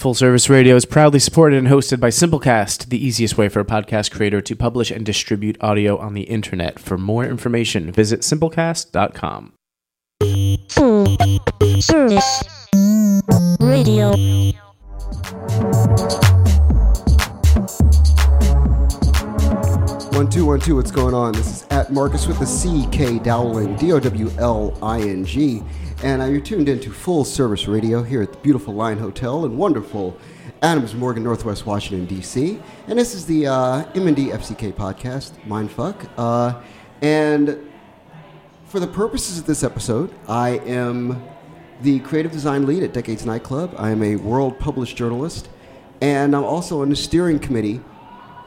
Full 0.00 0.14
Service 0.14 0.48
Radio 0.48 0.76
is 0.76 0.86
proudly 0.86 1.18
supported 1.18 1.58
and 1.58 1.68
hosted 1.68 2.00
by 2.00 2.08
Simplecast, 2.08 2.88
the 2.88 2.96
easiest 2.96 3.36
way 3.36 3.50
for 3.50 3.60
a 3.60 3.66
podcast 3.66 4.10
creator 4.10 4.40
to 4.40 4.56
publish 4.56 4.90
and 4.90 5.04
distribute 5.04 5.58
audio 5.60 5.98
on 5.98 6.14
the 6.14 6.22
internet. 6.22 6.78
For 6.78 6.96
more 6.96 7.26
information, 7.26 7.92
visit 7.92 8.20
simplecast.com. 8.20 9.52
Full 10.70 11.18
Service 11.82 12.42
Radio. 13.60 14.12
One 20.16 20.30
two 20.30 20.46
one 20.46 20.60
two. 20.60 20.76
What's 20.76 20.90
going 20.90 21.12
on? 21.12 21.32
This 21.32 21.46
is 21.46 21.66
at 21.70 21.92
Marcus 21.92 22.26
with 22.26 22.38
the 22.38 22.46
C 22.46 22.86
K 22.90 23.18
Dowling 23.18 23.76
D 23.76 23.92
O 23.92 24.00
W 24.00 24.30
L 24.38 24.78
I 24.82 25.00
N 25.02 25.26
G, 25.26 25.62
and 26.02 26.32
you're 26.32 26.40
tuned 26.40 26.68
into 26.68 26.90
Full 26.90 27.24
Service 27.24 27.68
Radio 27.68 28.02
here 28.02 28.22
at 28.22 28.32
the 28.32 28.38
beautiful 28.38 28.72
Line 28.72 28.98
Hotel 28.98 29.44
in 29.44 29.56
wonderful 29.56 30.16
Adams 30.62 30.94
Morgan, 30.94 31.22
Northwest 31.22 31.66
Washington 31.66 32.06
D.C. 32.06 32.60
And 32.86 32.98
this 32.98 33.14
is 33.14 33.26
the 33.26 33.46
uh, 33.46 33.84
M&D 33.94 34.28
FCK 34.28 34.72
podcast, 34.72 35.32
Mindfuck. 35.46 36.08
Uh, 36.16 36.60
and 37.02 37.58
for 38.64 38.80
the 38.80 38.86
purposes 38.86 39.38
of 39.38 39.46
this 39.46 39.62
episode, 39.62 40.14
I 40.26 40.58
am 40.60 41.22
the 41.82 42.00
creative 42.00 42.32
design 42.32 42.66
lead 42.66 42.82
at 42.82 42.94
Decades 42.94 43.26
Nightclub. 43.26 43.74
I 43.76 43.90
am 43.90 44.02
a 44.02 44.16
world 44.16 44.58
published 44.58 44.96
journalist, 44.96 45.48
and 46.00 46.34
I'm 46.34 46.44
also 46.44 46.80
on 46.80 46.88
the 46.88 46.96
steering 46.96 47.38
committee 47.38 47.80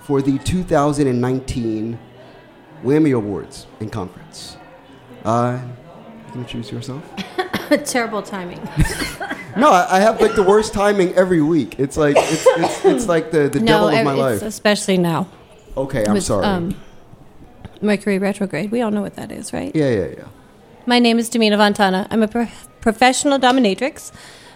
for 0.01 0.21
the 0.21 0.39
2019 0.39 1.99
Whammy 2.83 3.15
Awards 3.15 3.67
and 3.79 3.91
Conference. 3.91 4.57
Uh, 5.23 5.59
you 6.25 6.31
can 6.31 6.41
introduce 6.41 6.71
yourself. 6.71 7.03
Terrible 7.85 8.21
timing. 8.21 8.59
No, 9.55 9.69
I, 9.69 9.97
I 9.97 9.99
have 9.99 10.19
like 10.19 10.33
the 10.33 10.41
worst 10.41 10.73
timing 10.73 11.13
every 11.13 11.39
week. 11.39 11.79
It's 11.79 11.95
like 11.95 12.15
it's, 12.17 12.43
it's, 12.47 12.85
it's 12.85 13.07
like 13.13 13.29
the, 13.29 13.49
the 13.49 13.59
devil 13.59 13.87
of 13.87 14.03
my 14.03 14.13
life. 14.13 14.41
especially 14.41 14.97
now. 14.97 15.27
Okay, 15.77 16.03
I'm 16.07 16.13
with, 16.13 16.23
sorry. 16.23 16.43
Um, 16.43 16.75
Mercury 17.79 18.17
retrograde. 18.17 18.71
We 18.71 18.81
all 18.81 18.89
know 18.89 19.03
what 19.03 19.15
that 19.15 19.31
is, 19.31 19.53
right? 19.53 19.71
yeah, 19.75 19.89
yeah, 19.89 20.07
yeah. 20.17 20.27
My 20.87 20.97
name 20.97 21.19
is 21.19 21.29
Damina 21.29 21.57
Fontana. 21.57 22.07
I'm 22.09 22.23
a 22.23 22.27
pro- 22.27 22.47
professional 22.81 23.37
dominatrix. 23.37 24.11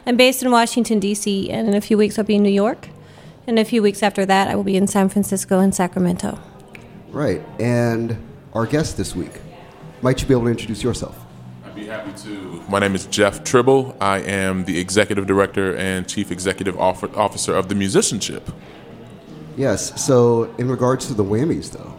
I'm 0.07 0.17
based 0.17 0.41
in 0.41 0.49
Washington, 0.49 0.99
D.C., 0.99 1.49
and 1.51 1.67
in 1.67 1.75
a 1.75 1.81
few 1.81 1.97
weeks 1.97 2.17
I'll 2.17 2.25
be 2.25 2.35
in 2.35 2.43
New 2.43 2.49
York. 2.49 2.89
And 3.45 3.59
a 3.59 3.65
few 3.65 3.81
weeks 3.81 4.01
after 4.01 4.25
that, 4.25 4.47
I 4.47 4.55
will 4.55 4.63
be 4.63 4.77
in 4.77 4.87
San 4.87 5.09
Francisco 5.09 5.59
and 5.59 5.75
Sacramento. 5.75 6.39
Right. 7.09 7.41
And 7.59 8.17
our 8.53 8.65
guest 8.65 8.97
this 8.97 9.15
week, 9.15 9.33
might 10.01 10.21
you 10.21 10.27
be 10.27 10.33
able 10.33 10.45
to 10.45 10.49
introduce 10.49 10.81
yourself? 10.83 11.17
I'd 11.63 11.75
be 11.75 11.85
happy 11.85 12.11
to. 12.23 12.46
My 12.69 12.79
name 12.79 12.95
is 12.95 13.05
Jeff 13.05 13.45
Tribble. 13.45 13.95
I 14.01 14.19
am 14.19 14.65
the 14.65 14.77
executive 14.77 15.25
director 15.25 15.73
and 15.77 16.05
chief 16.05 16.31
executive 16.31 16.77
officer 16.77 17.55
of 17.55 17.69
the 17.69 17.75
musicianship. 17.75 18.51
Yes. 19.55 20.03
So, 20.03 20.53
in 20.57 20.69
regards 20.69 21.07
to 21.07 21.13
the 21.13 21.23
whammies, 21.23 21.71
though, 21.71 21.93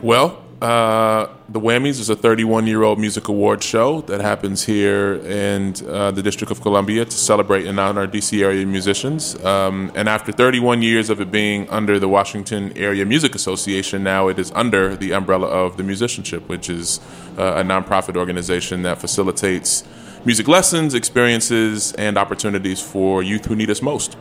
Well, 0.00 0.43
uh, 0.64 1.28
the 1.50 1.60
Whammies 1.60 2.00
is 2.00 2.08
a 2.08 2.16
31 2.16 2.66
year 2.66 2.84
old 2.84 2.98
music 2.98 3.28
award 3.28 3.62
show 3.62 4.00
that 4.02 4.22
happens 4.22 4.64
here 4.64 5.16
in 5.16 5.74
uh, 5.86 6.10
the 6.10 6.22
District 6.22 6.50
of 6.50 6.62
Columbia 6.62 7.04
to 7.04 7.16
celebrate 7.16 7.66
and 7.66 7.78
honor 7.78 8.06
DC 8.06 8.42
area 8.42 8.64
musicians. 8.64 9.22
Um, 9.44 9.92
and 9.94 10.08
after 10.08 10.32
31 10.32 10.80
years 10.80 11.10
of 11.10 11.20
it 11.20 11.30
being 11.30 11.68
under 11.68 11.98
the 11.98 12.08
Washington 12.08 12.72
Area 12.78 13.04
Music 13.04 13.34
Association, 13.34 14.02
now 14.02 14.28
it 14.28 14.38
is 14.38 14.50
under 14.54 14.96
the 14.96 15.12
umbrella 15.12 15.48
of 15.48 15.76
the 15.76 15.82
Musicianship, 15.82 16.48
which 16.48 16.70
is 16.70 16.98
uh, 17.36 17.60
a 17.60 17.62
nonprofit 17.62 18.16
organization 18.16 18.80
that 18.84 18.98
facilitates 18.98 19.84
music 20.24 20.48
lessons, 20.48 20.94
experiences, 20.94 21.92
and 21.98 22.16
opportunities 22.16 22.80
for 22.80 23.22
youth 23.22 23.44
who 23.44 23.54
need 23.54 23.68
us 23.68 23.82
most. 23.82 24.16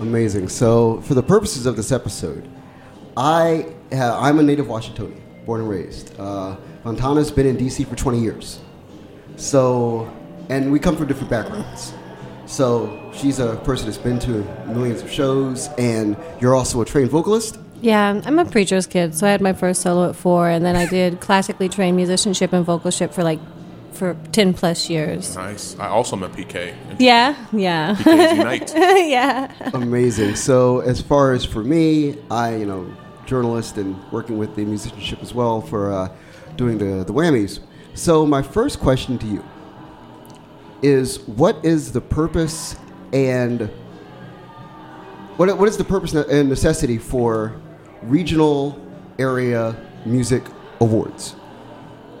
amazing. 0.00 0.50
So, 0.50 1.00
for 1.00 1.14
the 1.14 1.22
purposes 1.22 1.64
of 1.64 1.76
this 1.76 1.92
episode, 1.92 2.46
I 3.16 3.72
I'm 3.90 4.38
a 4.38 4.42
native 4.42 4.68
Washingtonian, 4.68 5.22
born 5.48 5.62
and 5.62 5.70
raised. 5.70 6.12
Uh, 6.20 6.56
Fontana's 6.84 7.30
been 7.30 7.46
in 7.46 7.56
D.C. 7.56 7.84
for 7.84 7.96
20 7.96 8.20
years. 8.20 8.60
So, 9.36 10.06
and 10.50 10.70
we 10.70 10.78
come 10.78 10.94
from 10.94 11.06
different 11.06 11.30
backgrounds. 11.30 11.94
So, 12.44 13.10
she's 13.14 13.38
a 13.38 13.56
person 13.56 13.86
that's 13.86 13.96
been 13.96 14.18
to 14.20 14.44
millions 14.66 15.00
of 15.00 15.10
shows, 15.10 15.68
and 15.78 16.18
you're 16.38 16.54
also 16.54 16.82
a 16.82 16.84
trained 16.84 17.10
vocalist. 17.10 17.58
Yeah, 17.80 18.20
I'm 18.26 18.38
a 18.38 18.44
preacher's 18.44 18.86
kid, 18.86 19.14
so 19.14 19.26
I 19.26 19.30
had 19.30 19.40
my 19.40 19.54
first 19.54 19.80
solo 19.80 20.10
at 20.10 20.16
four, 20.16 20.50
and 20.50 20.66
then 20.66 20.76
I 20.76 20.84
did 20.84 21.20
classically 21.20 21.70
trained 21.70 21.96
musicianship 21.96 22.52
and 22.52 22.66
vocalship 22.66 23.14
for 23.14 23.24
like 23.24 23.40
for 23.92 24.16
10 24.32 24.52
plus 24.52 24.90
years. 24.90 25.34
Nice. 25.34 25.78
I 25.78 25.88
also 25.88 26.14
am 26.16 26.24
a 26.24 26.28
PK. 26.28 26.74
Yeah, 26.98 27.34
yeah. 27.52 27.94
PKs 27.94 28.36
Unite. 28.36 28.72
yeah. 29.08 29.70
Amazing. 29.72 30.36
So, 30.36 30.80
as 30.80 31.00
far 31.00 31.32
as 31.32 31.44
for 31.44 31.64
me, 31.64 32.18
I, 32.30 32.56
you 32.56 32.66
know, 32.66 32.94
journalist 33.28 33.76
and 33.76 33.96
working 34.10 34.38
with 34.38 34.56
the 34.56 34.64
musicianship 34.64 35.22
as 35.22 35.32
well 35.32 35.60
for 35.60 35.92
uh, 35.92 36.08
doing 36.56 36.78
the, 36.78 37.04
the 37.04 37.12
whammies. 37.12 37.60
So, 37.94 38.26
my 38.26 38.42
first 38.42 38.80
question 38.80 39.18
to 39.18 39.26
you 39.26 39.44
is 40.82 41.20
what 41.20 41.64
is 41.64 41.92
the 41.92 42.00
purpose 42.00 42.76
and 43.12 43.70
what, 45.36 45.56
what 45.56 45.68
is 45.68 45.76
the 45.76 45.84
purpose 45.84 46.14
and 46.14 46.48
necessity 46.48 46.98
for 46.98 47.60
regional 48.02 48.80
area 49.18 49.76
music 50.04 50.42
awards? 50.80 51.36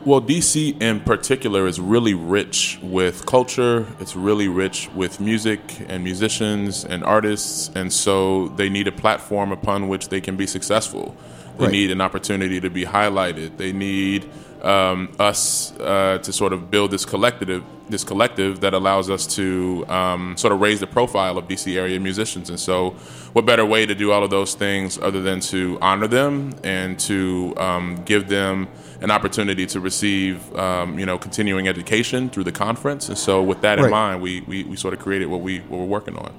Well, 0.04 0.20
DC 0.22 0.80
in 0.80 1.00
particular 1.00 1.66
is 1.66 1.80
really 1.80 2.14
rich 2.14 2.78
with 2.82 3.26
culture. 3.26 3.86
It's 4.00 4.14
really 4.14 4.48
rich 4.48 4.88
with 4.94 5.20
music 5.20 5.60
and 5.88 6.04
musicians 6.04 6.84
and 6.84 7.02
artists. 7.04 7.70
And 7.74 7.92
so 7.92 8.48
they 8.48 8.68
need 8.68 8.86
a 8.86 8.92
platform 8.92 9.50
upon 9.52 9.88
which 9.88 10.08
they 10.08 10.20
can 10.20 10.36
be 10.36 10.46
successful. 10.46 11.16
They 11.58 11.64
Right. 11.64 11.72
need 11.72 11.90
an 11.90 12.00
opportunity 12.00 12.60
to 12.60 12.70
be 12.70 12.84
highlighted. 12.84 13.56
They 13.56 13.72
need 13.72 14.26
um, 14.62 15.12
us 15.18 15.72
uh, 15.80 16.18
to 16.22 16.32
sort 16.32 16.52
of 16.52 16.70
build 16.70 16.90
this 16.90 17.04
collective, 17.04 17.64
this 17.88 18.04
collective 18.04 18.60
that 18.60 18.74
allows 18.74 19.08
us 19.10 19.26
to 19.36 19.84
um, 19.88 20.36
sort 20.36 20.52
of 20.52 20.60
raise 20.60 20.80
the 20.80 20.86
profile 20.86 21.38
of 21.38 21.48
DC 21.48 21.76
area 21.76 21.98
musicians. 22.00 22.50
And 22.50 22.58
so, 22.58 22.90
what 23.32 23.46
better 23.46 23.64
way 23.64 23.86
to 23.86 23.94
do 23.94 24.10
all 24.12 24.24
of 24.24 24.30
those 24.30 24.54
things 24.54 24.98
other 24.98 25.20
than 25.20 25.40
to 25.40 25.78
honor 25.80 26.06
them 26.08 26.54
and 26.64 26.98
to 27.00 27.54
um, 27.56 28.02
give 28.04 28.28
them 28.28 28.68
an 29.00 29.10
opportunity 29.10 29.64
to 29.66 29.80
receive, 29.80 30.54
um, 30.56 30.98
you 30.98 31.06
know, 31.06 31.18
continuing 31.18 31.68
education 31.68 32.28
through 32.30 32.44
the 32.44 32.52
conference. 32.52 33.08
And 33.08 33.16
so, 33.18 33.42
with 33.42 33.60
that 33.60 33.78
Right. 33.78 33.84
in 33.86 33.90
mind, 33.90 34.22
we, 34.22 34.40
we, 34.42 34.64
we 34.64 34.76
sort 34.76 34.94
of 34.94 35.00
created 35.00 35.26
what 35.26 35.40
we 35.40 35.60
what 35.60 35.78
we're 35.80 35.86
working 35.86 36.16
on. 36.16 36.32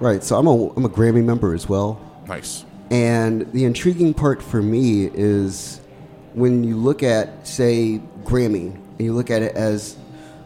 Right. 0.00 0.22
So, 0.24 0.38
I'm 0.38 0.46
a, 0.46 0.68
I'm 0.70 0.84
a 0.84 0.88
Grammy 0.88 1.22
member 1.24 1.54
as 1.54 1.68
well. 1.68 2.00
Nice. 2.26 2.64
And 2.90 3.50
the 3.52 3.64
intriguing 3.64 4.12
part 4.12 4.42
for 4.42 4.60
me 4.60 5.06
is 5.14 5.80
when 6.34 6.64
you 6.64 6.76
look 6.76 7.02
at, 7.02 7.46
say, 7.46 8.00
Grammy, 8.24 8.74
and 8.74 9.00
you 9.00 9.12
look 9.12 9.30
at 9.30 9.42
it 9.42 9.54
as 9.54 9.96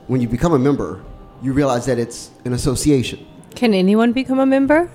when 0.06 0.20
you 0.20 0.28
become 0.28 0.52
a 0.52 0.58
member, 0.58 1.02
you 1.42 1.52
realize 1.52 1.86
that 1.86 1.98
it's 1.98 2.30
an 2.44 2.52
association. 2.52 3.24
Can 3.54 3.74
anyone 3.74 4.12
become 4.12 4.38
a 4.38 4.46
member? 4.46 4.90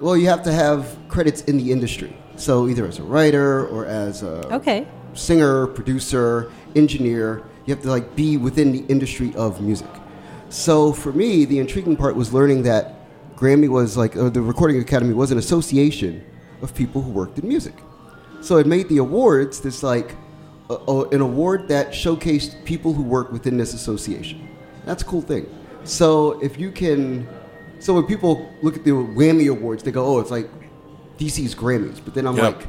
Well, 0.00 0.16
you 0.16 0.28
have 0.28 0.42
to 0.44 0.52
have 0.52 0.96
credits 1.08 1.42
in 1.42 1.56
the 1.58 1.72
industry. 1.72 2.16
So 2.36 2.68
either 2.68 2.86
as 2.86 2.98
a 2.98 3.02
writer 3.02 3.66
or 3.66 3.86
as 3.86 4.22
a 4.22 4.46
Okay. 4.54 4.86
singer, 5.14 5.66
producer, 5.66 6.50
engineer, 6.76 7.42
you 7.66 7.74
have 7.74 7.82
to 7.82 7.90
like 7.90 8.14
be 8.14 8.36
within 8.36 8.70
the 8.72 8.84
industry 8.88 9.34
of 9.34 9.60
music. 9.60 9.88
So 10.48 10.92
for 10.92 11.12
me, 11.12 11.44
the 11.44 11.58
intriguing 11.58 11.96
part 11.96 12.16
was 12.16 12.32
learning 12.32 12.62
that 12.62 12.94
Grammy 13.36 13.68
was 13.68 13.96
like 13.96 14.12
the 14.14 14.40
Recording 14.40 14.80
Academy 14.80 15.14
was 15.14 15.30
an 15.30 15.38
association 15.38 16.24
of 16.62 16.74
people 16.74 17.02
who 17.02 17.10
worked 17.10 17.38
in 17.38 17.48
music. 17.48 17.74
So 18.40 18.56
it 18.58 18.66
made 18.66 18.88
the 18.88 18.98
awards 18.98 19.60
this 19.60 19.82
like 19.82 20.16
a, 20.70 20.74
a, 20.74 21.08
an 21.10 21.20
award 21.20 21.68
that 21.68 21.90
showcased 21.90 22.64
people 22.64 22.92
who 22.92 23.02
work 23.02 23.32
within 23.32 23.56
this 23.56 23.74
association. 23.74 24.48
That's 24.86 25.02
a 25.02 25.06
cool 25.06 25.22
thing. 25.22 25.46
So 25.84 26.40
if 26.42 26.58
you 26.58 26.70
can, 26.70 27.26
so 27.80 27.94
when 27.94 28.04
people 28.04 28.48
look 28.62 28.76
at 28.76 28.84
the 28.84 28.90
Whammy 28.90 29.50
Awards, 29.50 29.82
they 29.82 29.90
go, 29.90 30.04
"Oh, 30.04 30.20
it's 30.20 30.30
like 30.30 30.48
DC's 31.18 31.54
Grammys." 31.54 32.00
But 32.04 32.14
then 32.14 32.26
I'm 32.26 32.36
Yep. 32.36 32.56
like, 32.56 32.66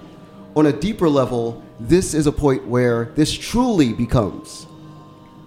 on 0.56 0.66
a 0.66 0.72
deeper 0.74 1.08
level, 1.10 1.62
this 1.80 2.14
is 2.14 2.28
a 2.28 2.32
point 2.32 2.68
where 2.68 3.12
this 3.16 3.32
truly 3.32 3.94
becomes 3.94 4.66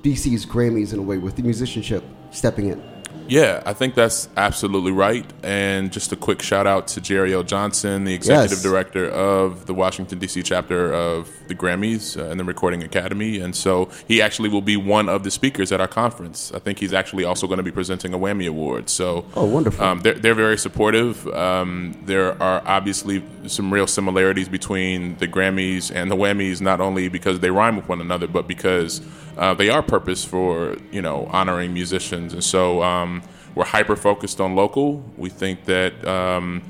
DC's 0.02 0.44
Grammys 0.46 0.92
in 0.92 0.98
a 0.98 1.02
way, 1.02 1.18
with 1.18 1.36
the 1.36 1.42
musicianship 1.42 2.04
stepping 2.30 2.68
in. 2.68 2.82
Yeah, 3.28 3.62
I 3.64 3.72
think 3.72 3.94
that's 3.94 4.28
absolutely 4.36 4.92
right. 4.92 5.24
And 5.42 5.92
just 5.92 6.12
a 6.12 6.16
quick 6.16 6.42
shout 6.42 6.66
out 6.66 6.86
to 6.88 7.00
Jerry 7.00 7.32
L. 7.34 7.42
Johnson, 7.42 8.04
the 8.04 8.14
executive 8.14 8.58
Yes. 8.58 8.62
director 8.62 9.08
of 9.08 9.66
the 9.66 9.74
Washington, 9.74 10.18
D.C. 10.18 10.42
chapter 10.42 10.92
of 10.92 11.28
the 11.48 11.54
Grammys 11.54 12.18
uh, 12.18 12.30
and 12.30 12.38
the 12.38 12.44
Recording 12.44 12.82
Academy. 12.82 13.38
And 13.40 13.54
so 13.56 13.88
he 14.06 14.20
actually 14.20 14.48
will 14.48 14.60
be 14.62 14.76
one 14.76 15.08
of 15.08 15.22
the 15.24 15.30
speakers 15.30 15.72
at 15.72 15.80
our 15.80 15.88
conference. 15.88 16.52
I 16.54 16.58
think 16.58 16.78
he's 16.78 16.92
actually 16.92 17.24
also 17.24 17.46
going 17.46 17.58
to 17.58 17.62
be 17.62 17.70
presenting 17.72 18.12
a 18.14 18.18
Whammy 18.18 18.48
Award. 18.48 18.88
So, 18.90 19.24
Oh, 19.34 19.44
wonderful. 19.46 19.84
Um, 19.84 20.00
they're, 20.00 20.14
they're 20.14 20.34
very 20.34 20.58
supportive. 20.58 21.26
Um, 21.28 21.96
there 22.04 22.40
are 22.42 22.62
obviously 22.66 23.22
some 23.46 23.72
real 23.72 23.86
similarities 23.86 24.48
between 24.48 25.16
the 25.16 25.28
Grammys 25.28 25.90
and 25.94 26.10
the 26.10 26.16
Whammys, 26.16 26.60
not 26.60 26.80
only 26.80 27.08
because 27.08 27.40
they 27.40 27.50
rhyme 27.50 27.76
with 27.76 27.88
one 27.88 28.00
another, 28.00 28.26
but 28.26 28.46
because 28.46 29.00
uh, 29.38 29.54
they 29.54 29.70
are 29.70 29.82
purpose 29.82 30.24
for 30.24 30.76
you 30.90 31.00
know 31.00 31.26
honoring 31.30 31.72
musicians. 31.72 32.32
And 32.34 32.44
so 32.44 32.82
um, 32.82 33.21
we're 33.54 33.64
hyper 33.64 33.96
focused 33.96 34.40
on 34.40 34.54
local. 34.54 35.04
We 35.16 35.28
think 35.28 35.64
that 35.66 36.06
um, 36.06 36.62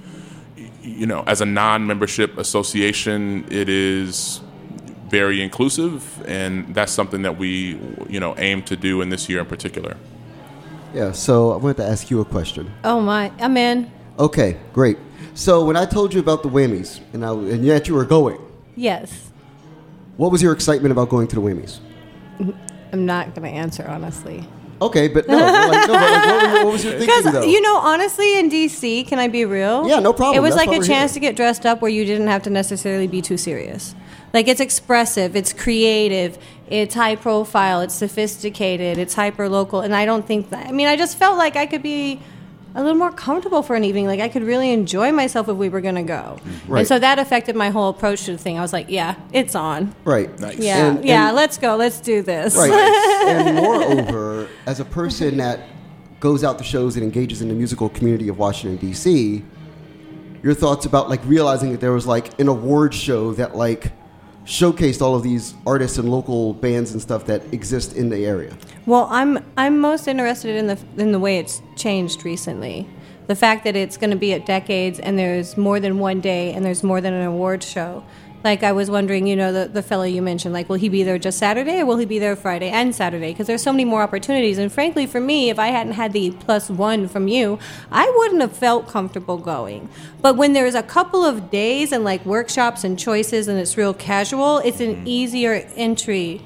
you 0.83 1.07
know, 1.07 1.23
as 1.27 1.41
a 1.41 1.47
non-membership 1.47 2.39
association, 2.39 3.47
it 3.51 3.69
is 3.69 4.41
very 5.09 5.43
inclusive, 5.43 6.25
and 6.27 6.75
that's 6.75 6.93
something 6.93 7.23
that 7.23 7.39
we 7.39 7.79
you 8.09 8.19
know 8.21 8.35
aim 8.39 8.63
to 8.65 8.77
do 8.77 9.01
in 9.03 9.11
this 9.11 9.29
year 9.29 9.41
in 9.41 9.47
particular. 9.47 9.97
Yeah, 10.95 11.13
so 11.13 11.53
I 11.53 11.57
wanted 11.57 11.79
to 11.79 11.87
ask 11.87 12.11
you 12.11 12.21
a 12.21 12.25
question. 12.25 12.71
Oh 12.85 13.01
my, 13.01 13.33
I'm 13.39 13.57
in. 13.57 13.91
Okay, 14.19 14.59
great. 14.73 14.99
So 15.35 15.65
when 15.65 15.77
I 15.77 15.87
told 15.87 16.13
you 16.13 16.21
about 16.21 16.43
the 16.43 16.51
Whammies, 16.51 17.01
and, 17.15 17.25
I, 17.25 17.33
and 17.33 17.65
yet 17.65 17.89
you 17.89 17.95
were 17.95 18.05
going, 18.05 18.39
Yes. 18.77 19.31
what 20.19 20.31
was 20.31 20.43
your 20.43 20.53
excitement 20.53 20.93
about 20.93 21.09
going 21.09 21.29
to 21.29 21.37
the 21.37 21.41
Whammies? 21.41 21.79
I'm 22.93 23.07
not 23.07 23.35
going 23.35 23.51
to 23.51 23.59
answer 23.59 23.87
honestly. 23.89 24.47
Okay, 24.83 25.09
but 25.09 25.29
no, 25.29 25.37
like, 25.37 25.47
no, 25.47 25.71
but 25.71 25.89
like, 25.89 26.27
what, 26.27 26.53
were 26.53 26.65
what 26.65 26.73
was 26.73 26.85
your 26.85 26.93
thinking 26.99 27.09
though? 27.25 27.31
Because 27.33 27.47
you 27.47 27.61
know, 27.61 27.77
honestly, 27.77 28.39
in 28.39 28.51
DC, 28.51 29.07
can 29.07 29.19
I 29.19 29.29
be 29.29 29.45
real? 29.45 29.89
Yeah, 29.89 30.01
no 30.01 30.13
problem. 30.13 30.37
It 30.37 30.41
was 30.41 30.55
That's 30.55 30.67
like 30.67 30.81
a 30.81 30.85
chance 30.85 31.13
here. 31.13 31.21
to 31.21 31.21
get 31.21 31.37
dressed 31.37 31.67
up 31.67 31.81
where 31.81 31.91
you 31.91 32.05
didn't 32.05 32.29
have 32.29 32.43
to 32.43 32.51
necessarily 32.51 33.07
be 33.07 33.23
too 33.23 33.37
serious. 33.37 33.95
Like 34.33 34.49
it's 34.49 34.61
expressive, 34.61 35.37
it's 35.37 35.53
creative, 35.53 36.39
it's 36.69 36.95
high 36.95 37.17
profile, 37.17 37.83
it's 37.83 37.95
sophisticated, 37.95 38.99
it's 38.99 39.15
hyper 39.15 39.49
local, 39.49 39.81
and 39.81 39.95
I 39.95 40.07
don't 40.07 40.27
think 40.27 40.51
that. 40.51 40.67
I 40.67 40.73
mean, 40.73 40.89
I 40.89 40.97
just 40.97 41.19
felt 41.19 41.37
like 41.37 41.55
I 41.57 41.67
could 41.67 41.83
be 41.83 42.21
a 42.75 42.83
little 42.83 42.97
more 42.99 43.13
comfortable 43.13 43.63
for 43.63 43.77
an 43.77 43.85
evening. 43.85 44.07
Like 44.07 44.21
I 44.21 44.29
could 44.29 44.43
really 44.43 44.71
enjoy 44.73 45.13
myself 45.13 45.49
if 45.49 45.57
we 45.57 45.69
were 45.69 45.81
going 45.81 45.95
to 45.97 46.03
go. 46.03 46.39
Right. 46.67 46.81
And 46.81 46.89
so 46.89 46.99
that 46.99 47.19
affected 47.19 47.55
my 47.57 47.71
whole 47.71 47.89
approach 47.91 48.25
to 48.25 48.33
the 48.33 48.39
thing. 48.39 48.59
I 48.59 48.63
was 48.63 48.73
like, 48.73 48.87
yeah, 48.89 49.17
it's 49.33 49.55
on. 49.55 49.95
right. 50.05 50.37
Nice. 50.41 50.59
Yeah, 50.59 50.87
And- 50.93 51.05
yeah, 51.05 51.29
and- 51.29 51.37
let's 51.37 51.59
go. 51.59 51.77
Let's 51.77 52.01
do 52.01 52.23
this. 52.23 52.57
Right. 52.57 52.71
and 53.29 53.57
moreover, 53.57 54.49
as 54.67 54.81
a 54.81 54.85
person 54.85 55.37
that 55.39 55.61
goes 56.21 56.45
out 56.45 56.57
to 56.59 56.65
shows 56.65 56.97
and 56.97 57.05
engages 57.05 57.43
in 57.43 57.49
the 57.49 57.55
musical 57.55 57.89
community 57.89 58.29
of 58.29 58.39
Washington 58.39 58.77
D.C., 58.79 59.43
your 60.43 60.55
thoughts 60.55 60.87
about 60.87 61.09
like 61.09 61.21
realizing 61.25 61.73
that 61.73 61.81
there 61.81 61.93
was 61.93 62.07
like 62.07 62.39
an 62.41 62.49
award 62.49 62.95
show 62.95 63.33
that 63.35 63.55
like 63.57 63.93
showcased 64.45 65.01
all 65.01 65.15
of 65.15 65.23
these 65.23 65.55
artists 65.67 65.99
and 65.99 66.11
local 66.11 66.55
bands 66.55 66.93
and 66.93 67.01
stuff 67.01 67.27
that 67.27 67.43
exist 67.53 67.95
in 67.95 68.09
the 68.09 68.25
area. 68.25 68.57
Well, 68.87 69.07
I'm 69.11 69.45
I'm 69.57 69.79
most 69.79 70.09
interested 70.09 70.57
in 70.57 70.67
the 70.67 70.79
in 70.97 71.13
the 71.13 71.19
way 71.21 71.39
it's 71.39 71.63
changed 71.77 72.25
recently. 72.25 72.89
The 73.29 73.37
fact 73.37 73.65
that 73.65 73.77
it's 73.77 73.97
going 73.97 74.11
to 74.11 74.17
be 74.17 74.33
at 74.33 74.45
decades 74.47 74.99
and 74.99 75.19
there's 75.19 75.57
more 75.57 75.79
than 75.79 75.99
one 75.99 76.21
day 76.21 76.53
and 76.53 76.65
there's 76.65 76.83
more 76.83 77.01
than 77.01 77.15
an 77.15 77.25
award 77.25 77.63
show. 77.63 78.05
Like 78.45 78.65
I 78.65 78.73
was 78.73 78.91
wondering, 78.91 79.27
you 79.27 79.37
know, 79.37 79.53
the 79.53 79.69
the 79.69 79.83
fellow 79.83 80.03
you 80.03 80.21
mentioned, 80.21 80.53
like 80.53 80.69
will 80.69 80.77
he 80.77 80.89
be 80.89 81.03
there 81.03 81.19
just 81.19 81.39
Saturday 81.39 81.81
or 81.81 81.87
will 81.87 81.99
he 81.99 82.07
be 82.07 82.19
there 82.19 82.35
Friday 82.35 82.71
and 82.71 82.95
Saturday? 82.95 83.33
Because 83.33 83.47
there's 83.47 83.63
so 83.63 83.73
many 83.73 83.85
more 83.85 84.03
opportunities. 84.03 84.59
And 84.59 84.73
frankly, 84.73 85.07
for 85.07 85.21
me, 85.21 85.51
if 85.51 85.59
I 85.59 85.69
hadn't 85.69 85.93
had 85.93 86.13
the 86.13 86.33
plus 86.33 86.69
one 86.69 87.07
from 87.09 87.29
you, 87.29 87.59
I 87.91 88.13
wouldn't 88.17 88.41
have 88.41 88.57
felt 88.57 88.89
comfortable 88.89 89.39
going. 89.39 89.89
But 90.21 90.37
when 90.37 90.55
there's 90.55 90.75
a 90.75 90.83
couple 90.83 91.25
of 91.25 91.51
days 91.51 91.93
and 91.93 92.03
like 92.03 92.27
workshops 92.27 92.83
and 92.83 92.99
choices 92.99 93.47
and 93.47 93.61
it's 93.61 93.77
real 93.77 93.95
casual, 93.95 94.59
it's 94.59 94.81
an 94.81 94.97
mm. 94.97 95.03
easier 95.07 95.69
entry 95.77 96.43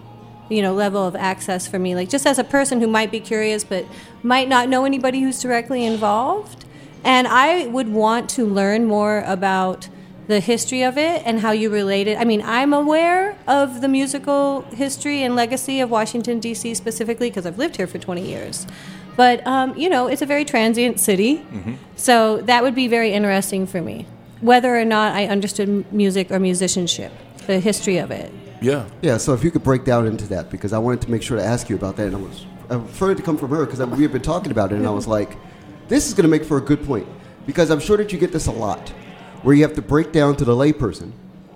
you 0.48 0.62
know 0.62 0.72
level 0.72 1.04
of 1.04 1.16
access 1.16 1.66
for 1.66 1.78
me 1.78 1.96
like 1.96 2.08
just 2.08 2.24
as 2.24 2.38
a 2.38 2.44
person 2.44 2.80
who 2.80 2.86
might 2.86 3.10
be 3.10 3.18
curious 3.18 3.64
but 3.64 3.84
might 4.22 4.48
not 4.48 4.68
know 4.68 4.84
anybody 4.84 5.20
who's 5.20 5.40
directly 5.40 5.84
involved 5.84 6.64
and 7.02 7.26
i 7.26 7.66
would 7.66 7.88
want 7.88 8.30
to 8.30 8.44
learn 8.44 8.84
more 8.84 9.24
about 9.26 9.88
the 10.26 10.40
history 10.40 10.82
of 10.82 10.98
it 10.98 11.22
and 11.24 11.40
how 11.40 11.52
you 11.52 11.70
relate 11.70 12.08
it. 12.08 12.18
I 12.18 12.24
mean 12.24 12.42
i'm 12.42 12.72
aware 12.72 13.36
of 13.46 13.80
the 13.80 13.88
musical 13.88 14.62
history 14.72 15.22
and 15.22 15.36
legacy 15.36 15.80
of 15.80 15.90
washington 15.90 16.40
d.c 16.40 16.74
specifically 16.74 17.30
because 17.30 17.46
i've 17.46 17.58
lived 17.58 17.76
here 17.76 17.86
for 17.86 17.98
20 17.98 18.22
years. 18.22 18.66
But 19.16 19.46
um, 19.46 19.76
you 19.78 19.88
know 19.88 20.08
it's 20.08 20.22
a 20.22 20.26
very 20.26 20.44
transient 20.44 21.00
city 21.00 21.44
so 21.96 22.42
that 22.42 22.62
would 22.62 22.74
be 22.74 22.88
very 22.88 23.12
interesting 23.12 23.66
for 23.66 23.80
me 23.80 24.06
whether 24.40 24.76
or 24.76 24.84
not 24.84 25.14
i 25.14 25.26
understood 25.26 25.90
music 25.92 26.30
or 26.30 26.38
musicianship 26.38 27.12
the 27.46 27.60
history 27.60 27.98
of 27.98 28.10
it. 28.10 28.32
Yeah. 28.60 28.86
Yeah, 29.02 29.16
so 29.16 29.32
if 29.34 29.44
you 29.44 29.50
could 29.50 29.62
break 29.62 29.84
down 29.84 30.06
into 30.06 30.26
that, 30.28 30.50
because 30.50 30.72
I 30.72 30.78
wanted 30.78 31.02
to 31.02 31.10
make 31.10 31.22
sure 31.22 31.36
to 31.36 31.44
ask 31.44 31.68
you 31.68 31.76
about 31.76 31.96
that, 31.96 32.08
and 32.08 32.16
I 32.16 32.18
was 32.18 32.46
I 32.68 32.76
preferred 32.76 33.12
it 33.12 33.16
to 33.18 33.22
come 33.22 33.36
from 33.36 33.50
her 33.50 33.64
because 33.64 33.80
we 33.96 34.02
had 34.02 34.12
been 34.12 34.22
talking 34.22 34.50
about 34.50 34.72
it, 34.72 34.76
and 34.76 34.86
I 34.86 34.90
was 34.90 35.06
like, 35.06 35.36
this 35.88 36.08
is 36.08 36.14
going 36.14 36.24
to 36.24 36.28
make 36.28 36.44
for 36.44 36.56
a 36.56 36.60
good 36.60 36.84
point, 36.84 37.06
because 37.46 37.70
I'm 37.70 37.78
sure 37.78 37.96
that 37.96 38.12
you 38.12 38.18
get 38.18 38.32
this 38.32 38.48
a 38.48 38.52
lot, 38.52 38.92
where 39.46 39.54
you 39.54 39.62
have 39.62 39.76
to 39.76 39.80
break 39.82 40.10
down 40.10 40.34
to 40.34 40.44
the 40.44 40.52
layperson, 40.56 41.12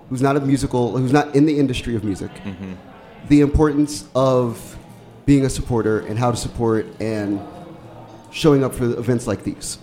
who's 0.09 0.21
not 0.21 0.37
a 0.37 0.39
musical, 0.39 0.97
who's 0.97 1.11
not 1.11 1.35
in 1.35 1.45
the 1.45 1.59
industry 1.59 1.93
of 1.93 2.05
music, 2.05 2.31
the 3.27 3.41
importance 3.41 4.07
of 4.15 4.77
being 5.25 5.43
a 5.43 5.49
supporter 5.49 5.99
and 5.99 6.17
how 6.17 6.31
to 6.31 6.37
support 6.37 6.85
and 7.01 7.41
showing 8.31 8.63
up 8.63 8.73
for 8.73 8.85
events 8.85 9.27
like 9.27 9.43
these. 9.43 9.77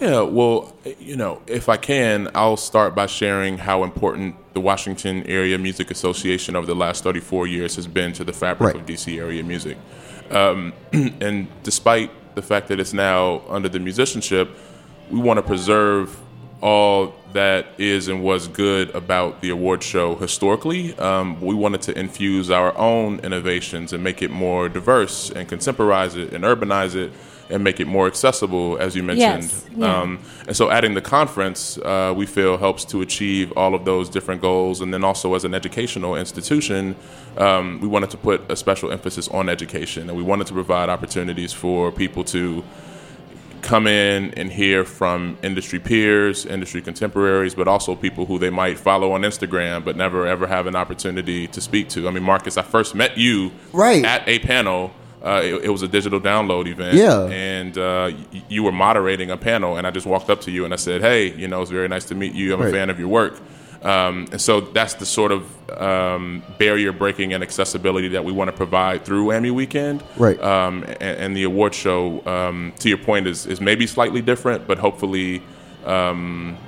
Yeah, 0.00 0.20
well, 0.20 0.72
you 1.00 1.16
know, 1.16 1.42
if 1.48 1.68
I 1.68 1.76
can, 1.78 2.28
I'll 2.32 2.56
start 2.56 2.94
by 2.94 3.06
sharing 3.06 3.58
how 3.58 3.82
important 3.82 4.36
the 4.54 4.60
Washington 4.60 5.24
Area 5.26 5.58
Music 5.58 5.90
Association 5.90 6.54
over 6.54 6.64
the 6.64 6.76
last 6.76 7.02
34 7.02 7.48
years 7.48 7.74
has 7.74 7.88
been 7.88 8.12
to 8.12 8.22
the 8.22 8.32
fabric 8.32 8.74
Right. 8.74 8.80
of 8.80 8.86
DC 8.86 9.18
area 9.18 9.42
music. 9.42 9.76
Um, 10.30 10.72
and 10.92 11.48
despite 11.64 12.12
the 12.36 12.42
fact 12.42 12.68
that 12.68 12.78
it's 12.78 12.92
now 12.92 13.42
under 13.48 13.68
the 13.68 13.80
musicianship, 13.80 14.48
we 15.10 15.18
want 15.18 15.38
to 15.38 15.42
preserve 15.42 16.16
all 16.60 17.14
that 17.32 17.66
is 17.78 18.08
and 18.08 18.22
was 18.22 18.48
good 18.48 18.90
about 18.94 19.40
the 19.40 19.50
award 19.50 19.82
show 19.82 20.16
historically. 20.16 20.96
Um, 20.98 21.40
we 21.40 21.54
wanted 21.54 21.82
to 21.82 21.98
infuse 21.98 22.50
our 22.50 22.76
own 22.76 23.20
innovations 23.20 23.92
and 23.92 24.04
make 24.04 24.20
it 24.20 24.30
more 24.30 24.68
diverse 24.68 25.30
and 25.30 25.48
contemporize 25.48 26.16
it 26.16 26.32
and 26.32 26.44
urbanize 26.44 26.94
it 26.94 27.12
and 27.48 27.64
make 27.64 27.80
it 27.80 27.86
more 27.86 28.06
accessible, 28.06 28.78
as 28.78 28.94
you 28.94 29.02
mentioned. 29.02 29.42
Yes, 29.42 29.66
yeah. 29.76 30.00
Um, 30.00 30.20
and 30.46 30.56
so 30.56 30.70
adding 30.70 30.94
the 30.94 31.00
conference, 31.00 31.78
uh, 31.78 32.14
we 32.16 32.26
feel, 32.26 32.56
helps 32.56 32.84
to 32.86 33.00
achieve 33.00 33.52
all 33.56 33.74
of 33.74 33.84
those 33.84 34.08
different 34.08 34.40
goals. 34.40 34.80
And 34.80 34.94
then 34.94 35.02
also 35.02 35.34
as 35.34 35.44
an 35.44 35.52
educational 35.54 36.14
institution, 36.14 36.94
um, 37.36 37.80
we 37.80 37.88
wanted 37.88 38.10
to 38.10 38.16
put 38.16 38.48
a 38.50 38.56
special 38.56 38.92
emphasis 38.92 39.26
on 39.28 39.48
education. 39.48 40.08
And 40.08 40.16
we 40.16 40.22
wanted 40.22 40.46
to 40.48 40.52
provide 40.52 40.88
opportunities 40.88 41.52
for 41.52 41.90
people 41.90 42.22
to 42.24 42.62
come 43.62 43.86
in 43.86 44.32
and 44.34 44.50
hear 44.50 44.84
from 44.84 45.36
industry 45.42 45.78
peers, 45.78 46.46
industry 46.46 46.80
contemporaries, 46.82 47.54
but 47.54 47.68
also 47.68 47.94
people 47.94 48.26
who 48.26 48.38
they 48.38 48.50
might 48.50 48.78
follow 48.78 49.12
on 49.12 49.22
Instagram 49.22 49.84
but 49.84 49.96
never 49.96 50.26
ever 50.26 50.46
have 50.46 50.66
an 50.66 50.76
opportunity 50.76 51.46
to 51.48 51.60
speak 51.60 51.88
to. 51.90 52.08
I 52.08 52.10
mean, 52.10 52.22
Marcus, 52.22 52.56
I 52.56 52.62
first 52.62 52.94
met 52.94 53.16
you 53.18 53.50
Right. 53.72 54.04
at 54.04 54.26
a 54.28 54.38
panel. 54.40 54.92
Uh, 55.22 55.42
it, 55.44 55.64
it 55.64 55.68
was 55.68 55.82
a 55.82 55.88
digital 55.88 56.18
download 56.18 56.66
event, 56.66 56.96
Yeah. 56.96 57.24
and 57.26 57.76
uh, 57.76 58.10
y- 58.32 58.42
you 58.48 58.62
were 58.62 58.72
moderating 58.72 59.30
a 59.30 59.36
panel, 59.36 59.76
and 59.76 59.86
I 59.86 59.90
just 59.90 60.06
walked 60.06 60.30
up 60.30 60.40
to 60.42 60.50
you 60.50 60.64
and 60.64 60.72
I 60.72 60.76
said, 60.78 61.02
"Hey, 61.02 61.30
you 61.36 61.46
know, 61.46 61.60
it's 61.60 61.70
very 61.70 61.88
nice 61.88 62.06
to 62.06 62.14
meet 62.14 62.32
you. 62.32 62.54
I'm 62.54 62.60
Right. 62.60 62.68
a 62.70 62.72
fan 62.72 62.88
of 62.88 62.98
your 62.98 63.08
work." 63.08 63.38
Um, 63.82 64.26
and 64.30 64.40
so 64.40 64.60
that's 64.60 64.94
the 64.94 65.06
sort 65.06 65.32
of 65.32 65.70
um, 65.80 66.42
barrier 66.58 66.92
breaking 66.92 67.32
and 67.32 67.42
accessibility 67.42 68.08
that 68.08 68.24
we 68.24 68.32
want 68.32 68.48
to 68.50 68.56
provide 68.56 69.04
through 69.06 69.26
Whammy 69.26 69.50
Weekend. 69.50 70.02
Right. 70.16 70.38
Um, 70.42 70.82
and, 70.84 71.00
and 71.00 71.36
the 71.36 71.44
award 71.44 71.74
show, 71.74 72.24
um, 72.26 72.72
to 72.80 72.88
your 72.90 72.98
point, 72.98 73.26
is, 73.26 73.46
is 73.46 73.60
maybe 73.60 73.86
slightly 73.86 74.20
different, 74.20 74.66
but 74.66 74.78
hopefully. 74.78 75.42
Um, 75.86 76.58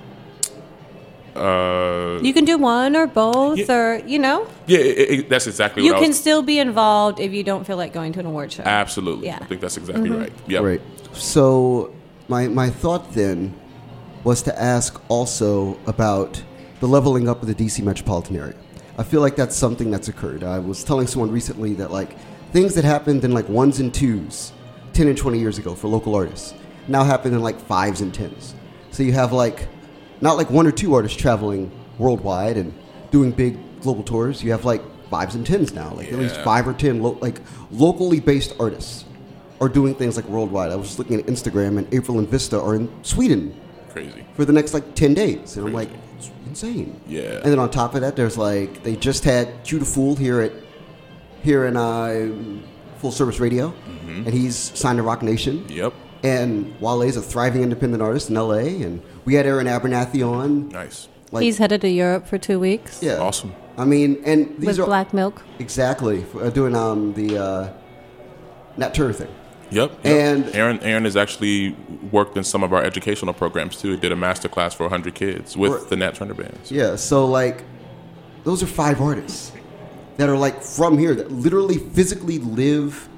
uh, 1.37 2.19
You 2.23 2.33
can 2.35 2.45
do 2.45 2.59
one 2.59 2.95
or 2.95 3.07
both, 3.07 3.59
Yeah. 3.59 3.73
or 3.75 4.03
you 4.07 4.19
know, 4.19 4.47
yeah, 4.67 4.79
it, 4.79 5.11
it, 5.11 5.29
that's 5.31 5.47
exactly 5.47 5.83
you 5.83 5.93
what 5.93 5.99
I 5.99 6.01
can 6.01 6.11
was. 6.11 6.21
still 6.21 6.43
be 6.43 6.59
involved 6.59 7.21
if 7.21 7.33
you 7.33 7.43
don't 7.43 7.67
feel 7.67 7.77
like 7.79 7.93
going 7.95 8.13
to 8.15 8.21
an 8.21 8.27
award 8.27 8.53
show. 8.53 8.63
Absolutely. 8.65 9.27
Yeah. 9.27 9.35
Mm-hmm. 9.37 9.45
I 9.45 9.47
think 9.47 9.61
that's 9.63 9.77
exactly 9.79 10.11
right. 10.11 10.33
Yeah. 10.47 10.61
Right. 10.61 10.81
So 11.15 11.93
my 12.29 12.49
my 12.49 12.69
thought 12.69 13.13
then 13.15 13.55
was 14.25 14.43
to 14.43 14.63
ask 14.63 15.01
also 15.09 15.79
about 15.87 16.43
the 16.83 16.89
leveling 16.89 17.29
up 17.29 17.41
of 17.41 17.47
the 17.47 17.55
DC 17.55 17.81
metropolitan 17.81 18.35
area. 18.35 18.57
I 18.99 19.05
feel 19.05 19.21
like 19.21 19.37
that's 19.37 19.55
something 19.55 19.89
that's 19.89 20.09
occurred. 20.09 20.43
I 20.43 20.59
was 20.59 20.83
telling 20.83 21.07
someone 21.07 21.31
recently 21.31 21.75
that 21.75 21.93
like 21.93 22.17
things 22.51 22.75
that 22.75 22.85
happened 22.85 23.23
in 23.25 23.31
like 23.31 23.49
ones 23.49 23.79
and 23.79 23.95
twos 23.95 24.53
10 24.93 25.07
and 25.07 25.17
20 25.17 25.39
years 25.39 25.59
ago 25.59 25.77
for 25.77 25.87
local 25.87 26.17
artists 26.17 26.55
now 26.89 27.05
happen 27.05 27.35
in 27.35 27.41
like 27.41 27.61
fives 27.61 28.01
and 28.01 28.13
tens. 28.13 28.57
So 28.91 29.05
you 29.05 29.13
have 29.13 29.33
like 29.33 29.69
not 30.21 30.37
like 30.37 30.51
one 30.51 30.67
or 30.67 30.73
two 30.73 30.93
artists 30.93 31.17
traveling 31.17 31.71
worldwide 31.99 32.57
and 32.57 32.75
doing 33.13 33.31
big 33.31 33.59
global 33.81 34.03
tours. 34.03 34.43
You 34.43 34.51
have 34.51 34.65
like 34.65 34.83
fives 35.09 35.37
and 35.37 35.47
tens 35.47 35.73
now, 35.73 35.95
like 35.95 36.13
at 36.13 36.19
least 36.19 36.35
five 36.41 36.67
or 36.67 36.75
ten 36.75 37.01
lo- 37.01 37.17
like 37.21 37.41
locally 37.71 38.19
based 38.19 38.57
artists 38.59 39.05
are 39.61 39.69
doing 39.69 39.95
things 39.95 40.17
like 40.17 40.25
worldwide. 40.25 40.73
I 40.73 40.75
was 40.75 40.89
just 40.89 40.99
looking 40.99 41.21
at 41.21 41.27
Instagram, 41.27 41.79
and 41.79 41.95
April 41.95 42.19
and 42.19 42.29
Vista 42.29 42.61
are 42.61 42.75
in 42.75 42.91
Sweden 43.05 43.55
Crazy. 43.91 44.27
for 44.35 44.45
the 44.45 44.53
next 44.53 44.75
like 44.75 44.97
ten 44.97 45.15
days, 45.15 45.57
and 45.57 45.69
I'm 45.69 45.73
like, 45.73 45.89
Crazy. 45.89 46.03
Insane. 46.53 47.01
Yeah. 47.09 47.37
And 47.43 47.45
then 47.45 47.59
on 47.59 47.71
top 47.71 47.95
of 47.95 48.03
that, 48.03 48.15
there's 48.15 48.37
like 48.37 48.83
they 48.83 48.95
just 48.95 49.25
had 49.25 49.65
Q 49.65 49.79
the 49.79 49.87
Fool 49.87 50.17
here 50.17 50.43
at 50.43 50.53
here 51.43 51.65
in 51.65 51.79
uh, 51.79 52.31
Full 52.99 53.11
Service 53.11 53.41
Radio, 53.41 53.73
and 54.07 54.29
he's 54.29 54.55
signed 54.55 54.99
to 54.99 55.03
Roc 55.03 55.23
Nation. 55.23 55.65
Yep. 55.71 55.95
And 56.23 56.79
Wale's 56.79 57.17
a 57.17 57.23
thriving 57.23 57.63
independent 57.63 58.03
artist 58.03 58.29
in 58.29 58.37
LA, 58.37 58.85
and 58.85 59.01
we 59.25 59.33
had 59.33 59.47
Aaron 59.47 59.67
Abernathy 59.67 60.23
on. 60.23 60.69
Nice. 60.69 61.09
Like, 61.31 61.43
He's 61.43 61.57
headed 61.57 61.81
to 61.81 61.89
Europe 61.89 62.27
for 62.27 62.37
two 62.37 62.61
weeks 62.61 63.03
yeah, 63.03 63.17
Awesome. 63.17 63.55
I 63.79 63.87
mean, 63.87 64.23
and 64.27 64.55
these 64.59 64.67
with 64.67 64.81
are 64.81 64.85
Black 64.85 65.15
Milk. 65.15 65.43
exactly 65.59 66.27
uh, 66.39 66.51
doing 66.51 66.77
um, 66.77 67.15
the 67.15 67.39
uh, 67.39 67.73
Nat 68.77 68.93
Turner 68.93 69.15
thing. 69.15 69.35
Yep. 69.73 69.91
yep. 70.05 70.05
And- 70.05 70.55
Aaron, 70.55 70.81
Aaron 70.81 71.05
has 71.05 71.17
actually 71.17 71.75
worked 72.11 72.37
in 72.37 72.45
some 72.45 72.63
of 72.63 72.73
our 72.73 72.83
educational 72.83 73.33
programs 73.35 73.77
too. 73.77 73.93
He 73.93 73.97
did 73.97 74.13
a 74.13 74.17
master 74.17 74.49
class 74.49 74.75
for 74.75 74.85
100 74.85 75.15
kids 75.15 75.57
with 75.57 75.73
Right. 75.73 75.89
the 75.89 75.97
Nat 75.97 76.15
Turner 76.15 76.35
bands. 76.35 76.71
Yeah, 76.71 76.97
so 76.97 77.27
like, 77.27 77.65
those 78.45 78.63
are 78.63 78.67
five 78.67 79.01
artists 79.01 79.53
that 80.19 80.29
are 80.29 80.37
like 80.37 80.63
from 80.63 80.99
here 80.99 81.15
that 81.15 81.33
literally 81.33 81.79
physically 81.79 82.39
live 82.39 83.09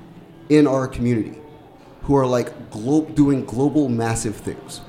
in 0.48 0.66
our 0.66 0.86
community, 0.86 1.38
who 2.02 2.14
are 2.16 2.26
like 2.26 2.70
glo- 2.70 3.06
doing 3.14 3.44
global 3.44 3.88
massive 3.88 4.36
things. 4.36 4.80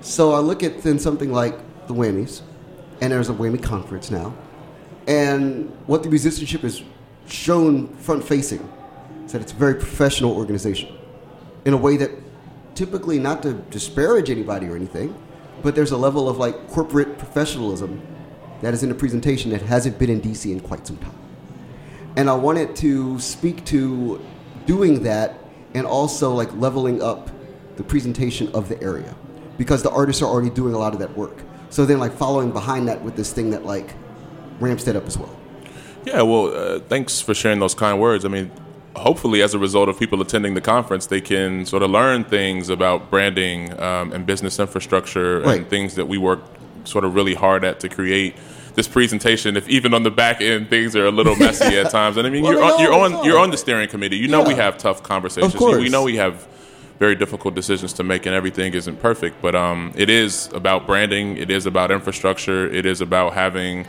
So 0.00 0.32
I 0.32 0.38
look 0.38 0.62
at 0.62 0.82
then 0.82 0.98
something 0.98 1.32
like 1.32 1.54
the 1.86 1.94
Whammies, 1.94 2.40
and 3.00 3.12
there's 3.12 3.28
a 3.28 3.32
Whammy 3.34 3.62
conference 3.62 4.10
now, 4.10 4.34
and 5.06 5.70
what 5.86 6.02
the 6.02 6.08
musicianship 6.08 6.64
is 6.64 6.82
shown 7.26 7.88
front 7.98 8.24
facing 8.24 8.66
is 9.24 9.32
that 9.32 9.42
it's 9.42 9.52
a 9.52 9.56
very 9.56 9.74
professional 9.74 10.32
organization 10.36 10.88
in 11.64 11.74
a 11.74 11.76
way 11.76 11.96
that 11.96 12.10
typically 12.74 13.18
not 13.18 13.42
to 13.42 13.54
disparage 13.54 14.30
anybody 14.30 14.66
or 14.66 14.76
anything, 14.76 15.14
but 15.62 15.74
there's 15.74 15.92
a 15.92 15.96
level 15.96 16.28
of 16.28 16.38
like 16.38 16.68
corporate 16.68 17.18
professionalism 17.18 18.00
that 18.62 18.74
is 18.74 18.82
in 18.82 18.88
the 18.88 18.94
presentation 18.94 19.50
that 19.50 19.62
hasn't 19.62 19.98
been 19.98 20.10
in 20.10 20.20
DC 20.20 20.50
in 20.50 20.60
quite 20.60 20.86
some 20.86 20.96
time. 20.98 21.18
And 22.16 22.28
I 22.28 22.34
wanted 22.34 22.76
to 22.76 23.18
speak 23.18 23.64
to 23.66 24.24
doing 24.66 25.02
that 25.02 25.38
and 25.74 25.86
also 25.86 26.32
like 26.32 26.52
leveling 26.54 27.02
up 27.02 27.30
the 27.76 27.82
presentation 27.82 28.50
of 28.52 28.68
the 28.68 28.80
area 28.82 29.14
because 29.58 29.82
the 29.82 29.90
artists 29.90 30.22
are 30.22 30.26
already 30.26 30.50
doing 30.50 30.74
a 30.74 30.78
lot 30.78 30.92
of 30.92 30.98
that 31.00 31.16
work. 31.16 31.42
So 31.70 31.86
then 31.86 31.98
like 31.98 32.12
following 32.12 32.52
behind 32.52 32.88
that 32.88 33.02
with 33.02 33.16
this 33.16 33.32
thing 33.32 33.50
that 33.50 33.64
like 33.64 33.94
ramps 34.60 34.84
that 34.84 34.96
up 34.96 35.06
as 35.06 35.16
well. 35.16 35.34
Yeah, 36.04 36.22
well, 36.22 36.54
uh, 36.54 36.80
thanks 36.80 37.20
for 37.20 37.32
sharing 37.32 37.60
those 37.60 37.74
kind 37.74 38.00
words. 38.00 38.24
I 38.24 38.28
mean, 38.28 38.50
hopefully, 38.96 39.42
as 39.42 39.54
a 39.54 39.58
result 39.58 39.88
of 39.88 39.98
people 39.98 40.20
attending 40.20 40.54
the 40.54 40.60
conference, 40.60 41.06
they 41.06 41.20
can 41.20 41.64
sort 41.66 41.82
of 41.82 41.90
learn 41.90 42.24
things 42.24 42.68
about 42.68 43.10
branding 43.10 43.72
um, 43.80 44.12
and 44.12 44.26
business 44.26 44.58
infrastructure 44.58 45.40
Right. 45.40 45.58
and 45.60 45.68
things 45.68 45.94
that 45.96 46.06
we 46.08 46.18
work 46.18 46.40
sort 46.84 47.04
of 47.04 47.14
really 47.14 47.34
hard 47.34 47.64
at 47.64 47.80
to 47.80 47.88
create. 47.88 48.34
This 48.74 48.88
presentation, 48.88 49.54
if 49.58 49.68
even 49.68 49.92
on 49.92 50.02
the 50.02 50.10
back 50.10 50.40
end 50.40 50.70
things 50.70 50.96
are 50.96 51.04
a 51.04 51.10
little 51.10 51.36
messy 51.46 51.78
at 51.78 51.90
times, 51.90 52.16
and 52.16 52.26
I 52.26 52.30
mean 52.30 52.42
Well, 52.42 52.52
you're 52.54 52.62
on, 52.64 52.80
you're 52.80 52.94
on 53.18 53.24
you're 53.24 53.38
on 53.38 53.50
the 53.50 53.58
steering 53.58 53.88
committee. 53.88 54.16
You 54.16 54.28
know 54.28 54.42
we 54.42 54.54
have 54.54 54.78
tough 54.78 55.02
conversations. 55.02 55.52
Of 55.52 55.58
course. 55.58 55.76
We 55.78 55.90
know 55.90 56.02
we 56.02 56.16
have 56.16 56.46
very 56.98 57.14
difficult 57.14 57.54
decisions 57.54 57.92
to 57.94 58.02
make, 58.02 58.24
and 58.26 58.34
everything 58.34 58.72
isn't 58.72 58.96
perfect. 59.00 59.42
But 59.42 59.54
um, 59.54 59.92
it 59.94 60.08
is 60.08 60.48
about 60.54 60.86
branding. 60.86 61.36
It 61.36 61.50
is 61.50 61.66
about 61.66 61.90
infrastructure. 61.90 62.66
It 62.72 62.86
is 62.86 63.02
about 63.02 63.34
having 63.34 63.86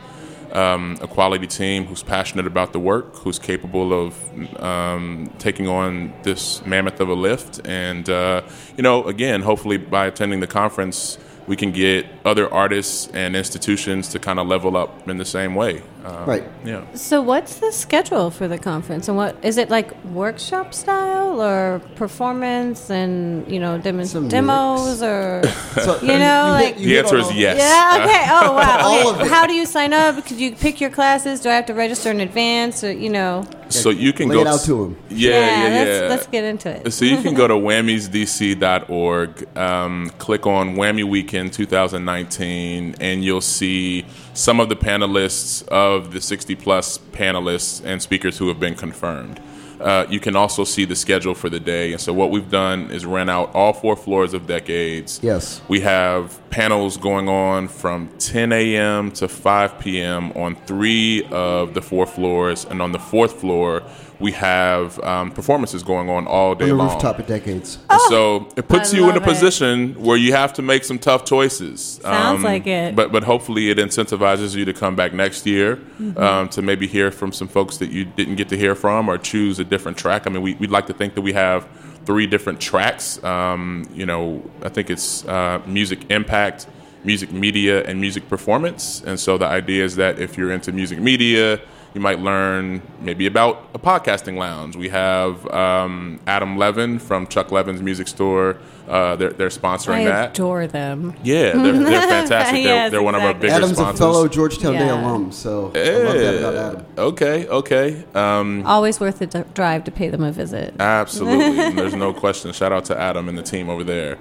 um, 0.53 0.97
a 1.01 1.07
quality 1.07 1.47
team 1.47 1.85
who's 1.85 2.03
passionate 2.03 2.47
about 2.47 2.73
the 2.73 2.79
work, 2.79 3.15
who's 3.17 3.39
capable 3.39 3.91
of 3.91 4.61
um, 4.61 5.33
taking 5.39 5.67
on 5.67 6.13
this 6.23 6.65
mammoth 6.65 6.99
of 6.99 7.09
a 7.09 7.13
lift. 7.13 7.59
And, 7.65 8.09
uh, 8.09 8.43
you 8.77 8.83
know, 8.83 9.03
again, 9.05 9.41
hopefully 9.41 9.77
by 9.77 10.05
attending 10.05 10.39
the 10.39 10.47
conference, 10.47 11.17
we 11.47 11.55
can 11.55 11.71
get 11.71 12.05
other 12.23 12.51
artists 12.53 13.07
and 13.13 13.35
institutions 13.35 14.07
to 14.09 14.19
kind 14.19 14.39
of 14.39 14.47
level 14.47 14.77
up 14.77 15.09
in 15.09 15.17
the 15.17 15.25
same 15.25 15.55
way. 15.55 15.81
Um, 16.05 16.25
Right. 16.25 16.43
Yeah. 16.65 16.81
So, 16.95 17.21
what's 17.21 17.55
the 17.55 17.71
schedule 17.71 18.29
for 18.29 18.47
the 18.47 18.57
conference, 18.57 19.07
and 19.07 19.15
what 19.17 19.35
is 19.43 19.57
it 19.57 19.69
like? 19.69 19.91
Workshop 20.05 20.73
style 20.73 21.41
or 21.41 21.79
performance, 21.95 22.89
and 22.89 23.49
you 23.51 23.59
know, 23.59 23.77
dem- 23.77 23.99
It's 23.99 24.13
a 24.15 24.21
demos, 24.21 25.01
or 25.01 25.41
So 25.81 25.99
You 26.01 26.19
know, 26.19 26.49
like- 26.59 26.77
The 26.77 26.99
answer 26.99 27.17
is 27.17 27.31
yes. 27.33 27.57
yeah, 27.57 28.03
okay. 28.03 28.25
Oh 28.31 28.53
wow. 28.53 28.79
All 28.83 29.09
Okay. 29.11 29.21
of 29.21 29.25
it. 29.27 29.31
How 29.31 29.47
do 29.47 29.53
you 29.53 29.65
sign 29.65 29.93
up? 29.93 30.25
Could 30.25 30.39
you 30.39 30.55
pick 30.55 30.81
your 30.81 30.89
classes? 30.89 31.39
Do 31.39 31.49
I 31.49 31.53
have 31.53 31.65
to 31.67 31.73
register 31.73 32.11
in 32.11 32.19
advance? 32.19 32.83
Or 32.83 32.91
you 32.91 33.09
know? 33.09 33.45
So 33.69 33.89
you 33.89 34.13
can 34.13 34.29
Lay 34.29 34.35
go 34.35 34.41
it 34.41 34.47
out 34.47 34.59
to 34.65 34.83
'em. 34.85 34.97
Yeah, 35.09 35.29
yeah, 35.31 35.39
yeah. 35.67 35.69
Let's, 35.79 36.09
let's 36.11 36.27
get 36.27 36.43
into 36.43 36.69
it. 36.69 36.91
So 36.93 37.05
you 37.05 37.17
can 37.21 37.33
go 37.33 37.47
to 37.47 37.53
whammiesdc.org, 37.67 39.57
um, 39.57 40.11
click 40.19 40.45
on 40.45 40.75
Whammy 40.75 41.03
Weekend 41.03 41.53
2019, 41.53 42.95
and 42.99 43.23
you'll 43.23 43.41
see 43.41 44.05
some 44.33 44.59
of 44.59 44.69
the 44.69 44.75
panelists 44.75 45.65
of 45.67 46.11
the 46.11 46.19
60 46.19 46.55
plus 46.55 46.97
panelists 47.11 47.83
and 47.85 48.01
speakers 48.01 48.39
who 48.39 48.47
have 48.47 48.59
been 48.59 48.75
confirmed. 48.75 49.39
Uh, 49.79 50.05
you 50.09 50.19
can 50.19 50.35
also 50.35 50.63
see 50.63 50.85
the 50.85 50.95
schedule 50.95 51.33
for 51.33 51.49
the 51.49 51.59
day. 51.59 51.91
And 51.91 51.99
so 52.01 52.13
what 52.13 52.31
we've 52.31 52.49
done 52.49 52.89
is 52.91 53.05
rent 53.05 53.29
out 53.29 53.53
all 53.53 53.73
four 53.73 53.95
floors 53.95 54.33
of 54.33 54.47
Decades. 54.47 55.19
Yes. 55.23 55.61
We 55.67 55.81
have 55.81 56.39
panels 56.49 56.97
going 56.97 57.27
on 57.27 57.67
from 57.67 58.09
10 58.19 58.51
a.m. 58.53 59.11
to 59.11 59.27
5 59.27 59.79
p.m. 59.79 60.31
on 60.33 60.55
three 60.65 61.23
of 61.31 61.73
the 61.73 61.81
four 61.81 62.05
floors. 62.05 62.65
And 62.65 62.81
on 62.81 62.91
the 62.91 62.99
fourth 62.99 63.39
floor, 63.41 63.83
we 64.19 64.31
have 64.33 64.97
um, 64.99 65.31
performances 65.31 65.83
going 65.83 66.09
on 66.09 66.27
all 66.27 66.55
day 66.55 66.65
on 66.65 66.69
the 66.69 66.75
long. 66.75 66.89
rooftop 66.93 67.19
at 67.19 67.27
decades. 67.27 67.79
And 67.89 67.99
so 68.07 68.47
it 68.55 68.67
puts 68.69 68.93
I 68.93 68.97
you 68.97 69.03
in 69.05 69.09
a 69.09 69.13
love 69.19 69.23
it. 69.23 69.25
position 69.25 69.95
where 70.01 70.15
you 70.15 70.31
have 70.33 70.53
to 70.53 70.61
make 70.61 70.85
some 70.85 70.97
tough 70.99 71.25
choices. 71.25 71.99
Um, 72.05 72.13
Sounds 72.13 72.43
like 72.43 72.67
it. 72.67 72.95
But 72.95 73.11
but 73.11 73.23
hopefully 73.23 73.69
it 73.69 73.79
incentivizes 73.79 74.55
you 74.55 74.63
to 74.65 74.73
come 74.73 74.95
back 74.95 75.13
next 75.13 75.45
year 75.45 75.77
Mm-hmm. 76.03 76.17
um, 76.21 76.49
to 76.49 76.61
maybe 76.61 76.87
hear 76.87 77.11
from 77.11 77.31
some 77.31 77.47
folks 77.47 77.77
that 77.77 77.89
you 77.91 78.03
didn't 78.03 78.35
get 78.35 78.49
to 78.49 78.57
hear 78.57 78.75
from 78.75 79.07
or 79.09 79.17
choose 79.17 79.59
a 79.63 79.65
different 79.65 79.97
track. 79.97 80.27
I 80.27 80.29
mean, 80.29 80.43
we, 80.43 80.53
we'd 80.55 80.71
like 80.71 80.87
to 80.87 80.93
think 80.93 81.15
that 81.15 81.21
we 81.21 81.33
have 81.33 81.67
three 82.05 82.27
different 82.27 82.59
tracks. 82.59 83.23
Um, 83.23 83.89
you 83.93 84.05
know, 84.05 84.43
I 84.61 84.69
think 84.69 84.89
it's 84.89 85.25
uh, 85.25 85.61
music 85.65 85.99
impact, 86.11 86.67
music 87.03 87.31
media, 87.31 87.83
and 87.83 87.99
music 87.99 88.29
performance. 88.29 89.01
And 89.05 89.19
so 89.19 89.37
the 89.37 89.47
idea 89.47 89.83
is 89.83 89.95
that 89.95 90.19
if 90.19 90.37
you're 90.37 90.51
into 90.51 90.71
music 90.71 90.99
media, 90.99 91.59
you 91.93 92.01
might 92.01 92.19
learn 92.19 92.81
maybe 92.99 93.25
about 93.27 93.69
a 93.73 93.79
podcasting 93.79 94.37
lounge. 94.37 94.75
We 94.75 94.89
have 94.89 95.47
um, 95.51 96.19
Adam 96.27 96.57
Levin 96.57 96.99
from 96.99 97.27
Chuck 97.27 97.51
Levin's 97.51 97.81
Music 97.81 98.07
Store. 98.07 98.57
Uh, 98.87 99.15
they're, 99.15 99.29
they're 99.31 99.49
sponsoring 99.49 100.01
I 100.01 100.03
that. 100.05 100.31
adore 100.31 100.67
them. 100.67 101.15
Yeah, 101.23 101.53
they're, 101.53 101.71
they're 101.73 102.01
fantastic. 102.07 102.53
they're, 102.55 102.61
Yes, 102.63 102.91
they're 102.91 103.01
one 103.01 103.15
of 103.15 103.21
our 103.21 103.29
exactly. 103.31 103.47
bigger 103.49 103.63
Adam's 103.65 103.79
a 103.79 103.93
fellow 103.97 104.27
Georgetown 104.27 104.73
Day 104.73 104.89
alum, 104.89 105.31
so 105.31 105.67
I 105.73 106.03
love 106.03 106.13
that 106.17 106.35
about 106.39 106.55
Adam. 106.55 106.85
Okay, 106.97 107.47
okay. 107.47 108.03
Um, 108.13 108.63
Always 108.65 108.99
worth 108.99 109.19
the 109.19 109.27
d- 109.27 109.43
drive 109.53 109.85
to 109.85 109.91
pay 109.91 110.09
them 110.09 110.23
a 110.23 110.31
visit. 110.31 110.75
absolutely. 110.79 111.71
There's 111.75 111.95
no 111.95 112.13
question. 112.13 112.51
Shout 112.51 112.71
out 112.73 112.85
to 112.85 112.99
Adam 112.99 113.29
and 113.29 113.37
the 113.37 113.43
team 113.43 113.69
over 113.69 113.83
there. 113.83 114.17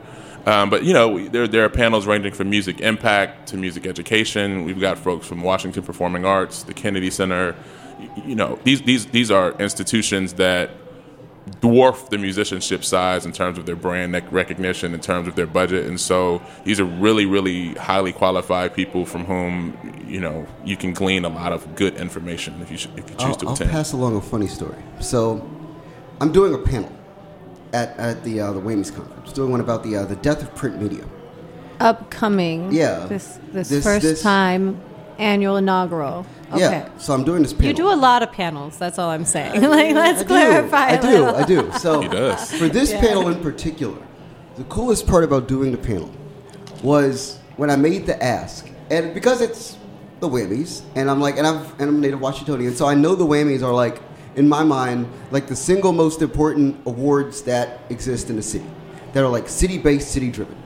Um, 0.46 0.70
but 0.70 0.84
you 0.84 0.92
know, 0.92 1.08
we- 1.08 1.28
there 1.28 1.46
there 1.48 1.64
are 1.64 1.68
panels 1.68 2.06
ranging 2.06 2.32
from 2.32 2.50
music 2.50 2.80
impact 2.80 3.48
to 3.48 3.56
music 3.56 3.86
education. 3.86 4.64
We've 4.64 4.80
got 4.80 4.98
folks 4.98 5.26
from 5.26 5.42
Washington 5.42 5.82
Performing 5.82 6.24
Arts, 6.24 6.62
the 6.64 6.74
Kennedy 6.74 7.10
Center. 7.10 7.54
You 8.24 8.34
know, 8.34 8.58
these 8.64 8.82
these 8.82 9.06
these 9.06 9.30
are 9.30 9.52
institutions 9.60 10.34
that 10.34 10.70
dwarf 11.60 12.08
the 12.10 12.18
musicianship 12.18 12.84
size 12.84 13.26
in 13.26 13.32
terms 13.32 13.58
of 13.58 13.66
their 13.66 13.76
brand 13.76 14.14
recognition, 14.32 14.94
in 14.94 15.00
terms 15.00 15.26
of 15.26 15.34
their 15.34 15.46
budget, 15.46 15.86
and 15.86 16.00
so 16.00 16.40
these 16.64 16.78
are 16.78 16.84
really, 16.84 17.26
really 17.26 17.74
highly 17.74 18.12
qualified 18.12 18.74
people 18.74 19.04
from 19.04 19.24
whom 19.24 19.76
you 20.06 20.20
know 20.20 20.46
you 20.64 20.76
can 20.76 20.92
glean 20.92 21.24
a 21.24 21.28
lot 21.28 21.52
of 21.52 21.74
good 21.74 21.94
information 21.96 22.60
if 22.62 22.70
you 22.70 22.76
sh- 22.78 22.86
if 22.96 23.08
you 23.10 23.16
choose 23.16 23.36
I'll, 23.42 23.56
to 23.56 23.64
I'll 23.64 23.70
pass 23.70 23.92
along 23.92 24.16
a 24.16 24.20
funny 24.20 24.46
story. 24.46 24.78
So, 25.00 25.48
I'm 26.20 26.30
doing 26.32 26.54
a 26.54 26.58
panel 26.58 26.92
at, 27.72 27.96
at 27.98 28.22
the 28.24 28.40
uh, 28.40 28.52
the 28.52 28.60
Whammies 28.60 28.94
conference, 28.94 29.32
doing 29.32 29.50
one 29.50 29.60
about 29.60 29.82
the 29.82 29.96
uh, 29.96 30.04
the 30.04 30.16
death 30.16 30.42
of 30.42 30.54
print 30.54 30.80
media. 30.80 31.04
Upcoming. 31.80 32.70
Yeah. 32.72 33.06
This 33.06 33.38
this, 33.52 33.68
This- 33.68 33.84
first 33.84 34.02
this- 34.02 34.22
time 34.22 34.80
annual 35.22 35.56
inaugural. 35.56 36.26
Okay. 36.50 36.60
Yeah, 36.60 36.98
so 36.98 37.14
I'm 37.14 37.24
doing 37.24 37.42
this 37.42 37.52
panel. 37.52 37.68
You 37.68 37.74
do 37.74 37.90
a 37.90 37.96
lot 37.96 38.22
of 38.22 38.30
panels. 38.32 38.76
That's 38.76 38.98
all 38.98 39.08
I'm 39.08 39.24
saying. 39.24 39.62
like, 39.62 39.94
let's 39.94 40.20
I 40.20 40.22
do, 40.22 40.28
clarify. 40.28 40.86
I 40.86 40.90
a 40.90 41.02
do. 41.02 41.26
I 41.26 41.44
do. 41.44 41.72
So 41.78 42.00
He 42.02 42.08
does. 42.08 42.52
for 42.52 42.68
this 42.68 42.92
panel 42.92 43.28
in 43.28 43.40
particular, 43.40 43.96
the 44.56 44.64
coolest 44.64 45.06
part 45.06 45.24
about 45.24 45.48
doing 45.48 45.72
the 45.72 45.78
panel 45.78 46.10
was 46.82 47.38
when 47.56 47.70
I 47.70 47.76
made 47.76 48.04
the 48.06 48.22
ask, 48.22 48.68
and 48.90 49.14
because 49.14 49.40
it's 49.40 49.78
the 50.20 50.28
Whammies, 50.28 50.82
and 50.94 51.10
I'm 51.10 51.20
like, 51.20 51.38
and 51.38 51.46
I'm 51.46 51.64
and 51.78 51.82
I'm 51.82 51.96
a 51.96 52.00
native 52.00 52.20
Washingtonian, 52.20 52.74
so 52.74 52.86
I 52.86 52.94
know 52.94 53.14
the 53.14 53.26
Whammies 53.26 53.62
are 53.62 53.72
like 53.72 54.02
in 54.36 54.48
my 54.48 54.64
mind 54.64 55.06
like 55.30 55.46
the 55.46 55.56
single 55.56 55.92
most 55.92 56.22
important 56.22 56.80
awards 56.86 57.42
that 57.42 57.80
exist 57.90 58.30
in 58.30 58.36
the 58.36 58.42
city, 58.42 58.66
that 59.14 59.22
are 59.22 59.28
like 59.28 59.48
city-based, 59.48 60.10
city-driven. 60.10 60.61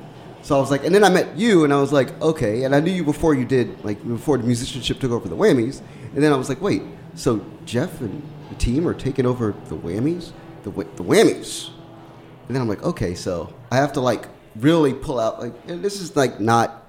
So 0.47 0.57
I 0.57 0.61
was 0.61 0.71
like, 0.71 0.85
and 0.85 0.95
then 0.95 1.03
I 1.03 1.09
met 1.09 1.37
you, 1.37 1.65
and 1.65 1.73
I 1.73 1.81
was 1.81 1.93
like, 1.93 2.23
okay, 2.23 2.63
and 2.63 2.73
I 2.73 2.79
knew 2.79 2.93
you 2.93 3.03
before 3.03 3.35
you 3.35 3.45
did, 3.45 3.85
like 3.85 4.01
before 4.07 4.39
the 4.39 4.45
musicianship 4.45 5.01
took 5.01 5.11
over 5.11 5.29
the 5.29 5.35
Whammies, 5.35 5.81
and 6.15 6.23
then 6.23 6.33
I 6.33 6.37
was 6.37 6.49
like, 6.49 6.61
wait, 6.61 6.83
so 7.17 7.45
Jeff 7.65 8.01
and 8.01 8.23
the 8.49 8.55
team 8.55 8.87
are 8.87 8.95
taking 8.95 9.27
over 9.27 9.57
the 9.69 9.75
Whammies, 9.75 10.31
the 10.63 10.71
Wh- 10.71 10.95
the 10.95 11.03
Whammies, 11.03 11.71
and 12.47 12.55
then 12.55 12.63
I'm 12.63 12.69
like, 12.69 12.85
okay, 12.85 13.13
so 13.17 13.53
I 13.73 13.77
have 13.79 13.93
to 13.95 14.01
like 14.01 14.29
really 14.55 14.95
pull 14.95 15.19
out 15.19 15.41
like, 15.41 15.53
and 15.67 15.83
this 15.83 16.01
is 16.01 16.15
like 16.15 16.39
not 16.39 16.85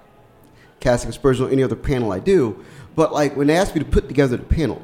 casting 0.79 1.09
aspersions 1.09 1.47
on 1.47 1.51
any 1.51 1.63
other 1.63 1.75
panel 1.75 2.11
I 2.11 2.19
do, 2.19 2.63
but 2.95 3.11
like 3.11 3.35
when 3.35 3.47
they 3.47 3.57
ask 3.57 3.73
me 3.73 3.79
to 3.79 3.89
put 3.89 4.07
together 4.07 4.37
the 4.37 4.43
panel, 4.43 4.83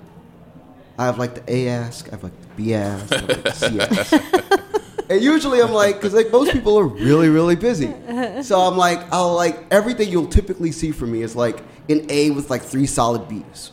I 0.98 1.06
have 1.06 1.20
like 1.20 1.36
the 1.36 1.54
A 1.54 1.68
ask, 1.70 2.08
I 2.08 2.14
have 2.14 2.24
like 2.24 2.42
the 2.42 2.48
B 2.56 2.74
ask, 2.74 3.14
I 3.14 3.20
have 3.20 3.30
like 3.30 3.44
the 3.44 3.52
C 3.52 3.80
ask. 3.80 4.80
And 5.10 5.22
usually 5.22 5.62
I'm 5.62 5.72
like, 5.72 5.96
because 5.96 6.14
like 6.14 6.32
most 6.32 6.52
people 6.52 6.78
are 6.80 6.86
really, 6.86 7.30
really 7.30 7.56
busy. 7.56 7.94
So 8.42 8.60
I'm 8.62 8.78
like, 8.78 9.00
I'll 9.12 9.34
like, 9.36 9.66
everything 9.72 10.10
you'll 10.10 10.28
typically 10.28 10.72
see 10.72 10.92
from 10.92 11.12
me 11.12 11.22
is 11.22 11.36
like 11.36 11.60
an 11.90 12.06
A 12.10 12.30
with 12.32 12.50
like 12.50 12.62
three 12.62 12.86
solid 12.86 13.24
Bs. 13.28 13.72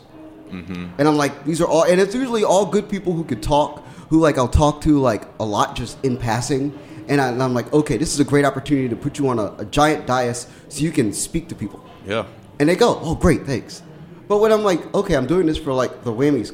Mm-hmm. 0.51 0.87
and 0.99 1.07
I'm 1.07 1.17
like, 1.17 1.45
these 1.45 1.61
are 1.61 1.67
all, 1.69 1.85
and 1.85 2.01
it's 2.01 2.13
usually 2.13 2.43
all 2.43 2.67
good 2.67 2.89
people 2.89 3.13
who 3.13 3.23
could 3.23 3.41
talk, 3.41 3.87
who 4.09 4.19
like 4.19 4.37
I'll 4.37 4.49
talk 4.49 4.81
to 4.81 4.99
like 4.99 5.23
a 5.39 5.45
lot 5.45 5.77
just 5.77 5.97
in 6.05 6.17
passing, 6.17 6.77
and, 7.09 7.21
I, 7.21 7.29
and 7.29 7.41
I'm 7.41 7.55
like, 7.55 7.73
okay, 7.73 7.97
this 7.97 8.13
is 8.13 8.19
a 8.19 8.25
great 8.25 8.45
opportunity 8.45 8.89
to 8.89 8.97
put 8.97 9.17
you 9.17 9.29
on 9.29 9.39
a, 9.39 9.55
a 9.59 9.65
giant 9.65 10.09
dais 10.09 10.49
so 10.69 10.81
you 10.81 10.91
can 10.91 11.13
speak 11.13 11.49
to 11.51 11.55
people, 11.55 11.85
Yeah. 12.05 12.27
and 12.59 12.69
they 12.69 12.75
go, 12.75 12.99
oh 13.01 13.15
great, 13.15 13.47
thanks. 13.47 13.85
But 14.27 14.39
when 14.39 14.51
I'm 14.51 14.65
like, 14.65 14.93
okay, 14.93 15.15
I'm 15.15 15.29
doing 15.29 15.47
this 15.47 15.57
for 15.57 15.73
like 15.73 16.03
the 16.03 16.11
Whammies. 16.13 16.53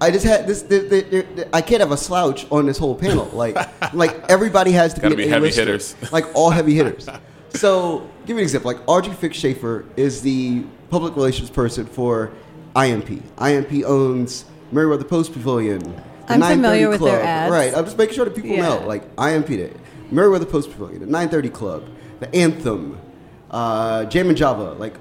I 0.00 0.10
just 0.10 0.24
had 0.26 0.46
this. 0.46 0.62
The, 0.62 0.78
the, 0.80 1.00
the, 1.02 1.56
I 1.56 1.62
can't 1.62 1.80
have 1.80 1.92
a 1.92 1.96
slouch 1.96 2.46
on 2.50 2.66
this 2.66 2.78
whole 2.78 2.94
panel. 2.94 3.26
Like, 3.32 3.56
like 3.94 4.14
everybody 4.30 4.72
has 4.72 4.92
to 4.94 5.08
be, 5.08 5.16
be 5.16 5.26
heavy 5.28 5.50
hitters. 5.50 5.94
Like 6.12 6.26
all 6.34 6.50
heavy 6.50 6.74
hitters. 6.74 7.08
So, 7.50 8.06
give 8.26 8.36
me 8.36 8.42
an 8.42 8.46
example. 8.46 8.70
Like 8.70 8.82
Audrey 8.86 9.14
Fix 9.14 9.38
Schaefer 9.38 9.86
is 9.96 10.20
the 10.20 10.64
public 10.90 11.16
relations 11.16 11.48
person 11.48 11.86
for 11.86 12.32
IMP. 12.74 13.22
IMP 13.38 13.82
owns 13.86 14.44
Merriweather 14.72 15.04
Post 15.04 15.32
Pavilion. 15.32 15.78
the 15.78 15.88
I'm 16.28 16.40
930 16.40 16.54
familiar 16.56 16.88
with 16.90 17.00
their 17.00 17.22
ads. 17.22 17.50
Right. 17.50 17.74
I'm 17.74 17.84
just 17.86 17.96
making 17.96 18.14
sure 18.14 18.26
that 18.26 18.34
people 18.34 18.50
Yeah. 18.50 18.62
know. 18.80 18.86
Like 18.86 19.04
IMP 19.16 19.46
Day, 19.48 19.72
Merriweather 20.10 20.44
Post 20.44 20.70
Pavilion, 20.70 21.00
the 21.00 21.06
930 21.06 21.48
Club, 21.48 21.84
the 22.20 22.34
Anthem, 22.34 22.98
uh, 23.50 24.04
Jam 24.04 24.28
and 24.28 24.36
Java, 24.36 24.72
like 24.78 24.94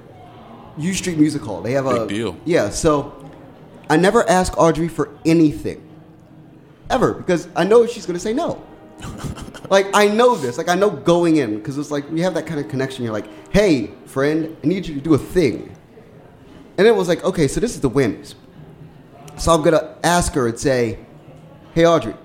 U 0.77 0.93
Street 0.93 1.17
Music 1.17 1.41
Hall. 1.41 1.61
They 1.61 1.73
have 1.73 1.87
a 1.87 2.05
Big 2.05 2.09
deal. 2.17 2.37
Yeah. 2.45 2.69
So 2.69 3.24
I 3.89 3.97
never 3.97 4.27
ask 4.29 4.57
Audrey 4.57 4.87
for 4.87 5.09
anything 5.25 5.81
ever 6.89 7.13
because 7.13 7.47
I 7.55 7.63
know 7.63 7.85
she's 7.85 8.05
going 8.05 8.15
to 8.15 8.19
say 8.19 8.33
no. 8.33 8.63
like 9.69 9.87
I 9.93 10.07
know 10.07 10.35
this. 10.35 10.57
Like 10.57 10.69
I 10.69 10.75
know 10.75 10.89
going 10.89 11.37
in 11.37 11.57
because 11.57 11.77
it's 11.77 11.91
like 11.91 12.09
we 12.09 12.21
have 12.21 12.33
that 12.35 12.45
kind 12.45 12.59
of 12.59 12.69
connection. 12.69 13.03
You're 13.03 13.13
like, 13.13 13.27
hey, 13.51 13.91
friend, 14.05 14.55
I 14.63 14.67
need 14.67 14.87
you 14.87 14.95
to 14.95 15.01
do 15.01 15.13
a 15.13 15.17
thing. 15.17 15.75
And 16.77 16.87
it 16.87 16.95
was 16.95 17.07
like, 17.07 17.23
okay, 17.23 17.47
so 17.47 17.59
this 17.59 17.75
is 17.75 17.81
the 17.81 17.89
whammies. 17.89 18.35
So 19.37 19.51
I'm 19.51 19.61
gonna 19.61 19.95
ask 20.03 20.33
her 20.33 20.47
and 20.47 20.57
say, 20.57 20.99
hey, 21.73 21.85
Audrey, 21.85 22.15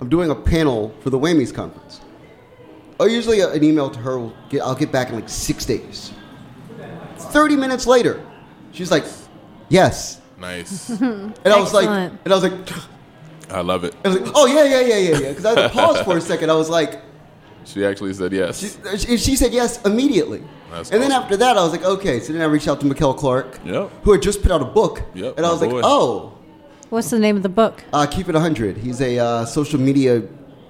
I'm 0.00 0.08
doing 0.08 0.30
a 0.30 0.34
panel 0.34 0.94
for 1.00 1.10
the 1.10 1.18
Whammies 1.18 1.52
conference. 1.52 2.00
Oh, 3.00 3.06
usually 3.06 3.42
uh, 3.42 3.48
an 3.48 3.64
email 3.64 3.90
to 3.90 3.98
her 3.98 4.18
will 4.18 4.34
get. 4.48 4.62
I'll 4.62 4.74
get 4.74 4.92
back 4.92 5.08
in 5.08 5.14
like 5.14 5.28
six 5.28 5.64
days. 5.64 6.12
Thirty 7.16 7.56
minutes 7.56 7.86
later, 7.86 8.24
she's 8.72 8.90
like, 8.90 9.04
yes. 9.68 10.20
Nice. 10.38 10.88
And 11.00 11.34
I 11.46 11.60
was 11.60 11.72
like, 11.72 11.84
Excellent. 11.88 12.20
and 12.24 12.32
I 12.32 12.36
was 12.36 12.44
like, 12.44 13.50
I 13.50 13.60
love 13.60 13.84
it. 13.84 13.94
I 14.04 14.08
was 14.08 14.20
like, 14.20 14.32
oh 14.34 14.46
yeah, 14.46 14.64
yeah, 14.64 14.80
yeah, 14.80 14.96
yeah, 14.96 15.18
yeah. 15.18 15.28
Because 15.28 15.44
I 15.44 15.60
had 15.60 15.68
to 15.68 15.74
pause 15.74 16.00
for 16.02 16.16
a 16.16 16.20
second. 16.20 16.50
I 16.50 16.54
was 16.54 16.68
like, 16.70 17.02
She 17.64 17.84
actually 17.84 18.14
said 18.14 18.32
yes. 18.32 18.58
she, 18.58 18.98
she, 18.98 19.16
she 19.16 19.36
said 19.36 19.52
yes 19.52 19.82
immediately. 19.84 20.42
That's 20.70 20.90
and 20.90 21.00
then 21.02 21.12
awesome. 21.12 21.22
after 21.24 21.36
that, 21.36 21.56
I 21.56 21.62
was 21.62 21.72
like, 21.72 21.84
okay. 21.84 22.18
So 22.20 22.32
then 22.32 22.42
I 22.42 22.46
reached 22.46 22.66
out 22.68 22.80
to 22.80 22.86
Mikkel 22.86 23.16
Clark, 23.16 23.60
Yep. 23.64 23.90
who 24.02 24.12
had 24.12 24.22
just 24.22 24.42
put 24.42 24.50
out 24.50 24.60
a 24.60 24.64
book. 24.64 25.02
Yep, 25.14 25.36
and 25.36 25.46
I 25.46 25.48
my 25.48 25.52
was 25.52 25.62
like, 25.62 25.84
oh, 25.84 26.32
What's 26.90 27.10
the 27.10 27.18
name 27.18 27.36
of 27.36 27.42
the 27.42 27.48
book? 27.48 27.82
uh, 27.92 28.06
keep 28.06 28.28
it 28.28 28.34
100. 28.34 28.76
He's 28.78 29.00
a 29.00 29.18
uh, 29.18 29.44
social 29.46 29.80
media 29.80 30.22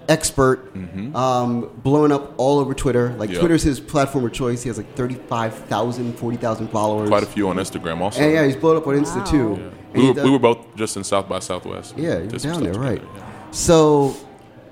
expert, 0.08 0.74
um, 1.14 1.70
blowing 1.82 2.12
up 2.12 2.34
all 2.38 2.58
over 2.58 2.74
Twitter. 2.74 3.10
Like, 3.10 3.28
Mm-hmm. 3.28 3.32
Yep. 3.32 3.40
Twitter's 3.40 3.62
his 3.62 3.80
platform 3.80 4.24
of 4.26 4.32
choice. 4.32 4.62
He 4.62 4.68
has 4.68 4.76
like 4.76 4.94
35,000, 4.94 6.14
40,000 6.18 6.68
followers. 6.68 7.08
Quite 7.08 7.22
a 7.22 7.26
few 7.26 7.48
on 7.48 7.56
Instagram 7.56 8.00
also. 8.00 8.20
And 8.20 8.32
yeah, 8.32 8.44
he's 8.44 8.56
blown 8.56 8.76
up 8.76 8.86
on 8.86 8.94
Insta 8.94 9.16
Wow. 9.18 9.24
too. 9.24 9.58
Yeah. 9.60 9.70
We 10.00 10.08
were, 10.08 10.14
does- 10.14 10.24
we 10.24 10.30
were 10.30 10.38
both 10.38 10.74
just 10.76 10.96
in 10.96 11.04
South 11.04 11.28
by 11.28 11.38
Southwest. 11.38 11.94
Yeah, 11.96 12.14
you 12.18 12.24
were 12.24 12.26
Did 12.26 12.40
some 12.40 12.50
down 12.52 12.62
there, 12.64 12.74
right? 12.74 13.00
together, 13.00 13.18
yeah. 13.18 13.50
So 13.52 14.16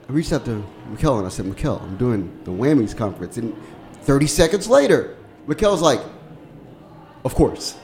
I 0.09 0.13
reached 0.13 0.33
out 0.33 0.45
to 0.47 0.65
Mikkel 0.93 1.19
and 1.19 1.27
I 1.27 1.31
said, 1.31 1.47
Mikkel, 1.47 1.81
I'm 1.83 1.97
doing 1.97 2.41
the 2.45 2.51
Whammies 2.51 2.97
conference. 2.97 3.37
And 3.37 3.55
30 4.03 4.27
seconds 4.27 4.69
later, 4.69 5.17
Mikkel's 5.47 5.81
like, 5.81 6.01
of 7.25 7.35
course. 7.35 7.77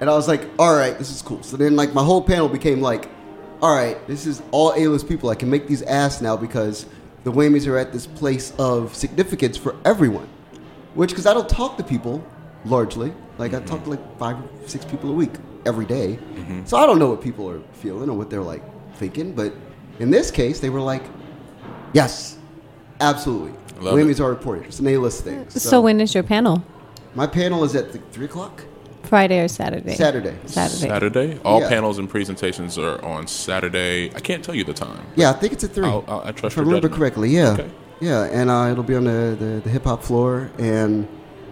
And 0.00 0.10
I 0.10 0.14
was 0.14 0.28
like, 0.28 0.42
all 0.58 0.76
right, 0.76 0.98
this 0.98 1.10
is 1.10 1.22
cool. 1.22 1.42
So 1.42 1.56
then, 1.56 1.76
like, 1.76 1.94
my 1.94 2.02
whole 2.04 2.20
panel 2.22 2.48
became 2.48 2.80
like, 2.80 3.08
all 3.64 3.74
right, 3.74 4.06
this 4.06 4.26
is 4.26 4.42
all 4.50 4.74
A-list 4.76 5.08
people. 5.08 5.30
I 5.30 5.34
can 5.34 5.48
make 5.48 5.66
these 5.66 5.80
ass 5.80 6.20
now 6.20 6.36
because 6.36 6.84
the 7.22 7.32
Whammies 7.32 7.66
are 7.66 7.78
at 7.78 7.94
this 7.94 8.06
place 8.06 8.52
of 8.58 8.94
significance 8.94 9.56
for 9.56 9.74
everyone. 9.86 10.28
Which, 10.92 11.08
because 11.08 11.24
I 11.24 11.32
don't 11.32 11.48
talk 11.48 11.78
to 11.78 11.82
people 11.82 12.22
largely. 12.66 13.14
Like, 13.38 13.54
I 13.54 13.60
talk 13.60 13.82
to 13.84 13.90
like 13.90 14.18
five 14.18 14.36
or 14.36 14.68
six 14.68 14.84
people 14.84 15.08
a 15.08 15.14
week 15.14 15.30
every 15.64 15.86
day. 15.86 16.18
Mm-hmm. 16.34 16.66
So 16.66 16.76
I 16.76 16.84
don't 16.84 16.98
know 16.98 17.08
what 17.08 17.22
people 17.22 17.48
are 17.48 17.62
feeling 17.72 18.10
or 18.10 18.18
what 18.18 18.28
they're 18.28 18.42
like 18.42 18.62
thinking. 18.96 19.32
But 19.32 19.54
in 19.98 20.10
this 20.10 20.30
case, 20.30 20.60
they 20.60 20.68
were 20.68 20.82
like, 20.82 21.04
yes, 21.94 22.36
absolutely. 23.00 23.52
Love 23.80 23.94
Whammies 23.94 24.10
it. 24.10 24.20
are 24.20 24.30
important. 24.30 24.66
It's 24.66 24.80
an 24.80 24.88
A-list 24.88 25.24
thing. 25.24 25.48
So, 25.48 25.80
when 25.80 26.02
is 26.02 26.12
your 26.12 26.22
panel? 26.22 26.62
My 27.14 27.26
panel 27.26 27.64
is 27.64 27.74
at 27.74 27.92
the, 27.92 27.98
3 28.12 28.26
o'clock? 28.26 28.62
Friday 29.04 29.40
or 29.40 29.48
Saturday? 29.48 29.94
Saturday. 29.94 30.34
Saturday. 30.46 30.88
Saturday. 30.88 31.38
All 31.44 31.60
Yeah. 31.60 31.68
panels 31.68 31.98
and 31.98 32.08
presentations 32.08 32.78
are 32.78 33.02
on 33.04 33.26
Saturday. 33.26 34.10
I 34.14 34.20
can't 34.20 34.42
tell 34.44 34.54
you 34.54 34.64
the 34.64 34.72
time. 34.72 35.00
Yeah, 35.16 35.30
I 35.30 35.34
think 35.34 35.52
it's 35.52 35.64
at 35.64 35.72
3. 35.72 35.86
I'll- 35.86 36.04
I'll- 36.08 36.22
I 36.24 36.32
trust 36.32 36.54
If 36.54 36.58
I 36.58 36.62
your 36.62 36.66
remember 36.66 36.88
judgment. 36.88 36.94
correctly, 36.98 37.30
yeah. 37.30 37.50
Okay. 37.52 37.66
Yeah, 38.00 38.24
and 38.24 38.50
uh, 38.50 38.68
it'll 38.72 38.82
be 38.84 38.96
on 38.96 39.04
the, 39.04 39.36
the, 39.38 39.60
the 39.64 39.70
hip 39.70 39.84
hop 39.84 40.02
floor. 40.02 40.50
And 40.58 41.06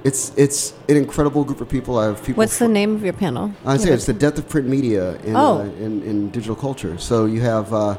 it's 0.04 0.32
it's 0.36 0.72
an 0.88 0.96
incredible 0.96 1.44
group 1.44 1.60
of 1.60 1.68
people. 1.68 1.98
I 1.98 2.06
have 2.06 2.18
people. 2.24 2.40
What's 2.40 2.58
the 2.58 2.64
fr- 2.66 2.70
name 2.72 2.94
of 2.96 3.04
your 3.04 3.12
panel? 3.12 3.52
I 3.64 3.76
say 3.76 3.90
it's 3.92 4.06
the 4.06 4.12
death 4.12 4.36
of 4.38 4.48
print 4.48 4.66
media 4.68 5.16
in, 5.24 5.36
Oh. 5.36 5.58
uh, 5.60 5.84
in, 5.84 6.02
in 6.02 6.30
digital 6.30 6.56
culture. 6.56 6.98
So 6.98 7.26
you 7.26 7.40
have 7.42 7.72
uh, 7.72 7.96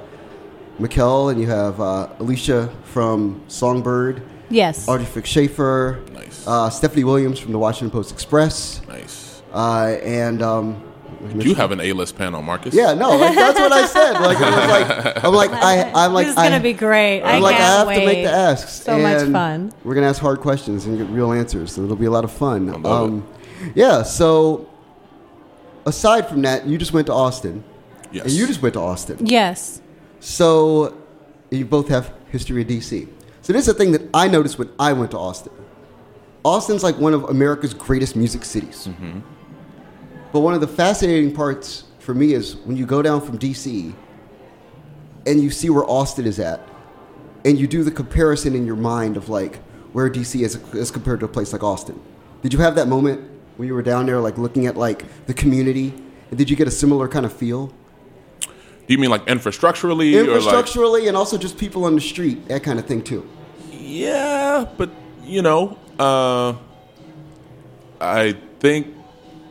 Mikkel 0.80 1.32
and 1.32 1.40
you 1.40 1.48
have 1.48 1.80
uh, 1.80 2.08
Alicia 2.20 2.70
from 2.84 3.42
Songbyrd, 3.48 4.22
Yes. 4.50 4.88
Audrey 4.88 5.06
Fix 5.06 5.30
Schaefer, 5.30 6.00
Nice. 6.14 6.46
uh, 6.46 6.70
Stephanie 6.70 7.06
Williams 7.06 7.40
from 7.40 7.54
the 7.54 7.60
Washington 7.60 7.90
Post 7.92 8.12
Express, 8.12 8.82
Nice. 8.90 9.23
Uh, 9.54 9.98
and 10.04 10.42
um, 10.42 10.82
You 11.36 11.54
have 11.56 11.72
an 11.72 11.80
A-list 11.80 12.18
panel, 12.18 12.42
Marcus. 12.42 12.74
yeah, 12.74 12.94
no, 12.94 13.16
like 13.16 13.36
that's 13.36 13.60
what 13.60 13.72
I 13.72 13.86
said. 13.86 14.14
Like 14.14 14.38
it 14.38 14.46
was 14.46 14.70
like 14.70 15.24
I'm 15.24 15.34
like 15.34 15.52
I 15.52 15.92
I'm 15.94 16.14
like 16.14 16.26
this 16.28 16.36
is 16.36 16.42
gonna 16.42 16.56
I, 16.56 16.60
be 16.60 16.74
great. 16.74 17.22
I 17.22 17.36
I'm 17.36 17.42
like 17.42 17.56
I 17.56 17.60
can't 17.60 17.78
have 17.78 17.88
wait. 17.88 18.00
to 18.00 18.06
make 18.06 18.24
the 18.26 18.32
asks. 18.32 18.72
So 18.84 18.98
much 18.98 19.30
fun. 19.32 19.72
We're 19.84 19.96
gonna 19.96 20.08
ask 20.08 20.20
hard 20.22 20.40
questions 20.42 20.86
and 20.86 20.98
get 20.98 21.08
real 21.10 21.32
answers. 21.32 21.74
So 21.74 21.84
it'll 21.84 21.96
be 21.96 22.06
a 22.08 22.12
lot 22.12 22.24
of 22.24 22.32
fun. 22.32 22.70
I 22.70 22.74
love 22.74 22.86
um, 23.10 23.28
Yeah. 23.76 24.04
So 24.04 24.70
aside 25.86 26.28
from 26.28 26.42
that, 26.44 26.66
you 26.68 26.78
just 26.78 26.94
went 26.94 27.08
to 27.08 27.14
Austin, 27.14 27.64
Yes. 28.12 28.26
and 28.26 28.34
you 28.34 28.48
just 28.48 28.62
went 28.62 28.74
to 28.74 28.80
Austin. 28.82 29.18
Yes. 29.26 29.82
So 30.20 30.98
you 31.52 31.66
both 31.66 31.88
have 31.90 32.12
history 32.32 32.62
of 32.62 32.68
DC. 32.68 33.08
So 33.42 33.54
this 33.54 33.64
is 33.64 33.68
a 33.68 33.74
thing 33.74 33.92
that 33.92 34.02
I 34.14 34.28
noticed 34.28 34.58
when 34.58 34.70
I 34.80 34.94
went 34.94 35.12
to 35.12 35.18
Austin. 35.18 35.52
Austin's 36.44 36.84
like 36.84 36.98
one 36.98 37.14
of 37.14 37.24
America's 37.26 37.74
greatest 37.74 38.16
music 38.16 38.44
cities. 38.46 38.90
But 40.34 40.40
one 40.40 40.56
of 40.56 40.62
the 40.62 40.68
fascinating 40.68 41.32
parts 41.32 41.84
for 42.00 42.16
me 42.16 42.34
is 42.34 42.56
when 42.58 42.76
you 42.76 42.88
go 42.88 43.04
down 43.04 43.22
from 43.22 43.38
DC 43.38 43.94
and 45.28 45.42
you 45.42 45.52
see 45.52 45.70
where 45.70 45.86
Austin 45.86 46.26
is 46.26 46.40
at, 46.40 46.60
and 47.46 47.58
you 47.58 47.68
do 47.68 47.84
the 47.84 47.92
comparison 47.92 48.56
in 48.56 48.66
your 48.66 48.76
mind 48.76 49.16
of 49.16 49.30
like 49.30 49.58
where 49.94 50.10
DC 50.10 50.42
is 50.42 50.56
as 50.74 50.90
compared 50.90 51.20
to 51.20 51.28
a 51.28 51.30
place 51.30 51.54
like 51.54 51.62
Austin. 51.62 52.02
Did 52.42 52.52
you 52.52 52.60
have 52.60 52.76
that 52.76 52.88
moment 52.88 53.30
when 53.58 53.68
you 53.68 53.76
were 53.76 53.84
down 53.84 54.08
there, 54.08 54.20
like 54.20 54.38
looking 54.40 54.66
at 54.66 54.76
like 54.76 55.06
the 55.28 55.34
community? 55.36 55.94
And 56.30 56.38
did 56.38 56.50
you 56.50 56.56
get 56.56 56.68
a 56.68 56.72
similar 56.72 57.08
kind 57.08 57.26
of 57.26 57.32
feel? 57.32 57.68
Do 58.42 58.50
you 58.88 58.98
mean 58.98 59.12
like 59.12 59.26
infrastructurally, 59.28 60.16
or 60.16 60.40
like? 60.40 60.42
infrastructurally 60.42 61.08
and 61.08 61.16
also 61.16 61.38
just 61.38 61.60
people 61.60 61.86
on 61.86 61.94
the 61.94 62.02
street, 62.02 62.48
that 62.48 62.64
kind 62.64 62.80
of 62.80 62.86
thing 62.86 63.04
too. 63.04 63.30
Yeah, 63.72 64.66
but 64.78 64.90
you 65.24 65.44
know, 65.44 65.78
uh, 66.00 66.56
I 68.02 68.36
think 68.60 68.88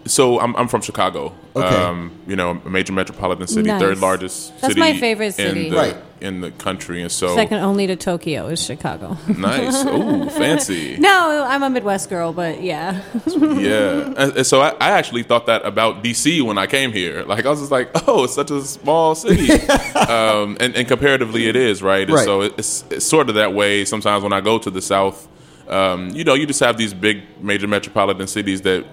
so. 0.06 0.40
I'm, 0.40 0.54
I'm 0.56 0.68
from 0.68 0.80
Chicago. 0.82 1.32
Okay. 1.54 1.66
Um, 1.66 2.12
you 2.26 2.34
know, 2.36 2.60
a 2.64 2.68
major 2.68 2.92
metropolitan 2.94 3.46
city, 3.46 3.68
Nice. 3.68 3.80
third 3.80 3.98
largest 3.98 4.52
That's 4.60 4.68
city. 4.68 4.80
my 4.80 4.96
favorite 4.98 5.32
city. 5.34 5.66
in 5.66 5.72
the, 5.72 5.76
Right. 5.76 5.96
in 6.22 6.40
the 6.40 6.50
country, 6.50 7.02
and 7.02 7.12
so 7.12 7.34
Second 7.36 7.58
only 7.58 7.86
to 7.88 7.94
Tokyo 7.96 8.46
is 8.46 8.62
Chicago. 8.64 9.18
nice. 9.36 9.84
Ooh, 9.86 10.30
fancy. 10.30 10.96
no, 10.98 11.44
I'm 11.46 11.62
a 11.62 11.68
Midwest 11.68 12.08
girl, 12.08 12.32
but 12.32 12.62
yeah. 12.62 13.02
Yeah, 13.26 14.14
and, 14.16 14.36
and 14.38 14.46
so 14.46 14.62
I, 14.62 14.70
I 14.80 14.90
actually 14.92 15.24
thought 15.24 15.44
that 15.46 15.64
about 15.66 16.02
DC 16.02 16.40
when 16.42 16.56
I 16.58 16.66
came 16.66 16.90
here. 16.92 17.22
Like 17.24 17.44
I 17.44 17.50
was 17.50 17.60
just 17.60 17.70
like, 17.72 17.90
oh, 18.08 18.24
it's 18.24 18.34
such 18.34 18.50
a 18.50 18.62
small 18.62 19.14
city, 19.14 19.52
um, 20.08 20.56
and, 20.60 20.74
and 20.74 20.88
comparatively, 20.88 21.48
it 21.48 21.56
is 21.56 21.82
right. 21.82 22.02
And 22.06 22.12
Right. 22.14 22.24
so 22.24 22.40
it's, 22.42 22.84
it's 22.90 23.04
sort 23.04 23.28
of 23.28 23.34
that 23.36 23.52
way. 23.54 23.84
Sometimes 23.84 24.22
when 24.22 24.32
I 24.32 24.40
go 24.40 24.58
to 24.58 24.70
the 24.70 24.80
South, 24.82 25.28
um, 25.72 26.10
you 26.10 26.24
know, 26.24 26.34
you 26.34 26.46
just 26.46 26.60
have 26.60 26.76
these 26.76 26.94
big 26.94 27.22
major 27.40 27.66
metropolitan 27.66 28.26
cities 28.26 28.60
that 28.62 28.84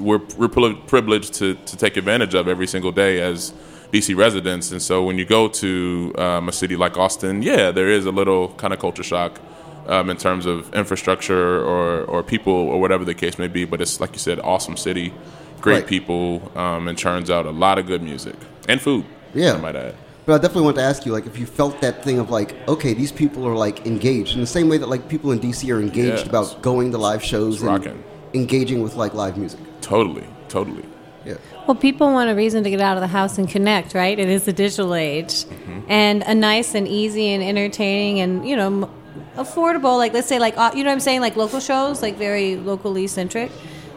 we're 0.00 0.20
we're 0.36 0.48
privileged 0.48 1.34
to 1.34 1.54
to 1.54 1.76
take 1.76 1.96
advantage 1.96 2.34
of 2.34 2.48
every 2.48 2.66
single 2.66 2.92
day 2.92 3.20
as 3.20 3.52
DC 3.92 4.16
residents. 4.16 4.70
And 4.72 4.80
so 4.82 5.02
when 5.02 5.18
you 5.18 5.24
go 5.24 5.48
to 5.48 6.14
um, 6.18 6.48
a 6.48 6.52
city 6.52 6.76
like 6.76 6.96
Austin, 6.98 7.42
yeah, 7.42 7.70
there 7.72 7.88
is 7.88 8.06
a 8.06 8.10
little 8.12 8.48
kind 8.54 8.72
of 8.74 8.78
culture 8.78 9.02
shock 9.02 9.40
um, 9.86 10.10
in 10.10 10.16
terms 10.16 10.44
of 10.46 10.72
infrastructure 10.74 11.64
or, 11.64 12.04
or 12.04 12.22
people 12.22 12.52
or 12.52 12.80
whatever 12.80 13.04
the 13.04 13.14
case 13.14 13.38
may 13.38 13.48
be. 13.48 13.64
But 13.64 13.80
it's 13.80 14.00
like 14.00 14.12
you 14.12 14.18
said, 14.18 14.38
awesome 14.40 14.76
city, 14.76 15.12
great 15.60 15.74
Right. 15.80 15.86
people, 15.86 16.52
um, 16.54 16.86
and 16.88 16.96
turns 16.98 17.30
out 17.30 17.46
a 17.46 17.50
lot 17.50 17.78
of 17.78 17.86
good 17.86 18.02
music 18.02 18.36
and 18.68 18.80
food. 18.80 19.04
Yeah. 19.34 19.54
I 19.54 19.58
might 19.60 19.76
add. 19.76 19.94
But 20.28 20.34
I 20.34 20.38
definitely 20.42 20.64
want 20.64 20.76
to 20.76 20.82
ask 20.82 21.06
you, 21.06 21.12
like, 21.12 21.24
if 21.24 21.38
you 21.38 21.46
felt 21.46 21.80
that 21.80 22.04
thing 22.04 22.18
of 22.18 22.28
like, 22.28 22.54
okay, 22.68 22.92
these 22.92 23.10
people 23.10 23.46
are 23.48 23.54
like 23.54 23.86
engaged 23.86 24.34
in 24.34 24.42
the 24.42 24.46
same 24.46 24.68
way 24.68 24.76
that 24.76 24.86
like 24.90 25.08
people 25.08 25.32
in 25.32 25.40
DC 25.40 25.74
are 25.74 25.80
engaged 25.80 26.18
Yes. 26.18 26.26
about 26.26 26.60
going 26.60 26.92
to 26.92 26.98
live 26.98 27.24
shows 27.24 27.54
It's 27.54 27.62
and 27.62 27.70
rocking. 27.70 28.04
engaging 28.34 28.82
with 28.82 28.94
like 28.94 29.14
live 29.14 29.38
music. 29.38 29.58
Totally, 29.80 30.26
totally. 30.50 30.84
Yeah. 31.24 31.36
Well, 31.66 31.76
people 31.76 32.12
want 32.12 32.28
a 32.28 32.34
reason 32.34 32.62
to 32.64 32.68
get 32.68 32.78
out 32.78 32.98
of 32.98 33.00
the 33.00 33.06
house 33.06 33.38
and 33.38 33.48
connect, 33.48 33.94
right? 33.94 34.18
It 34.18 34.28
is 34.28 34.44
the 34.44 34.52
digital 34.52 34.94
age. 34.94 35.46
And 35.88 36.22
a 36.24 36.34
nice 36.34 36.74
and 36.74 36.86
easy 36.86 37.28
and 37.28 37.42
entertaining 37.42 38.20
and, 38.20 38.46
you 38.46 38.54
know, 38.54 38.90
affordable, 39.38 39.96
like 39.96 40.12
let's 40.12 40.28
say, 40.28 40.38
like, 40.38 40.58
uh, 40.58 40.72
you 40.74 40.84
know 40.84 40.90
what 40.90 40.94
I'm 40.96 41.00
saying? 41.00 41.22
Like 41.22 41.36
local 41.36 41.60
shows, 41.60 42.02
like 42.02 42.16
very 42.16 42.56
locally 42.56 43.06
centric. 43.06 43.50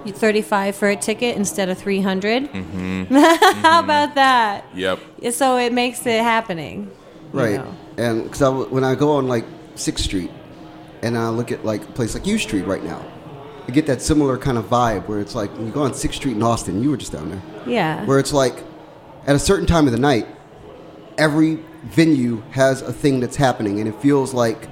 You 0.06 0.14
35 0.14 0.76
for 0.76 0.90
a 0.90 0.96
ticket 0.96 1.36
instead 1.38 1.70
of 1.70 1.78
300. 1.78 2.44
Mm-hmm. 2.52 2.92
Mm-hmm. 3.12 3.62
How 3.62 3.80
about 3.84 4.16
that? 4.16 4.66
Yep. 4.74 5.00
So 5.32 5.58
it 5.58 5.74
makes 5.74 6.06
it 6.06 6.22
happening. 6.22 6.92
you 7.34 7.40
Right. 7.40 7.56
know. 7.56 7.76
And 7.98 8.24
because 8.24 8.42
I, 8.42 8.46
w- 8.46 8.68
when 8.70 8.84
I 8.84 8.96
go 8.96 9.12
on 9.14 9.28
like 9.28 9.46
Sixth 9.76 10.04
Street, 10.06 10.32
and 11.04 11.18
I 11.18 11.30
look 11.30 11.52
at 11.52 11.66
like 11.66 11.84
a 11.84 11.92
place 11.92 12.14
like 12.14 12.26
U 12.28 12.38
Street 12.38 12.66
right 12.66 12.84
now, 12.84 13.04
I 13.68 13.72
get 13.72 13.86
that 13.88 14.02
similar 14.02 14.38
kind 14.38 14.58
of 14.58 14.66
vibe 14.66 15.08
where 15.08 15.20
it's 15.20 15.36
like 15.36 15.52
when 15.58 15.66
you 15.68 15.72
go 15.72 15.84
on 15.84 15.94
Sixth 15.94 16.18
Street 16.20 16.36
in 16.36 16.44
Austin, 16.44 16.82
you 16.84 16.90
were 16.92 16.98
just 16.98 17.12
down 17.12 17.30
there, 17.30 17.42
Yeah. 17.66 18.06
where 18.06 18.20
it's 18.20 18.34
like 18.34 18.64
at 19.28 19.36
a 19.36 19.40
certain 19.40 19.66
time 19.68 19.86
of 19.88 19.94
the 19.94 20.00
night, 20.00 20.28
every 21.18 21.60
venue 21.84 22.42
has 22.52 22.82
a 22.82 22.94
thing 22.94 23.20
that's 23.20 23.36
happening, 23.36 23.80
and 23.80 23.88
it 23.90 23.96
feels 24.02 24.34
like 24.34 24.68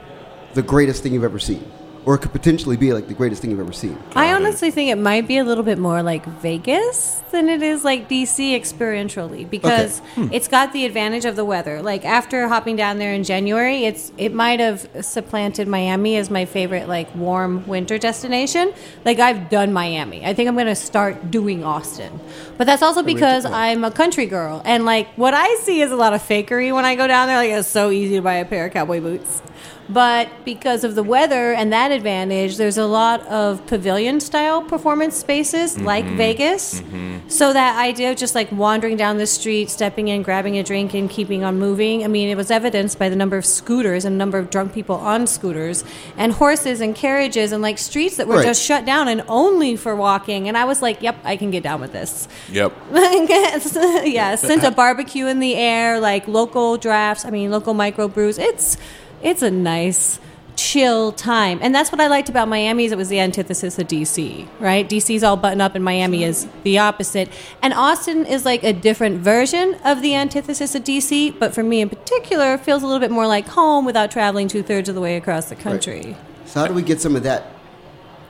the 0.53 0.61
greatest 0.61 1.03
thing 1.03 1.13
you've 1.13 1.23
ever 1.23 1.39
seen, 1.39 1.63
or 2.10 2.15
it 2.15 2.22
could 2.24 2.32
potentially 2.32 2.76
be 2.76 2.91
like 2.91 3.08
the 3.08 3.13
greatest 3.13 3.39
thing 3.39 3.52
you've 3.52 3.60
ever 3.60 3.72
seen. 3.72 3.95
I 4.15 4.34
honestly 4.34 4.72
think 4.72 4.89
it 4.89 4.95
might 4.95 5.28
be 5.28 5.38
a 5.38 5.43
little 5.43 5.63
bit 5.63 5.78
more 5.78 6.02
like 6.02 6.26
Vegas 6.26 7.22
than 7.30 7.48
it 7.48 7.62
is 7.62 7.84
like 7.84 8.10
DC 8.10 8.60
experientially 8.60 9.48
because 9.48 10.00
hmm. 10.15 10.26
it's 10.32 10.48
got 10.48 10.74
the 10.74 10.86
advantage 10.86 11.26
of 11.26 11.36
the 11.36 11.45
weather. 11.45 11.84
Like 11.84 12.06
after 12.06 12.48
hopping 12.48 12.76
down 12.76 12.98
there 12.98 13.13
in 13.13 13.24
January, 13.24 13.86
it's 13.86 14.12
it 14.17 14.34
might 14.34 14.60
have 14.60 14.89
supplanted 15.02 15.67
Miami 15.67 16.15
as 16.15 16.32
my 16.32 16.45
favorite 16.45 16.88
like 16.88 17.13
warm 17.13 17.67
winter 17.67 18.00
destination. 18.00 18.74
Like 19.06 19.19
I've 19.19 19.52
done 19.52 19.72
Miami. 19.72 20.26
I 20.26 20.34
think 20.34 20.50
I'm 20.50 20.56
going 20.56 20.65
to 20.65 20.74
start 20.74 21.30
doing 21.30 21.63
Austin. 21.63 22.19
But 22.58 22.65
that's 22.65 22.82
also 22.82 23.04
because 23.04 23.45
I'm 23.45 23.84
a 23.84 23.91
country 23.91 24.26
girl 24.26 24.63
and 24.65 24.84
like 24.84 25.10
what 25.10 25.36
I 25.36 25.54
see 25.58 25.82
is 25.82 25.91
a 25.91 25.95
lot 25.95 26.15
of 26.15 26.24
fakery 26.24 26.74
when 26.74 26.86
I 26.86 26.95
go 26.95 27.06
down 27.06 27.28
there 27.28 27.38
like 27.38 27.52
it's 27.52 27.67
so 27.67 27.91
easy 27.91 28.15
to 28.15 28.24
buy 28.24 28.38
a 28.38 28.45
pair 28.45 28.65
of 28.65 28.74
cowboy 28.74 29.00
boots. 29.00 29.43
But 29.89 30.30
because 30.45 30.84
of 30.84 30.93
the 30.93 31.02
weather 31.02 31.52
and 31.54 31.73
that 31.73 31.91
advantage, 31.91 32.58
there's 32.58 32.78
a 32.78 32.86
lot 32.86 33.25
of 33.28 33.65
pavilion 33.65 34.19
style 34.19 34.62
performance 34.62 35.17
spaces 35.17 35.75
mm-hmm. 35.75 35.86
like 35.86 36.06
Vegas. 36.06 36.82
Mm-hmm. 36.82 37.28
So 37.28 37.54
that 37.54 37.78
idea 37.78 38.12
of 38.12 38.17
just 38.17 38.36
like 38.36 38.52
wandering 38.52 38.97
down 38.97 39.17
the 39.17 39.25
street, 39.25 39.69
stepping 39.69 40.08
in, 40.08 40.21
grabbing 40.21 40.58
a 40.58 40.63
drink, 40.63 40.93
and 40.93 41.10
keeping 41.10 41.43
on 41.43 41.58
moving. 41.58 42.04
I 42.04 42.08
mean, 42.08 42.30
it 42.30 42.36
was 42.36 42.52
evidenced 42.52 42.99
by 42.99 43.10
the 43.10 43.15
number 43.15 43.36
of 43.36 43.45
scooters 43.45 44.06
and 44.06 44.17
number 44.17 44.38
of 44.38 44.52
drunk 44.52 44.73
people 44.73 44.95
on 44.95 45.25
scooters, 45.25 45.84
and 46.17 46.34
horses 46.34 46.82
and 46.82 46.95
carriages, 46.95 47.52
and 47.52 47.63
like 47.63 47.78
streets 47.80 48.17
that 48.17 48.28
were 48.28 48.38
Right. 48.38 48.45
just 48.45 48.63
shut 48.63 48.86
down 48.86 49.08
and 49.08 49.23
only 49.28 49.75
for 49.75 49.95
walking. 49.95 50.47
And 50.47 50.56
I 50.56 50.65
was 50.65 50.82
like, 50.82 51.02
"Yep, 51.02 51.17
I 51.23 51.36
can 51.36 51.49
get 51.49 51.63
down 51.63 51.82
with 51.82 51.93
this." 51.93 52.28
Yep. 52.52 52.73
yeah, 52.93 54.36
scent 54.36 54.63
of 54.63 54.75
barbecue 54.75 55.25
in 55.28 55.39
the 55.39 55.56
air, 55.56 55.99
like 55.99 56.28
local 56.28 56.78
drafts. 56.78 57.25
I 57.25 57.32
mean, 57.32 57.52
local 57.52 57.73
microbrews. 57.73 58.39
It's 58.39 58.78
it's 59.21 59.41
a 59.41 59.51
nice 59.51 60.19
chill 60.55 61.13
time, 61.13 61.60
and 61.62 61.73
that's 61.73 61.91
what 61.91 62.01
I 62.01 62.08
liked 62.08 62.27
about 62.27 62.47
Miami. 62.47 62.86
Is 62.86 62.91
it 62.91 62.97
was 62.97 63.10
the 63.10 63.19
antithesis 63.19 63.79
of 63.79 63.88
DC, 63.88 64.47
right? 64.60 64.88
DC's 64.88 65.23
all 65.23 65.38
button 65.38 65.62
up, 65.62 65.75
and 65.75 65.84
Miami 65.84 66.23
is 66.23 66.47
the 66.63 66.79
opposite. 66.79 67.29
And 67.62 67.73
Austin 67.73 68.25
is 68.25 68.45
like 68.45 68.63
a 68.63 68.73
different 68.73 69.21
version 69.21 69.75
of 69.86 70.01
the 70.01 70.15
antithesis 70.15 70.75
of 70.75 70.84
DC, 70.84 71.38
but 71.39 71.53
for 71.53 71.63
me 71.63 71.82
in 71.82 71.89
particular, 71.89 72.58
feels 72.58 72.84
a 72.84 72.86
little 72.86 72.99
bit 72.99 73.12
more 73.12 73.27
like 73.27 73.47
home 73.47 73.86
without 73.86 74.12
traveling 74.12 74.47
two 74.47 74.63
thirds 74.63 74.89
of 74.89 74.95
the 74.95 75.01
way 75.01 75.15
across 75.15 75.49
the 75.49 75.55
country. 75.55 76.15
So 76.45 76.60
how 76.62 76.67
do 76.67 76.73
we 76.73 76.82
get 76.82 76.99
some 76.99 77.15
of 77.15 77.23
that 77.23 77.53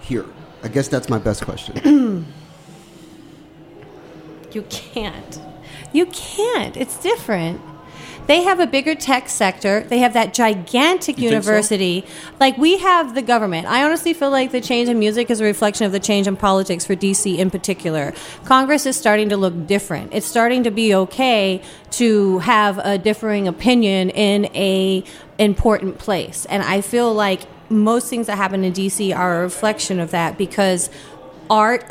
here? 0.01 0.25
I 0.61 0.67
guess 0.67 0.87
that's 0.87 1.09
my 1.09 1.19
best 1.19 1.43
question. 1.43 2.25
You 4.51 4.63
can't. 4.63 5.39
You 5.93 6.07
can't. 6.07 6.75
It's 6.75 6.97
different. 7.01 7.61
They 8.29 8.43
have 8.43 8.59
a 8.59 8.67
bigger 8.67 8.93
tech 8.93 9.27
sector. 9.27 9.81
They 9.81 9.97
have 9.97 10.13
that 10.13 10.35
gigantic 10.35 11.17
You 11.17 11.31
think 11.31 11.43
so? 11.43 11.49
university. 11.49 12.05
Like 12.39 12.59
we 12.59 12.77
have 12.77 13.15
the 13.15 13.23
government. 13.23 13.65
I 13.65 13.83
honestly 13.83 14.13
feel 14.13 14.29
like 14.29 14.51
the 14.51 14.61
change 14.61 14.87
in 14.87 14.99
music 14.99 15.31
is 15.31 15.41
a 15.41 15.43
reflection 15.43 15.87
of 15.87 15.91
the 15.91 15.99
change 15.99 16.27
in 16.27 16.37
politics 16.37 16.85
for 16.85 16.95
DC 16.95 17.39
in 17.39 17.49
particular. 17.49 18.13
Congress 18.45 18.85
is 18.85 18.95
starting 18.95 19.29
to 19.29 19.37
look 19.37 19.65
different. 19.65 20.13
It's 20.13 20.27
starting 20.27 20.63
to 20.65 20.69
be 20.69 20.93
okay 20.93 21.59
to 21.93 22.37
have 22.37 22.77
a 22.77 22.99
differing 22.99 23.47
opinion 23.47 24.11
in 24.11 24.45
a 24.53 25.03
important 25.39 25.97
place. 25.97 26.45
And 26.51 26.61
I 26.61 26.81
feel 26.81 27.11
like 27.11 27.47
most 27.71 28.11
things 28.11 28.27
that 28.27 28.37
happen 28.37 28.63
in 28.63 28.73
DC 28.73 29.11
are 29.15 29.39
a 29.39 29.41
reflection 29.41 29.99
of 29.99 30.11
that 30.11 30.37
because 30.37 30.91
art 31.49 31.83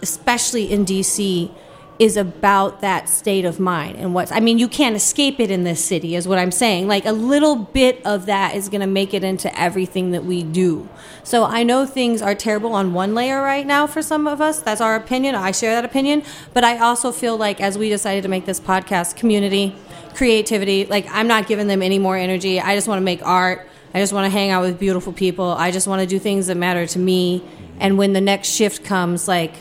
especially 0.00 0.70
in 0.70 0.84
DC 0.84 1.50
is 1.98 2.16
about 2.16 2.80
that 2.80 3.08
state 3.08 3.44
of 3.44 3.60
mind 3.60 3.96
and 3.96 4.14
what's 4.14 4.32
I 4.32 4.40
mean 4.40 4.58
you 4.58 4.66
can't 4.66 4.96
escape 4.96 5.38
it 5.38 5.50
in 5.50 5.64
this 5.64 5.84
city 5.84 6.16
is 6.16 6.26
what 6.26 6.38
I'm 6.38 6.50
saying. 6.50 6.88
Like 6.88 7.04
a 7.04 7.12
little 7.12 7.54
bit 7.56 8.04
of 8.04 8.26
that 8.26 8.54
is 8.54 8.68
going 8.68 8.80
to 8.80 8.86
make 8.86 9.14
it 9.14 9.22
into 9.22 9.56
everything 9.58 10.10
that 10.12 10.24
we 10.24 10.42
do. 10.42 10.88
So 11.22 11.44
I 11.44 11.62
know 11.62 11.86
things 11.86 12.22
are 12.22 12.34
terrible 12.34 12.72
on 12.72 12.92
one 12.92 13.14
layer 13.14 13.40
right 13.42 13.66
now 13.66 13.86
for 13.86 14.02
some 14.02 14.26
of 14.26 14.40
us. 14.40 14.60
That's 14.60 14.80
our 14.80 14.96
opinion. 14.96 15.34
I 15.34 15.52
share 15.52 15.74
that 15.74 15.84
opinion. 15.84 16.22
But 16.54 16.64
I 16.64 16.78
also 16.78 17.12
feel 17.12 17.36
like 17.36 17.60
as 17.60 17.78
we 17.78 17.88
decided 17.88 18.22
to 18.22 18.28
make 18.28 18.46
this 18.46 18.58
podcast 18.58 19.16
community 19.16 19.76
creativity 20.14 20.84
like 20.86 21.06
I'm 21.10 21.28
not 21.28 21.46
giving 21.46 21.66
them 21.66 21.82
any 21.82 21.98
more 21.98 22.16
energy. 22.16 22.60
I 22.60 22.74
just 22.74 22.88
want 22.88 22.98
to 22.98 23.04
make 23.04 23.24
art. 23.24 23.68
I 23.94 24.00
just 24.00 24.12
want 24.12 24.24
to 24.24 24.30
hang 24.30 24.50
out 24.50 24.62
with 24.62 24.78
beautiful 24.78 25.12
people. 25.12 25.50
I 25.50 25.70
just 25.70 25.86
want 25.86 26.00
to 26.00 26.06
do 26.06 26.18
things 26.18 26.46
that 26.46 26.56
matter 26.56 26.86
to 26.86 26.98
me. 26.98 27.44
And 27.78 27.98
when 27.98 28.14
the 28.14 28.20
next 28.20 28.48
shift 28.48 28.84
comes, 28.84 29.28
like, 29.28 29.54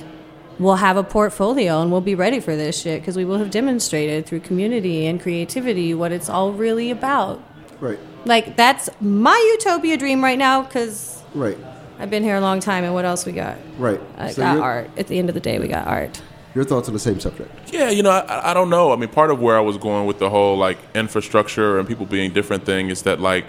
we'll 0.61 0.75
have 0.75 0.95
a 0.97 1.03
portfolio 1.03 1.81
and 1.81 1.91
we'll 1.91 2.01
be 2.01 2.15
ready 2.15 2.39
for 2.39 2.55
this 2.55 2.79
shit 2.81 3.01
because 3.01 3.17
we 3.17 3.25
will 3.25 3.37
have 3.37 3.49
demonstrated 3.51 4.25
through 4.25 4.39
community 4.39 5.05
and 5.07 5.19
creativity 5.19 5.93
what 5.93 6.11
it's 6.11 6.29
all 6.29 6.53
really 6.53 6.91
about. 6.91 7.41
right. 7.79 7.99
Like, 8.23 8.55
that's 8.55 8.87
my 9.01 9.37
utopia 9.57 9.97
dream 9.97 10.23
right 10.23 10.37
now 10.37 10.61
because 10.61 11.23
Right. 11.33 11.57
I've 11.97 12.09
been 12.11 12.23
here 12.23 12.35
a 12.35 12.41
long 12.41 12.59
time. 12.59 12.83
And 12.83 12.93
what 12.93 13.03
else 13.05 13.25
we 13.25 13.31
got? 13.31 13.57
Right. 13.79 13.99
I 14.17 14.31
So 14.31 14.41
got 14.43 14.59
art. 14.59 14.89
At 14.97 15.07
the 15.07 15.17
end 15.17 15.29
of 15.29 15.33
the 15.33 15.41
day, 15.41 15.57
we 15.59 15.67
got 15.67 15.87
art. 15.87 16.21
Your 16.53 16.63
thoughts 16.63 16.87
on 16.87 16.93
the 16.93 16.99
same 16.99 17.19
subject? 17.19 17.49
Yeah, 17.73 17.89
you 17.89 18.03
know, 18.03 18.11
I, 18.11 18.51
I 18.51 18.53
don't 18.53 18.69
know. 18.69 18.91
I 18.91 18.95
mean, 18.95 19.09
part 19.09 19.31
of 19.31 19.39
where 19.39 19.57
I 19.57 19.61
was 19.61 19.77
going 19.77 20.05
with 20.05 20.19
the 20.19 20.29
whole 20.29 20.57
like 20.57 20.77
infrastructure 20.93 21.79
and 21.79 21.87
people 21.87 22.05
being 22.05 22.31
different 22.33 22.65
thing 22.65 22.89
is 22.89 23.01
that 23.03 23.19
like 23.19 23.45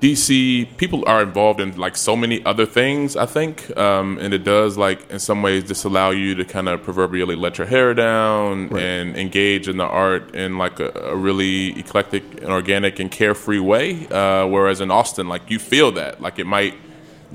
DC 0.00 0.76
people 0.76 1.04
are 1.06 1.22
involved 1.22 1.60
in 1.60 1.76
like 1.76 1.96
so 1.96 2.16
many 2.16 2.44
other 2.44 2.66
things. 2.66 3.16
I 3.16 3.26
think, 3.26 3.76
um, 3.76 4.18
and 4.18 4.32
it 4.34 4.44
does 4.44 4.76
like 4.78 5.10
in 5.10 5.18
some 5.18 5.42
ways 5.42 5.64
just 5.64 5.84
allow 5.84 6.10
you 6.10 6.34
to 6.36 6.44
kind 6.44 6.68
of 6.68 6.82
proverbially 6.82 7.36
let 7.36 7.58
your 7.58 7.66
hair 7.66 7.94
down 7.94 8.68
Right. 8.68 8.82
and 8.82 9.16
engage 9.16 9.68
in 9.68 9.76
the 9.76 9.84
art 9.84 10.34
in 10.34 10.58
like 10.58 10.80
a, 10.80 10.90
a 10.90 11.16
really 11.16 11.78
eclectic 11.78 12.22
and 12.42 12.50
organic 12.50 12.98
and 12.98 13.10
carefree 13.10 13.58
way. 13.58 14.06
Uh, 14.08 14.46
whereas 14.46 14.80
in 14.80 14.90
Austin, 14.90 15.28
like 15.28 15.50
you 15.50 15.58
feel 15.58 15.92
that 15.92 16.20
like 16.20 16.38
it 16.38 16.46
might 16.46 16.74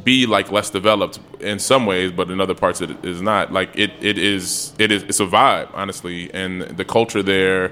be 0.03 0.25
like 0.27 0.51
less 0.51 0.69
developed 0.69 1.19
in 1.39 1.57
some 1.59 1.85
ways, 1.85 2.11
but 2.11 2.29
in 2.29 2.39
other 2.39 2.53
parts 2.53 2.81
it 2.81 3.03
is 3.03 3.21
not. 3.21 3.51
Like 3.51 3.75
it, 3.75 3.91
it 3.99 4.17
is, 4.17 4.73
it 4.77 4.91
is, 4.91 5.03
it's 5.03 5.19
a 5.19 5.25
vibe, 5.25 5.69
honestly, 5.73 6.31
and 6.33 6.61
the 6.61 6.85
culture 6.85 7.23
there 7.23 7.71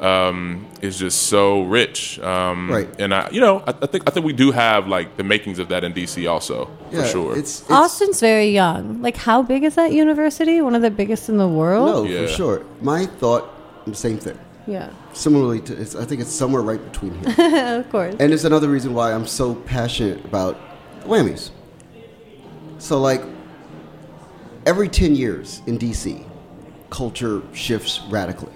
um, 0.00 0.66
is 0.82 0.98
just 0.98 1.24
so 1.24 1.62
rich. 1.62 2.18
Um, 2.20 2.70
Right. 2.70 2.88
And 2.98 3.14
I, 3.14 3.28
you 3.30 3.40
know, 3.40 3.62
I, 3.66 3.74
I 3.82 3.86
think 3.86 4.04
I 4.06 4.10
think 4.10 4.26
we 4.26 4.32
do 4.32 4.50
have 4.52 4.88
like 4.88 5.16
the 5.16 5.22
makings 5.24 5.58
of 5.58 5.68
that 5.68 5.84
in 5.84 5.92
DC 5.92 6.28
also, 6.30 6.68
Yeah, 6.90 7.02
for 7.02 7.08
sure. 7.08 7.38
It's, 7.38 7.60
it's 7.62 7.70
Austin's 7.70 8.20
very 8.20 8.50
young. 8.50 9.02
Like, 9.02 9.16
how 9.16 9.42
big 9.42 9.64
is 9.64 9.74
that 9.76 9.92
university? 9.92 10.60
One 10.60 10.74
of 10.74 10.82
the 10.82 10.90
biggest 10.90 11.28
in 11.28 11.36
the 11.38 11.48
world? 11.48 11.86
no, 11.86 12.04
Yeah. 12.04 12.26
for 12.26 12.32
sure. 12.32 12.66
My 12.80 13.06
thought, 13.06 13.50
same 13.92 14.18
thing. 14.18 14.38
Yeah, 14.66 14.88
Similarly 15.12 15.60
to, 15.60 15.78
it's, 15.78 15.94
I 15.94 16.06
think 16.06 16.22
it's 16.22 16.32
somewhere 16.32 16.62
right 16.62 16.82
between 16.82 17.12
here. 17.22 17.76
of 17.80 17.90
course. 17.90 18.14
and 18.18 18.32
it's 18.32 18.44
another 18.44 18.68
reason 18.68 18.94
why 18.94 19.12
I'm 19.12 19.26
so 19.26 19.54
passionate 19.54 20.24
about 20.24 20.58
the 21.02 21.06
whammies. 21.06 21.50
So, 22.78 22.98
like, 22.98 23.22
every 24.64 24.88
10 24.88 25.14
years 25.16 25.60
in 25.66 25.78
DC, 25.78 26.24
culture 26.88 27.42
shifts 27.52 28.00
radically. 28.08 28.53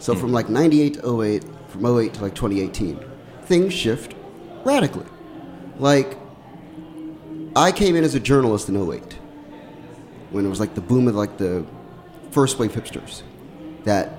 So, 0.00 0.14
from 0.16 0.32
like 0.32 0.48
98 0.48 0.94
to 0.94 1.22
08, 1.22 1.44
from 1.68 1.84
08 1.84 2.14
to 2.14 2.22
like 2.22 2.34
2018, 2.34 2.98
things 3.44 3.72
shift 3.72 4.14
radically. 4.64 5.06
Like, 5.78 6.18
I 7.54 7.70
came 7.70 7.96
in 7.96 8.04
as 8.04 8.14
a 8.14 8.20
journalist 8.20 8.68
in 8.68 8.76
08 8.76 9.18
when 10.30 10.46
it 10.46 10.48
was 10.48 10.58
like 10.58 10.74
the 10.74 10.80
boom 10.80 11.06
of 11.06 11.14
like 11.14 11.36
the 11.36 11.66
first 12.30 12.58
wave 12.58 12.72
hipsters 12.72 13.22
that 13.84 14.16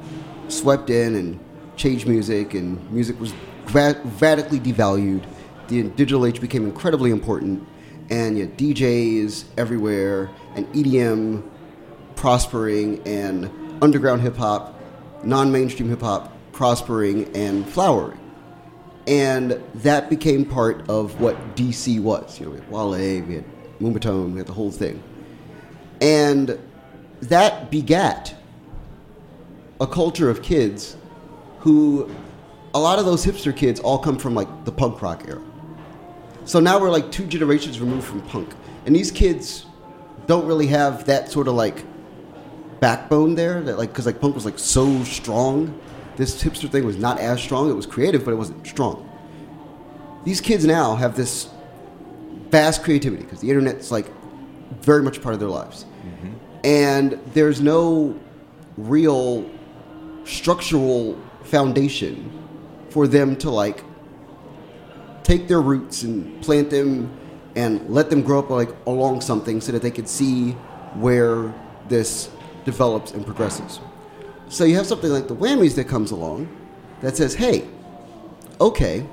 swept 0.49 0.89
in 0.89 1.15
and 1.15 1.39
changed 1.77 2.07
music, 2.07 2.53
and 2.53 2.91
music 2.91 3.19
was 3.19 3.33
radically 3.73 4.59
devalued. 4.59 5.23
The 5.67 5.83
digital 5.83 6.25
age 6.25 6.41
became 6.41 6.65
incredibly 6.65 7.09
important, 7.09 7.67
and 8.09 8.37
you 8.37 8.45
had 8.45 8.57
DJs 8.57 9.45
everywhere, 9.57 10.29
and 10.55 10.67
EDM 10.73 11.43
prospering, 12.15 13.01
and 13.07 13.49
underground 13.81 14.21
hip 14.21 14.35
hop, 14.35 14.77
non 15.23 15.51
mainstream 15.51 15.89
hip 15.89 16.01
hop 16.01 16.31
prospering 16.51 17.35
and 17.35 17.67
flowering. 17.67 18.19
And 19.07 19.61
that 19.75 20.09
became 20.09 20.45
part 20.45 20.87
of 20.89 21.19
what 21.19 21.55
DC 21.55 21.99
was. 21.99 22.39
You 22.39 22.45
know, 22.45 22.51
we 22.51 22.59
had 22.59 22.69
Wale, 22.69 23.21
we 23.21 23.35
had 23.35 23.45
Moombahton, 23.79 24.33
we 24.33 24.37
had 24.37 24.47
the 24.47 24.53
whole 24.53 24.71
thing. 24.71 25.01
And 26.01 26.59
that 27.21 27.71
begat 27.71 28.35
a 29.79 29.87
culture 29.87 30.29
of 30.29 30.43
kids 30.43 30.95
who 31.59 32.09
a 32.73 32.79
lot 32.79 32.99
of 32.99 33.05
those 33.05 33.25
hipster 33.25 33.55
kids 33.55 33.79
all 33.79 33.97
come 33.97 34.17
from 34.17 34.35
like 34.35 34.65
the 34.65 34.71
punk 34.71 35.01
rock 35.01 35.23
era. 35.27 35.41
So 36.45 36.59
now 36.59 36.79
we're 36.79 36.89
like 36.89 37.11
two 37.11 37.25
generations 37.25 37.79
removed 37.79 38.05
from 38.05 38.21
punk. 38.21 38.53
And 38.85 38.95
these 38.95 39.11
kids 39.11 39.65
don't 40.27 40.45
really 40.45 40.67
have 40.67 41.05
that 41.05 41.29
sort 41.29 41.47
of 41.47 41.55
like 41.55 41.83
backbone 42.81 43.35
there 43.35 43.61
that 43.61 43.77
like 43.77 43.91
because 43.91 44.05
like 44.05 44.19
punk 44.19 44.35
was 44.35 44.43
like 44.43 44.59
so 44.59 45.05
strong. 45.05 45.79
This 46.17 46.43
hipster 46.43 46.69
thing 46.69 46.85
was 46.85 46.97
not 46.97 47.19
as 47.19 47.41
strong. 47.41 47.69
It 47.69 47.73
was 47.73 47.85
creative, 47.85 48.25
but 48.25 48.31
it 48.31 48.35
wasn't 48.35 48.67
strong. 48.67 49.07
These 50.25 50.41
kids 50.41 50.65
now 50.65 50.95
have 50.95 51.15
this 51.15 51.49
vast 52.49 52.83
creativity 52.83 53.23
because 53.23 53.39
the 53.39 53.49
internet's 53.49 53.91
like 53.91 54.07
very 54.81 55.01
much 55.01 55.21
part 55.21 55.33
of 55.33 55.39
their 55.39 55.49
lives. 55.49 55.85
Mm-hmm. 56.05 56.33
And 56.65 57.11
there's 57.33 57.61
no 57.61 58.19
real 58.77 59.49
structural 60.25 61.17
foundation 61.43 62.29
for 62.89 63.07
them 63.07 63.35
to 63.37 63.49
like 63.49 63.83
take 65.23 65.47
their 65.47 65.61
roots 65.61 66.03
and 66.03 66.41
plant 66.41 66.69
them 66.69 67.17
and 67.55 67.89
let 67.89 68.09
them 68.09 68.21
grow 68.21 68.39
up 68.39 68.49
like 68.49 68.69
along 68.85 69.21
something 69.21 69.61
so 69.61 69.71
that 69.71 69.81
they 69.81 69.91
could 69.91 70.07
see 70.07 70.51
where 70.93 71.53
this 71.87 72.29
develops 72.65 73.11
and 73.11 73.25
progresses. 73.25 73.79
So 74.49 74.63
you 74.63 74.75
have 74.75 74.85
something 74.85 75.09
like 75.09 75.27
the 75.27 75.35
whammies 75.35 75.75
that 75.75 75.87
comes 75.87 76.11
along 76.11 76.49
that 77.01 77.15
says, 77.17 77.33
"Hey, 77.33 77.67
okay, 78.59 79.05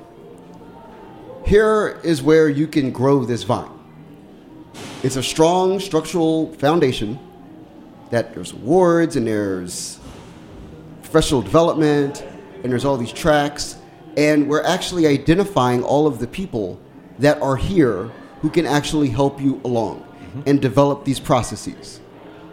here 1.49 1.99
is 2.05 2.23
where 2.23 2.49
you 2.49 2.67
can 2.67 2.91
grow 2.91 3.25
this 3.25 3.43
vine. 3.43 3.71
It's 5.03 5.17
a 5.17 5.23
strong 5.23 5.81
structural 5.81 6.53
foundation 6.55 7.19
that 8.11 8.35
there's 8.35 8.53
awards 8.53 9.17
and 9.17 9.27
there's 9.27 9.99
professional 11.03 11.41
development 11.41 12.23
and 12.63 12.71
there's 12.71 12.85
all 12.85 12.97
these 12.97 13.13
tracks 13.13 13.77
and 14.19 14.49
we're 14.49 14.65
actually 14.65 15.07
identifying 15.07 15.83
all 15.83 16.07
of 16.07 16.19
the 16.19 16.27
people 16.27 16.79
that 17.19 17.41
are 17.41 17.57
here 17.57 18.11
who 18.43 18.51
can 18.51 18.67
actually 18.67 19.09
help 19.09 19.41
you 19.41 19.61
along 19.65 20.01
mm-hmm. 20.01 20.43
and 20.47 20.61
develop 20.61 21.05
these 21.05 21.21
processes. 21.21 22.01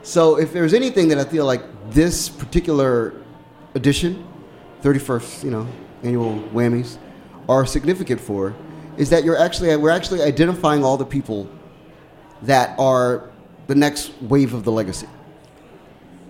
So 0.05 0.37
if 0.37 0.53
there's 0.53 0.75
anything 0.75 1.07
that 1.07 1.17
I 1.17 1.23
feel 1.23 1.47
like 1.47 1.63
this 1.89 2.29
particular 2.29 3.15
edition, 3.73 4.23
31st, 4.83 5.43
you 5.43 5.49
know, 5.49 5.67
annual 6.03 6.39
whammies, 6.53 6.99
are 7.49 7.65
significant 7.65 8.21
for, 8.21 8.53
is 8.97 9.09
that 9.09 9.23
you're 9.23 9.37
actually 9.37 9.75
we're 9.77 9.89
actually 9.89 10.21
identifying 10.21 10.83
all 10.83 10.95
the 10.95 11.05
people 11.05 11.49
that 12.43 12.77
are 12.77 13.31
the 13.65 13.73
next 13.73 14.11
wave 14.21 14.53
of 14.53 14.63
the 14.63 14.71
legacy 14.71 15.07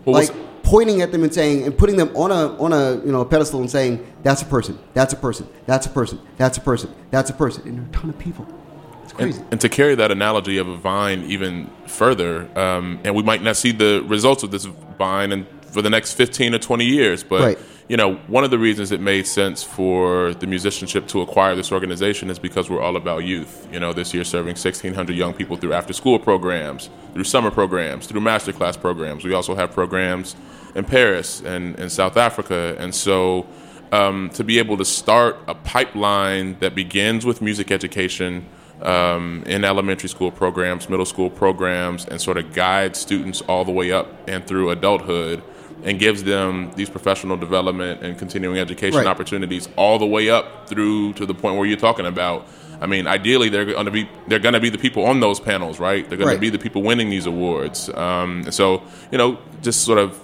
Well, 0.06 0.16
like 0.16 0.34
pointing 0.64 1.02
at 1.02 1.12
them 1.12 1.24
and 1.24 1.34
saying 1.34 1.66
and 1.66 1.78
putting 1.78 1.98
them 1.98 2.16
on 2.16 2.32
a 2.32 2.58
on 2.58 2.72
a 2.72 3.06
you 3.06 3.12
know 3.12 3.20
a 3.22 3.26
pedestal 3.26 3.60
and 3.60 3.70
saying 3.70 4.10
that's 4.24 4.42
a 4.42 4.46
person, 4.46 4.80
that's 4.94 5.12
a 5.12 5.18
person, 5.18 5.50
that's 5.66 5.86
a 5.86 5.90
person, 5.90 6.22
that's 6.38 6.58
a 6.58 6.62
person, 6.62 6.96
that's 7.12 7.30
a 7.30 7.34
person, 7.34 7.68
and 7.68 7.78
there 7.78 7.86
are 7.86 7.90
a 7.90 7.92
ton 7.92 8.10
of 8.10 8.18
people. 8.18 8.48
And, 9.20 9.46
and 9.52 9.62
to 9.62 9.70
carry 9.70 9.96
that 9.96 10.12
analogy 10.12 10.58
of 10.58 10.68
a 10.68 10.78
vine 10.78 11.24
even 11.24 11.70
further, 11.88 12.48
um, 12.58 13.00
and 13.04 13.16
we 13.16 13.24
might 13.24 13.42
not 13.42 13.56
see 13.56 13.72
the 13.72 14.04
results 14.08 14.44
of 14.44 14.52
this 14.52 14.66
vine 14.98 15.32
in, 15.32 15.46
for 15.72 15.82
the 15.82 15.90
next 15.90 16.14
15 16.14 16.56
or 16.56 16.60
20 16.60 16.86
years, 16.86 17.24
but 17.24 17.42
Right. 17.42 17.60
you 17.88 17.98
know, 17.98 18.16
one 18.28 18.44
of 18.44 18.52
the 18.52 18.58
reasons 18.60 18.92
it 18.92 19.00
made 19.02 19.28
sense 19.28 19.64
for 19.64 20.34
the 20.34 20.48
musicianship 20.48 21.08
to 21.08 21.22
acquire 21.22 21.56
this 21.56 21.72
organization 21.72 22.30
is 22.30 22.40
because 22.40 22.70
we're 22.70 22.82
all 22.82 22.96
about 22.96 23.24
youth. 23.26 23.68
You 23.72 23.80
know, 23.80 23.94
this 23.94 24.14
year 24.14 24.24
serving 24.24 24.56
1,600 24.56 25.16
young 25.16 25.34
people 25.34 25.58
through 25.58 25.74
after-school 25.74 26.20
programs, 26.20 26.90
through 27.14 27.26
summer 27.26 27.52
programs, 27.52 28.08
through 28.08 28.22
masterclass 28.22 28.80
programs. 28.80 29.24
We 29.24 29.34
also 29.34 29.56
have 29.56 29.72
programs 29.72 30.36
in 30.76 30.84
Paris 30.86 31.42
and 31.42 31.78
in 31.80 31.90
South 31.90 32.18
Africa, 32.18 32.76
and 32.80 32.94
so 32.94 33.46
um, 33.92 34.30
to 34.34 34.44
be 34.44 34.60
able 34.60 34.78
to 34.78 34.86
start 34.86 35.38
a 35.48 35.56
pipeline 35.56 36.58
that 36.60 36.76
begins 36.76 37.26
with 37.26 37.42
music 37.42 37.72
education 37.72 38.46
um, 38.86 39.44
in 39.46 39.64
elementary 39.66 40.10
school 40.10 40.32
programs, 40.32 40.90
middle 40.90 41.06
school 41.06 41.30
programs, 41.30 42.06
and 42.06 42.22
sort 42.22 42.38
of 42.38 42.54
guides 42.54 43.00
students 43.00 43.42
all 43.42 43.66
the 43.66 43.72
way 43.72 43.92
up 43.92 44.08
and 44.30 44.46
through 44.46 44.70
adulthood 44.70 45.42
and 45.84 46.00
gives 46.00 46.24
them 46.24 46.72
these 46.76 46.90
professional 46.90 47.38
development 47.38 48.02
and 48.02 48.18
continuing 48.18 48.58
education 48.58 48.98
Right. 49.00 49.08
opportunities 49.08 49.68
all 49.76 50.00
the 50.00 50.06
way 50.06 50.30
up 50.30 50.68
through 50.70 51.14
to 51.14 51.26
the 51.26 51.34
point 51.34 51.58
where 51.58 51.66
you're 51.68 51.78
talking 51.78 52.06
about. 52.06 52.48
I 52.82 52.88
mean, 52.88 53.08
ideally, 53.08 53.50
they're 53.50 53.66
going 53.66 53.86
to 53.86 53.92
be 53.92 54.10
they're 54.28 54.40
going 54.40 54.54
to 54.54 54.60
be 54.60 54.70
the 54.70 54.78
people 54.78 55.06
on 55.06 55.20
those 55.20 55.40
panels, 55.40 55.80
right? 55.80 56.08
They're 56.08 56.18
going 56.18 56.28
Right. 56.28 56.34
to 56.36 56.40
be 56.40 56.50
the 56.50 56.60
people 56.60 56.82
winning 56.82 57.10
these 57.10 57.26
awards. 57.26 57.90
Um, 57.90 58.52
so, 58.52 58.82
you 59.12 59.18
know, 59.18 59.38
just 59.62 59.84
sort 59.84 59.98
of 60.00 60.20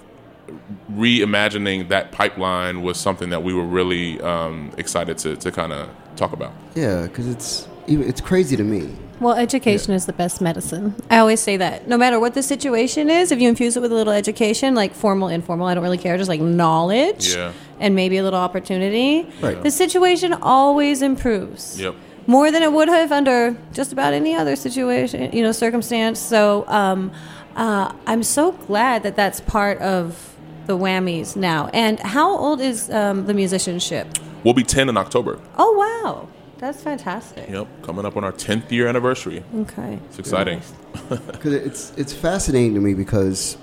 reimagining 0.92 1.88
that 1.88 2.12
pipeline 2.12 2.82
was 2.82 2.98
something 2.98 3.30
that 3.30 3.42
we 3.42 3.54
were 3.54 3.64
really 3.64 4.20
um, 4.20 4.70
excited 4.76 5.18
to, 5.18 5.36
to 5.36 5.50
kind 5.52 5.72
of 5.72 5.88
talk 6.16 6.32
about. 6.32 6.52
Yeah, 6.74 7.02
because 7.02 7.28
it's 7.28 7.68
it's 7.86 8.20
crazy 8.20 8.56
to 8.56 8.64
me. 8.64 8.88
Well, 9.20 9.34
education 9.34 9.92
is 9.94 10.06
the 10.06 10.12
best 10.12 10.40
medicine. 10.40 10.96
I 11.08 11.18
always 11.18 11.38
say 11.40 11.56
that. 11.56 11.86
No 11.86 11.96
matter 11.96 12.18
what 12.18 12.34
the 12.34 12.42
situation 12.42 13.08
is, 13.08 13.30
if 13.30 13.40
you 13.40 13.48
infuse 13.48 13.76
it 13.76 13.80
with 13.80 13.92
a 13.92 13.94
little 13.94 14.12
education, 14.12 14.74
like 14.74 14.94
formal, 14.94 15.28
informal, 15.28 15.66
I 15.68 15.74
don't 15.74 15.84
really 15.84 15.98
care, 15.98 16.16
just 16.18 16.28
like 16.28 16.40
knowledge 16.40 17.34
Yeah. 17.34 17.52
and 17.78 17.94
maybe 17.94 18.16
a 18.16 18.22
little 18.24 18.40
opportunity, 18.40 19.28
Right. 19.40 19.62
the 19.62 19.70
situation 19.70 20.32
always 20.32 21.02
improves. 21.02 21.80
Yep. 21.80 21.94
More 22.26 22.50
than 22.50 22.62
it 22.64 22.72
would 22.72 22.88
have 22.88 23.12
under 23.12 23.56
just 23.72 23.92
about 23.92 24.12
any 24.12 24.34
other 24.34 24.56
situation, 24.56 25.30
you 25.32 25.42
know, 25.42 25.52
circumstance. 25.52 26.18
So 26.18 26.64
um, 26.66 27.12
uh, 27.54 27.92
I'm 28.08 28.24
so 28.24 28.52
glad 28.52 29.04
that 29.04 29.14
that's 29.14 29.40
part 29.40 29.78
of 29.78 30.34
the 30.66 30.76
whammies 30.76 31.36
now. 31.36 31.68
And 31.72 32.00
how 32.00 32.36
old 32.36 32.60
is 32.60 32.90
um, 32.90 33.26
the 33.26 33.34
musicianship? 33.34 34.06
We'll 34.44 34.54
be 34.54 34.64
10 34.64 34.88
in 34.88 34.96
October. 34.96 35.38
Oh, 35.56 35.72
wow. 36.02 36.28
That's 36.62 36.80
fantastic. 36.80 37.50
Yep, 37.50 37.66
coming 37.82 38.04
up 38.04 38.16
on 38.16 38.22
our 38.22 38.30
10th 38.30 38.70
year 38.70 38.86
anniversary. 38.86 39.42
Okay. 39.52 39.98
It's 40.06 40.20
exciting. 40.20 40.62
Because 41.08 41.52
it's 41.68 41.92
it's 41.96 42.12
fascinating 42.12 42.74
to 42.74 42.80
me 42.80 42.94
because, 42.94 43.56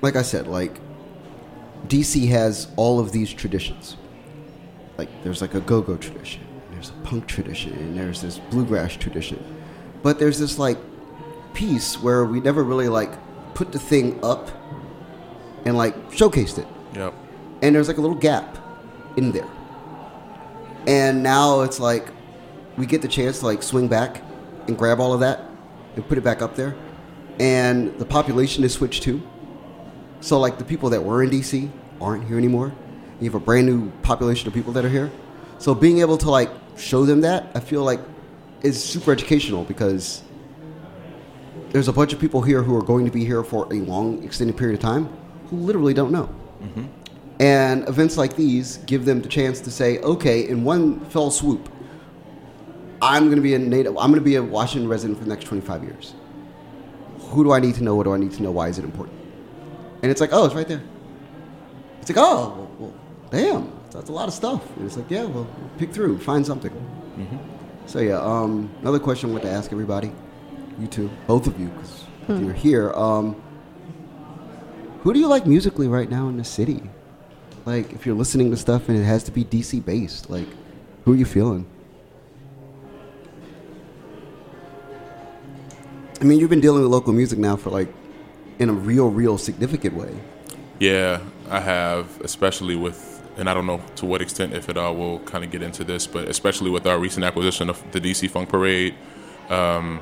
like 0.00 0.14
I 0.14 0.22
said, 0.22 0.46
like 0.46 0.78
DC 1.88 2.28
has 2.28 2.68
all 2.76 3.00
of 3.00 3.10
these 3.10 3.32
traditions. 3.34 3.96
Like 4.96 5.08
there's 5.24 5.40
like 5.40 5.54
a 5.54 5.60
go-go 5.60 5.96
tradition, 5.96 6.42
and 6.66 6.76
there's 6.76 6.90
a 6.90 7.00
punk 7.02 7.26
tradition, 7.26 7.72
and 7.72 7.98
there's 7.98 8.22
this 8.22 8.38
bluegrass 8.38 8.94
tradition, 8.94 9.42
but 10.04 10.20
there's 10.20 10.38
this 10.38 10.56
like 10.56 10.78
piece 11.52 12.00
where 12.00 12.24
we 12.24 12.38
never 12.38 12.62
really 12.62 12.88
like 12.88 13.10
put 13.54 13.72
the 13.72 13.78
thing 13.80 14.20
up 14.22 14.50
and 15.64 15.76
like 15.76 15.96
showcased 16.12 16.58
it 16.58 16.68
Yep. 16.94 17.12
and 17.62 17.74
there's 17.74 17.88
like 17.88 17.98
a 17.98 18.00
little 18.00 18.16
gap 18.16 18.56
in 19.16 19.32
there. 19.32 19.48
And 20.88 21.22
now 21.22 21.60
it's 21.60 21.78
like 21.78 22.08
we 22.78 22.86
get 22.86 23.02
the 23.02 23.08
chance 23.08 23.40
to 23.40 23.46
like 23.46 23.62
swing 23.62 23.88
back 23.88 24.22
and 24.66 24.76
grab 24.76 25.00
all 25.00 25.12
of 25.12 25.20
that 25.20 25.42
and 25.94 26.08
put 26.08 26.16
it 26.16 26.22
back 26.22 26.40
up 26.40 26.56
there. 26.56 26.74
And 27.38 27.96
the 27.98 28.06
population 28.06 28.62
has 28.62 28.72
switched 28.72 29.02
too. 29.02 29.22
So 30.20 30.40
like 30.40 30.56
the 30.56 30.64
people 30.64 30.88
that 30.90 31.04
were 31.04 31.22
in 31.22 31.28
DC 31.28 31.70
aren't 32.00 32.26
here 32.26 32.38
anymore. 32.38 32.72
You 33.20 33.26
have 33.26 33.34
a 33.34 33.44
brand 33.44 33.66
new 33.66 33.90
population 34.02 34.48
of 34.48 34.54
people 34.54 34.72
that 34.72 34.84
are 34.84 34.88
here. 34.88 35.12
So 35.58 35.74
being 35.74 35.98
able 35.98 36.16
to 36.18 36.30
like 36.30 36.50
show 36.78 37.04
them 37.04 37.20
that, 37.20 37.50
I 37.54 37.60
feel 37.60 37.84
like 37.84 38.00
is 38.62 38.82
super 38.82 39.12
educational 39.12 39.64
because 39.64 40.22
there's 41.70 41.88
a 41.88 41.92
bunch 41.92 42.14
of 42.14 42.18
people 42.18 42.40
here 42.40 42.62
who 42.62 42.74
are 42.74 42.82
going 42.82 43.04
to 43.04 43.10
be 43.12 43.26
here 43.26 43.44
for 43.44 43.70
a 43.72 43.76
long 43.76 44.24
extended 44.24 44.56
period 44.56 44.74
of 44.74 44.80
time 44.80 45.06
who 45.48 45.56
literally 45.56 45.92
don't 45.92 46.10
know. 46.10 46.34
Mm-hmm. 46.62 46.86
And 47.40 47.88
events 47.88 48.16
like 48.16 48.34
these 48.34 48.78
give 48.78 49.04
them 49.04 49.22
the 49.22 49.28
chance 49.28 49.60
to 49.60 49.70
say, 49.70 49.98
okay, 49.98 50.48
in 50.48 50.64
one 50.64 51.00
fell 51.06 51.30
swoop, 51.30 51.68
I'm 53.00 53.24
going 53.26 53.36
to 53.36 53.42
be 53.42 53.54
a 53.54 53.58
native. 53.58 53.96
I'm 53.96 54.10
going 54.10 54.20
to 54.20 54.24
be 54.24 54.34
a 54.34 54.42
Washington 54.42 54.88
resident 54.88 55.18
for 55.18 55.24
the 55.24 55.30
next 55.30 55.44
25 55.44 55.84
years. 55.84 56.14
Who 57.30 57.44
do 57.44 57.52
I 57.52 57.60
need 57.60 57.76
to 57.76 57.84
know? 57.84 57.94
What 57.94 58.04
do 58.04 58.12
I 58.12 58.18
need 58.18 58.32
to 58.32 58.42
know? 58.42 58.50
Why 58.50 58.68
is 58.68 58.78
it 58.78 58.84
important? 58.84 59.16
And 60.02 60.10
it's 60.10 60.20
like, 60.20 60.30
oh, 60.32 60.46
it's 60.46 60.54
right 60.54 60.66
there. 60.66 60.82
It's 62.00 62.10
like, 62.10 62.18
oh, 62.18 62.48
well, 62.56 62.70
well, 62.78 62.94
damn, 63.30 63.72
that's 63.90 64.08
a 64.08 64.12
lot 64.12 64.28
of 64.28 64.34
stuff. 64.34 64.64
And 64.76 64.86
it's 64.86 64.96
like, 64.96 65.10
yeah, 65.10 65.24
well, 65.24 65.46
pick 65.76 65.92
through, 65.92 66.18
find 66.18 66.44
something. 66.44 66.72
So 67.86 68.00
yeah, 68.00 68.20
um, 68.20 68.70
another 68.80 68.98
question 68.98 69.30
I 69.30 69.32
want 69.32 69.44
to 69.44 69.50
ask 69.50 69.72
everybody, 69.72 70.12
you 70.78 70.86
two, 70.86 71.10
both 71.26 71.46
of 71.46 71.58
you, 71.58 71.68
because 71.68 72.04
you're 72.42 72.52
here. 72.52 72.92
Um, 72.92 73.40
who 75.02 75.12
do 75.12 75.20
you 75.20 75.26
like 75.28 75.46
musically 75.46 75.88
right 75.88 76.10
now 76.10 76.28
in 76.28 76.36
the 76.36 76.44
city? 76.44 76.82
Like, 77.68 77.92
if 77.92 78.06
you're 78.06 78.14
listening 78.14 78.50
to 78.50 78.56
stuff 78.56 78.88
and 78.88 78.96
it 78.96 79.04
has 79.04 79.24
to 79.24 79.30
be 79.30 79.44
DC 79.44 79.84
based, 79.84 80.30
like, 80.30 80.46
who 81.04 81.12
are 81.12 81.16
you 81.16 81.26
feeling? 81.26 81.66
I 86.18 86.24
mean, 86.24 86.40
you've 86.40 86.48
been 86.48 86.62
dealing 86.62 86.80
with 86.80 86.90
local 86.90 87.12
music 87.12 87.38
now 87.38 87.56
for 87.56 87.68
like, 87.68 87.92
in 88.58 88.70
a 88.70 88.72
real, 88.72 89.10
real 89.10 89.36
significant 89.36 89.96
way. 89.96 90.18
Yeah, 90.78 91.20
I 91.50 91.60
have, 91.60 92.18
especially 92.22 92.74
with, 92.74 93.22
and 93.36 93.50
I 93.50 93.52
don't 93.52 93.66
know 93.66 93.82
to 93.96 94.06
what 94.06 94.22
extent, 94.22 94.54
if 94.54 94.70
at 94.70 94.78
all, 94.78 94.96
we'll 94.96 95.18
kind 95.18 95.44
of 95.44 95.50
get 95.50 95.60
into 95.60 95.84
this, 95.84 96.06
but 96.06 96.26
especially 96.26 96.70
with 96.70 96.86
our 96.86 96.98
recent 96.98 97.22
acquisition 97.22 97.68
of 97.68 97.84
the 97.92 98.00
DC 98.00 98.30
Funk 98.30 98.48
Parade. 98.48 98.94
Um, 99.50 100.00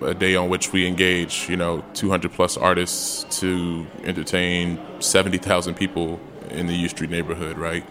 a 0.00 0.14
day 0.14 0.36
on 0.36 0.48
which 0.48 0.72
we 0.72 0.86
engage, 0.86 1.48
you 1.48 1.56
know, 1.56 1.84
200 1.94 2.32
plus 2.32 2.56
artists 2.56 3.40
to 3.40 3.84
entertain 4.04 4.80
70,000 5.00 5.74
people 5.74 6.20
in 6.50 6.66
the 6.66 6.74
U 6.74 6.88
Street 6.88 7.10
neighborhood, 7.10 7.58
right? 7.58 7.84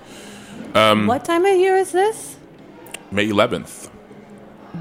Um, 0.76 1.08
what 1.08 1.26
time 1.26 1.46
of 1.46 1.58
year 1.58 1.76
is 1.76 1.92
this? 1.92 2.38
May 3.12 3.28
11th. 3.28 3.90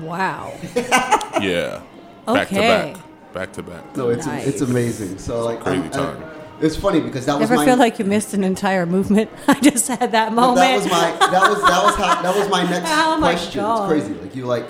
Wow. 0.00 0.52
Yeah. 1.40 1.82
Back 2.26 2.48
to 2.48 2.56
Okay. 2.58 2.92
back. 2.92 2.96
Back 3.32 3.52
to 3.52 3.62
back. 3.62 3.96
No, 3.96 4.08
it's 4.08 4.26
Nice. 4.26 4.46
it's 4.46 4.60
amazing. 4.60 5.18
So 5.18 5.44
like, 5.44 5.60
Crazy 5.60 5.82
I'm- 5.82 5.90
time. 5.90 6.24
I- 6.24 6.34
it's 6.60 6.74
funny 6.74 6.98
because 6.98 7.24
that 7.26 7.34
was 7.38 7.44
Ever 7.48 7.54
my 7.54 7.64
feel 7.64 7.76
like 7.76 8.00
you 8.00 8.04
missed 8.04 8.34
an 8.34 8.42
entire 8.42 8.84
movement? 8.86 9.30
I 9.48 9.54
just 9.60 9.86
had 9.86 10.10
that 10.10 10.32
moment. 10.32 10.56
that 10.56 10.74
was 10.74 10.86
my 10.90 11.10
that 11.30 11.48
was 11.48 11.60
that 11.62 11.84
was 11.84 11.94
how 11.94 12.22
that 12.22 12.34
was 12.36 12.48
my 12.50 12.62
next 12.70 12.90
Oh 12.92 13.16
my 13.18 13.30
question. 13.34 13.60
God. 13.62 13.92
It's 13.92 14.04
crazy. 14.06 14.20
Like 14.20 14.34
you 14.34 14.44
like 14.46 14.66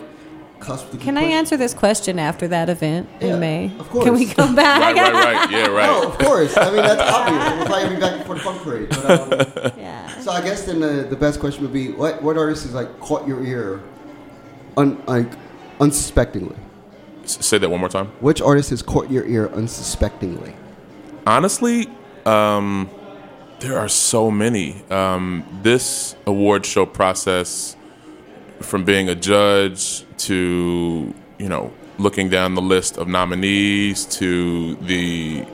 cusp 0.61 0.91
the 0.91 0.99
Can 0.99 1.17
I 1.17 1.23
answer 1.23 1.57
this 1.57 1.73
question 1.75 2.19
after 2.19 2.49
that 2.49 2.69
event 2.69 3.09
Yeah, 3.21 3.35
in 3.35 3.41
May? 3.41 3.73
of 3.79 3.89
course. 3.91 4.05
Can 4.05 4.15
we 4.15 4.27
come 4.27 4.55
back? 4.55 4.81
Right, 4.81 5.13
right, 5.13 5.13
right. 5.13 5.51
Yeah, 5.51 5.67
Oh, 5.69 5.73
right. 5.75 6.05
of 6.05 6.19
course. 6.19 6.57
I 6.57 6.67
mean 6.67 6.77
that's 6.83 7.01
obvious. 7.13 7.57
We'll 7.59 7.67
probably 7.67 7.95
be 7.95 8.01
back 8.01 8.27
for 8.27 8.35
the 8.35 8.41
Funk 8.41 8.63
Parade. 8.63 8.89
But, 8.91 9.57
um, 9.67 9.73
yeah. 9.79 10.21
so 10.21 10.31
I 10.33 10.41
guess 10.43 10.65
then 10.65 10.81
the, 10.81 11.07
the 11.09 11.17
best 11.17 11.41
question 11.41 11.63
would 11.63 11.73
be 11.73 11.93
what 11.93 12.23
what 12.23 12.37
artist 12.37 12.65
has 12.65 12.75
like 12.75 12.99
caught 13.01 13.27
your 13.27 13.45
ear, 13.45 13.83
un, 14.77 15.03
like 15.07 15.31
unsuspectingly? 15.81 16.57
S- 17.25 17.45
Say 17.47 17.59
that 17.59 17.71
one 17.71 17.81
more 17.81 17.89
time. 17.89 18.07
Which 18.21 18.41
artist 18.41 18.71
has 18.71 18.83
caught 18.83 19.11
your 19.11 19.25
ear 19.27 19.49
unsuspectingly? 19.55 20.55
Honestly, 21.27 21.89
um, 22.27 22.89
there 23.61 23.79
are 23.79 23.89
so 23.89 24.31
many. 24.31 24.83
Um, 24.91 25.45
this 25.63 26.17
award 26.27 26.65
show 26.65 26.87
process, 26.87 27.77
from 28.61 28.85
being 28.85 29.09
a 29.09 29.15
judge 29.15 30.05
to 30.19 31.15
you 31.39 31.49
know 31.49 31.73
looking 31.99 32.29
down 32.29 32.55
the 32.55 32.63
list 32.63 32.97
of 32.97 33.09
nominees 33.09 34.07
to 34.07 34.77
the, 34.77 35.45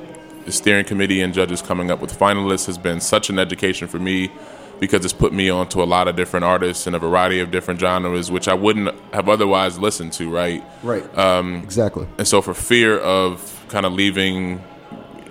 the 0.44 0.53
steering 0.53 0.85
committee 0.85 1.22
and 1.22 1.33
judges 1.35 1.62
coming 1.62 1.90
up 1.90 2.00
with 2.00 2.16
finalists, 2.16 2.66
has 2.66 2.79
been 2.79 3.00
such 3.00 3.31
an 3.31 3.38
education 3.38 3.88
for 3.88 3.98
me 3.98 4.31
because 4.81 5.05
it's 5.05 5.14
put 5.14 5.33
me 5.33 5.48
onto 5.48 5.83
a 5.83 5.85
lot 5.85 6.09
of 6.09 6.16
different 6.16 6.44
artists 6.44 6.87
in 6.87 6.94
a 6.94 6.98
variety 6.98 7.40
of 7.40 7.50
different 7.50 7.81
genres, 7.81 8.31
which 8.31 8.48
I 8.48 8.55
wouldn't 8.55 8.94
have 9.14 9.29
otherwise 9.29 9.79
listened 9.79 10.12
to. 10.14 10.31
Right. 10.31 10.62
Right. 10.83 11.18
Um, 11.18 11.57
exactly. 11.57 12.07
And 12.18 12.29
so, 12.29 12.42
for 12.42 12.55
fear 12.55 12.98
of 12.98 13.64
kind 13.68 13.87
of 13.87 13.92
leaving, 13.92 14.62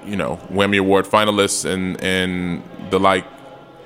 you 0.05 0.15
know, 0.15 0.37
Whammy 0.49 0.79
Award 0.79 1.05
finalists 1.05 1.65
and 1.65 2.01
and 2.01 2.63
the 2.89 2.99
like 2.99 3.25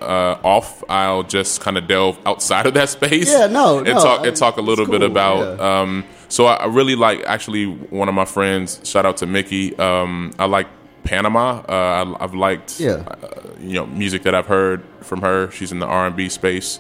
uh, 0.02 0.40
off, 0.44 0.84
I'll 0.90 1.24
just 1.24 1.62
kind 1.62 1.78
of 1.78 1.88
delve 1.88 2.18
outside 2.26 2.66
of 2.66 2.74
that 2.76 2.90
space. 2.90 3.30
Yeah, 3.32 3.48
no, 3.48 3.78
and 3.80 3.88
no, 3.88 3.94
talk 4.04 4.22
I- 4.22 4.28
and 4.28 4.38
talk 4.38 4.58
a 4.58 4.62
little 4.62 4.86
it's 4.86 4.92
bit 4.92 5.02
about. 5.04 5.58
yeah. 5.60 5.82
Um, 5.82 6.06
so 6.30 6.46
I, 6.46 6.66
really 6.66 6.96
like 6.96 7.24
actually 7.26 7.66
one 7.66 8.10
of 8.10 8.16
my 8.16 8.26
friends. 8.26 8.82
Shout 8.84 9.06
out 9.06 9.18
to 9.18 9.26
Mickey. 9.26 9.78
Um, 9.80 10.34
I 10.38 10.46
like 10.46 10.68
Panama. 11.04 11.62
Uh, 11.70 11.72
I, 12.20 12.24
I've 12.24 12.34
liked 12.34 12.80
Yeah. 12.80 13.04
uh, 13.22 13.28
you 13.60 13.74
know 13.76 13.86
music 13.86 14.24
that 14.24 14.36
I've 14.36 14.48
heard 14.48 14.84
from 15.02 15.22
her. 15.22 15.50
She's 15.52 15.72
in 15.72 15.80
the 15.80 15.86
R 15.86 16.08
and 16.08 16.16
B 16.16 16.28
space. 16.30 16.80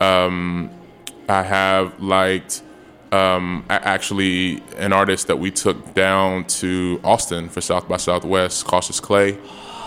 Um, 0.00 0.70
I 1.28 1.42
have 1.42 1.98
liked 2.00 2.62
um, 3.12 3.64
actually 3.70 4.62
an 4.76 4.92
artist 4.92 5.26
that 5.28 5.38
we 5.38 5.50
took 5.50 5.94
down 5.94 6.44
to 6.44 7.00
Austin 7.02 7.48
for 7.48 7.60
South 7.60 7.88
by 7.88 7.96
Southwest, 7.96 8.66
Cautious 8.66 9.00
Clay. 9.00 9.38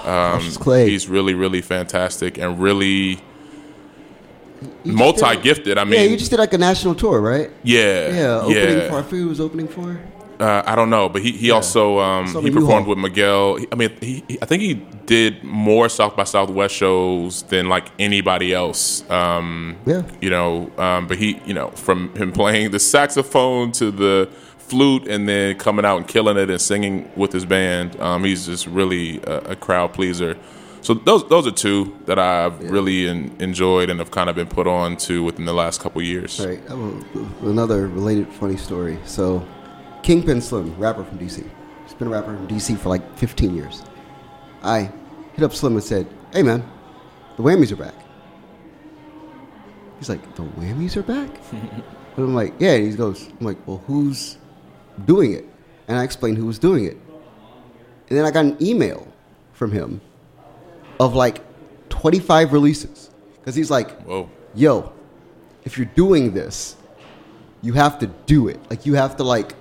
Um. 0.06 0.42
He's 0.88 1.08
really, 1.08 1.34
really 1.34 1.62
fantastic 1.62 2.38
and 2.38 2.60
really 2.60 3.20
multi 4.84 5.36
gifted. 5.42 5.78
I 5.78 5.84
mean, 5.84 5.94
yeah, 6.02 6.06
you 6.08 6.18
just 6.18 6.32
did 6.32 6.40
like 6.40 6.54
a 6.54 6.58
national 6.58 6.96
tour, 6.96 7.20
right? 7.22 7.50
yeah, 7.64 8.10
Yeah, 8.14 8.40
opening 8.42 8.78
yeah. 8.80 8.90
for 8.90 9.02
who 9.04 9.28
was 9.30 9.40
opening 9.40 9.68
for? 9.68 10.00
Uh, 10.40 10.64
I 10.66 10.74
don't 10.76 10.90
know, 10.90 11.10
but 11.10 11.22
he, 11.22 11.32
he 11.34 11.52
also 11.52 12.00
um, 12.00 12.26
he 12.42 12.50
performed 12.50 12.88
with 12.88 12.98
Miguel. 12.98 13.60
I 13.74 13.76
mean, 13.76 13.90
he, 14.00 14.24
he- 14.26 14.40
I 14.42 14.46
think 14.46 14.62
he 14.62 14.76
did 15.06 15.44
more 15.44 15.90
South 15.90 16.16
by 16.16 16.24
Southwest 16.24 16.74
shows 16.74 17.44
than 17.44 17.68
like 17.68 17.90
anybody 18.00 18.54
else. 18.54 19.04
Um, 19.10 19.76
Yeah. 19.86 20.04
you 20.22 20.30
know, 20.30 20.72
um, 20.78 21.08
but 21.08 21.18
he, 21.18 21.42
you 21.46 21.54
know, 21.54 21.72
from 21.72 22.16
him 22.16 22.32
playing 22.32 22.72
the 22.72 22.80
saxophone 22.80 23.74
to 23.74 23.92
the 23.92 24.30
flute 24.70 25.08
and 25.08 25.28
then 25.28 25.58
coming 25.58 25.86
out 25.86 25.98
and 25.98 26.08
killing 26.08 26.38
it 26.38 26.50
and 26.50 26.62
singing 26.62 27.12
with 27.16 27.32
his 27.34 27.46
band, 27.46 28.00
um, 28.00 28.24
he's 28.24 28.46
just 28.46 28.68
really 28.68 29.20
a, 29.24 29.52
a 29.52 29.56
crowd 29.56 29.94
pleaser. 29.94 30.38
So 30.82 30.94
those 30.94 31.28
those 31.28 31.46
are 31.46 31.52
two 31.52 31.98
that 32.06 32.18
I've 32.18 32.60
really 32.72 33.08
en- 33.10 33.36
enjoyed 33.40 33.90
and 33.90 34.00
have 34.00 34.12
kind 34.12 34.30
of 34.30 34.36
been 34.36 34.48
put 34.48 34.66
on 34.66 34.96
to 34.98 35.24
within 35.24 35.46
the 35.46 35.54
last 35.54 35.82
couple 35.82 36.02
years. 36.02 36.44
Right. 36.46 36.62
Another 37.42 37.88
related 37.88 38.32
funny 38.34 38.56
story. 38.56 38.98
So, 39.06 39.46
Kingpin 40.04 40.42
Slim, 40.42 40.76
rapper 40.78 41.04
from 41.04 41.20
DC. 41.20 41.48
He's 41.84 41.94
been 41.96 42.08
a 42.08 42.12
rapper 42.12 42.36
from 42.36 42.48
DC 42.48 42.78
for 42.78 42.90
like 42.90 43.18
15 43.18 43.56
years. 43.56 43.84
I 44.64 44.90
hit 45.34 45.44
up 45.44 45.54
Slim 45.54 45.74
and 45.74 45.84
said, 45.84 46.08
"Hey 46.32 46.44
man, 46.44 46.64
the 47.36 47.44
Whammies 47.44 47.72
are 47.74 47.76
back." 47.76 47.96
He's 49.98 50.10
like, 50.10 50.36
"The 50.36 50.44
Whammies 50.44 50.96
are 50.96 51.04
back?" 51.04 51.30
and 51.52 51.84
I'm 52.18 52.34
like, 52.34 52.54
"Yeah." 52.58 52.76
And 52.76 52.90
he 52.90 52.96
goes, 52.96 53.28
"I'm 53.40 53.46
like, 53.46 53.58
well, 53.68 53.84
who's 53.86 54.38
doing 55.06 55.34
it?" 55.34 55.46
And 55.88 55.98
I 55.98 56.04
explained 56.04 56.38
who 56.38 56.46
was 56.46 56.60
doing 56.60 56.86
it. 56.86 56.98
And 58.10 58.18
then 58.18 58.26
I 58.26 58.32
got 58.32 58.46
an 58.46 58.58
email 58.62 59.08
from 59.54 59.72
him 59.72 60.02
of 61.00 61.16
like 61.16 61.42
25 61.90 62.54
releases 62.54 63.10
because 63.36 63.56
he's 63.56 63.70
like, 63.72 64.02
Whoa. 64.04 64.30
yo, 64.56 64.92
if 65.64 65.78
you're 65.78 65.90
doing 65.96 66.34
this, 66.34 66.76
you 67.62 67.74
have 67.74 68.00
to 68.00 68.08
do 68.26 68.48
it. 68.48 68.60
Like 68.70 68.86
you 68.86 68.96
have 68.96 69.18
to 69.18 69.24
like 69.24 69.54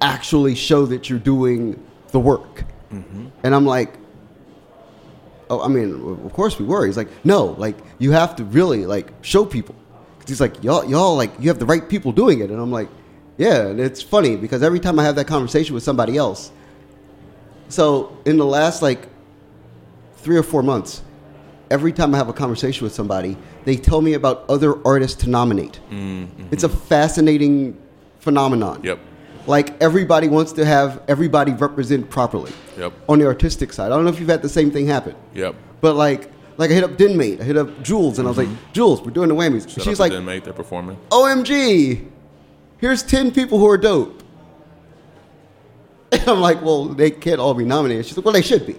actually 0.00 0.54
show 0.54 0.86
that 0.86 1.08
you're 1.08 1.18
doing 1.18 1.80
the 2.10 2.20
work. 2.20 2.64
Mm-hmm. 2.92 3.26
And 3.42 3.54
I'm 3.54 3.66
like, 3.66 3.94
oh, 5.50 5.60
I 5.60 5.68
mean, 5.68 5.94
of 6.24 6.32
course 6.32 6.58
we 6.58 6.64
were. 6.64 6.86
He's 6.86 6.96
like, 6.96 7.08
no, 7.24 7.46
like 7.58 7.76
you 7.98 8.12
have 8.12 8.34
to 8.36 8.44
really 8.44 8.86
like 8.86 9.12
show 9.22 9.44
people. 9.44 9.74
'Cause 10.18 10.28
he's 10.28 10.40
like, 10.40 10.62
y'all, 10.64 10.84
y'all, 10.88 11.16
like 11.16 11.30
you 11.38 11.48
have 11.48 11.58
the 11.58 11.66
right 11.66 11.86
people 11.88 12.10
doing 12.12 12.40
it. 12.40 12.50
And 12.50 12.60
I'm 12.60 12.70
like, 12.72 12.88
yeah. 13.36 13.66
And 13.66 13.80
it's 13.80 14.02
funny 14.02 14.36
because 14.36 14.62
every 14.62 14.80
time 14.80 14.98
I 14.98 15.04
have 15.04 15.16
that 15.16 15.26
conversation 15.26 15.74
with 15.74 15.82
somebody 15.82 16.16
else, 16.16 16.50
so 17.68 18.16
in 18.24 18.36
the 18.36 18.46
last 18.46 18.82
like 18.82 19.08
three 20.16 20.36
or 20.36 20.42
four 20.42 20.62
months, 20.62 21.02
every 21.70 21.92
time 21.92 22.14
I 22.14 22.18
have 22.18 22.28
a 22.28 22.32
conversation 22.32 22.84
with 22.84 22.94
somebody, 22.94 23.36
they 23.64 23.76
tell 23.76 24.00
me 24.00 24.14
about 24.14 24.44
other 24.48 24.86
artists 24.86 25.22
to 25.22 25.30
nominate. 25.30 25.80
It's 26.50 26.64
a 26.64 26.68
fascinating 26.68 27.80
phenomenon. 28.20 28.82
Yep. 28.82 28.98
Like 29.46 29.80
everybody 29.82 30.28
wants 30.28 30.52
to 30.52 30.64
have 30.64 31.02
everybody 31.08 31.52
represented 31.52 32.08
properly. 32.08 32.52
Yep. 32.78 32.92
On 33.08 33.18
the 33.18 33.26
artistic 33.26 33.72
side, 33.72 33.86
I 33.86 33.96
don't 33.96 34.04
know 34.04 34.10
if 34.10 34.18
you've 34.18 34.28
had 34.28 34.42
the 34.42 34.48
same 34.48 34.70
thing 34.70 34.86
happen. 34.86 35.14
Yep. 35.34 35.54
But 35.80 35.96
like, 35.96 36.30
like 36.56 36.70
I 36.70 36.74
hit 36.74 36.84
up 36.84 36.96
Den 36.96 37.16
Mate, 37.16 37.40
I 37.40 37.44
hit 37.44 37.56
up 37.56 37.82
Jules, 37.82 38.18
and 38.18 38.26
I 38.26 38.30
was 38.30 38.38
like, 38.38 38.48
Jules, 38.72 39.02
we're 39.02 39.10
doing 39.10 39.28
the 39.28 39.34
whammies. 39.34 39.62
Mm-hmm. 39.62 39.70
Shout 39.70 39.84
She's 39.84 40.00
like, 40.00 40.12
to 40.12 40.16
Den 40.16 40.24
Mate, 40.24 40.44
they're 40.44 40.52
performing. 40.52 40.96
OMG, 41.10 42.08
here's 42.78 43.02
10 43.02 43.32
people 43.32 43.58
who 43.58 43.68
are 43.68 43.78
dope. 43.78 44.22
And 46.12 46.22
I'm 46.28 46.40
like, 46.40 46.62
well, 46.62 46.86
they 46.86 47.10
can't 47.10 47.40
all 47.40 47.54
be 47.54 47.64
nominated. 47.64 48.06
She's 48.06 48.16
like, 48.16 48.24
well, 48.24 48.34
they 48.34 48.42
should 48.42 48.66
be. 48.66 48.76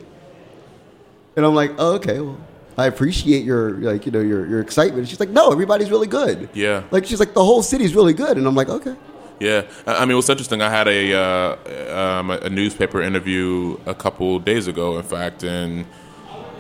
And 1.36 1.46
I'm 1.46 1.56
like, 1.56 1.72
oh, 1.78 1.96
okay, 1.96 2.20
well, 2.20 2.38
I 2.78 2.88
appreciate 2.88 3.44
your, 3.44 3.72
like, 3.72 4.06
you 4.06 4.12
know, 4.12 4.22
your, 4.22 4.46
your 4.48 4.62
excitement. 4.62 5.08
She's 5.08 5.20
like, 5.20 5.30
no, 5.30 5.52
everybody's 5.52 5.92
really 5.92 6.08
good. 6.08 6.50
Yeah. 6.54 6.84
Like, 6.92 7.06
she's 7.06 7.20
like, 7.20 7.34
the 7.34 7.44
whole 7.44 7.62
city's 7.62 7.94
really 7.94 8.14
good. 8.14 8.38
And 8.38 8.48
I'm 8.48 8.56
like, 8.56 8.70
okay. 8.70 8.96
Yeah, 9.40 9.64
I 9.86 9.96
I 9.96 10.06
mean, 10.06 10.16
what's 10.16 10.30
interesting? 10.30 10.62
I 10.62 10.70
had 10.70 10.88
a 10.88 11.14
uh, 11.14 12.20
um, 12.20 12.30
a 12.32 12.50
newspaper 12.50 13.02
interview 13.02 13.78
a 13.86 13.94
couple 13.94 14.40
days 14.40 14.68
ago, 14.68 14.98
in 14.98 15.04
fact, 15.04 15.44
and 15.44 15.86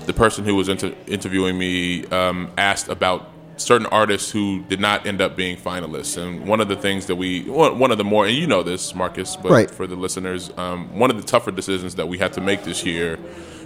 the 0.05 0.13
person 0.13 0.43
who 0.43 0.55
was 0.55 0.67
inter- 0.67 0.93
interviewing 1.07 1.57
me 1.57 2.05
um, 2.07 2.51
asked 2.57 2.89
about 2.89 3.29
certain 3.57 3.87
artists 3.87 4.31
who 4.31 4.61
did 4.63 4.79
not 4.79 5.05
end 5.05 5.21
up 5.21 5.35
being 5.35 5.55
finalists. 5.57 6.17
And 6.21 6.45
one 6.47 6.59
of 6.61 6.67
the 6.67 6.75
things 6.75 7.05
that 7.07 7.15
we, 7.15 7.43
one 7.49 7.79
one 7.79 7.91
of 7.91 7.97
the 7.97 8.03
more, 8.03 8.25
and 8.25 8.35
you 8.35 8.47
know 8.47 8.63
this, 8.63 8.93
Marcus, 8.93 9.35
but 9.35 9.51
Right. 9.51 9.71
for 9.71 9.87
the 9.87 9.95
listeners, 9.95 10.51
um, 10.57 10.97
one 10.99 11.09
of 11.09 11.17
the 11.17 11.23
tougher 11.23 11.51
decisions 11.51 11.95
that 11.95 12.07
we 12.07 12.17
had 12.17 12.33
to 12.33 12.41
make 12.41 12.63
this 12.63 12.85
year 12.85 13.17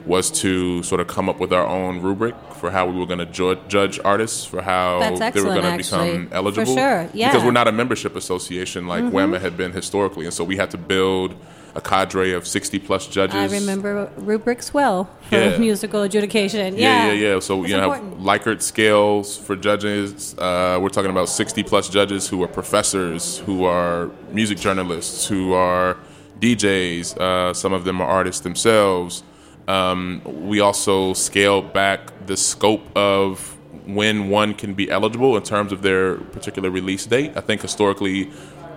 was 0.06 0.32
to 0.32 0.82
sort 0.84 1.02
of 1.02 1.08
come 1.08 1.28
up 1.28 1.40
with 1.40 1.52
our 1.52 1.66
own 1.66 2.02
rubric 2.02 2.34
for 2.56 2.72
how 2.72 2.86
we 2.88 2.98
were 2.98 3.06
going 3.06 3.20
to 3.20 3.26
ju- 3.26 3.58
judge 3.68 4.00
artists 4.06 4.46
for 4.46 4.62
how 4.62 5.00
they 5.02 5.42
were 5.42 5.48
going 5.50 5.62
to 5.62 5.68
actually. 5.68 6.12
become 6.14 6.28
For 6.30 6.36
eligible. 6.36 6.76
sure, 6.76 7.10
Because 7.12 7.44
we're 7.44 7.52
not 7.52 7.68
a 7.68 7.72
membership 7.72 8.16
association 8.16 8.88
like 8.88 9.04
Mm-hmm. 9.04 9.16
WAMA 9.16 9.40
had 9.42 9.58
been 9.58 9.72
historically, 9.74 10.26
and 10.26 10.34
so 10.34 10.44
we 10.44 10.56
had 10.56 10.72
to 10.72 10.78
build 10.78 11.36
a 11.76 11.82
cadre 11.82 12.34
of 12.34 12.48
sixty 12.48 12.80
plus 12.80 13.08
judges. 13.08 13.36
I 13.36 13.48
remember 13.60 14.12
rubrics 14.18 14.74
well 14.74 15.10
for 15.30 15.36
Yeah. 15.36 15.58
musical 15.68 16.02
adjudication. 16.02 16.76
Yeah, 16.78 17.08
Yeah, 17.08 17.12
yeah, 17.14 17.34
yeah. 17.34 17.40
So 17.40 17.66
you 17.66 17.78
know, 17.78 17.92
have. 17.92 18.04
Likert 18.20 18.62
scales 18.62 19.38
for 19.38 19.56
judges. 19.56 20.36
Uh, 20.38 20.80
we're 20.82 20.90
talking 20.90 21.12
about 21.12 21.30
sixty 21.30 21.64
plus 21.64 21.90
judges 21.90 22.28
who 22.28 22.44
are 22.44 22.48
professors, 22.48 23.40
who 23.40 23.66
are 23.66 24.10
music 24.32 24.58
journalists, 24.60 25.28
who 25.28 25.54
are 25.54 25.98
DJs. 26.40 27.18
Uh, 27.18 27.54
some 27.54 27.74
of 27.74 27.84
them 27.86 28.02
are 28.02 28.08
artists 28.08 28.42
themselves. 28.42 29.24
Um, 29.68 30.22
we 30.26 30.60
also 30.62 31.14
scaled 31.14 31.74
back 31.74 32.26
the 32.26 32.36
scope 32.38 32.82
of 32.98 33.56
when 33.86 34.30
one 34.30 34.54
can 34.54 34.74
be 34.74 34.90
eligible 34.90 35.36
in 35.38 35.44
terms 35.44 35.72
of 35.72 35.82
their 35.82 36.16
particular 36.16 36.70
release 36.72 37.06
date. 37.06 37.34
I 37.36 37.42
think 37.42 37.62
historically, 37.62 38.32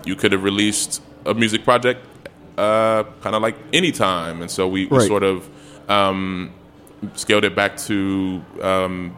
you 0.05 0.15
could 0.15 0.31
have 0.31 0.43
released 0.43 1.01
a 1.25 1.33
music 1.33 1.63
project 1.63 2.05
uh, 2.57 3.03
kind 3.21 3.35
of 3.35 3.41
like 3.41 3.55
any 3.71 3.91
time, 3.91 4.41
and 4.41 4.49
so 4.49 4.67
we, 4.67 4.85
we 4.87 5.05
sort 5.07 5.23
of 5.23 5.49
um, 5.89 6.53
scaled 7.15 7.43
it 7.43 7.55
back 7.55 7.77
to 7.77 8.43
um, 8.61 9.15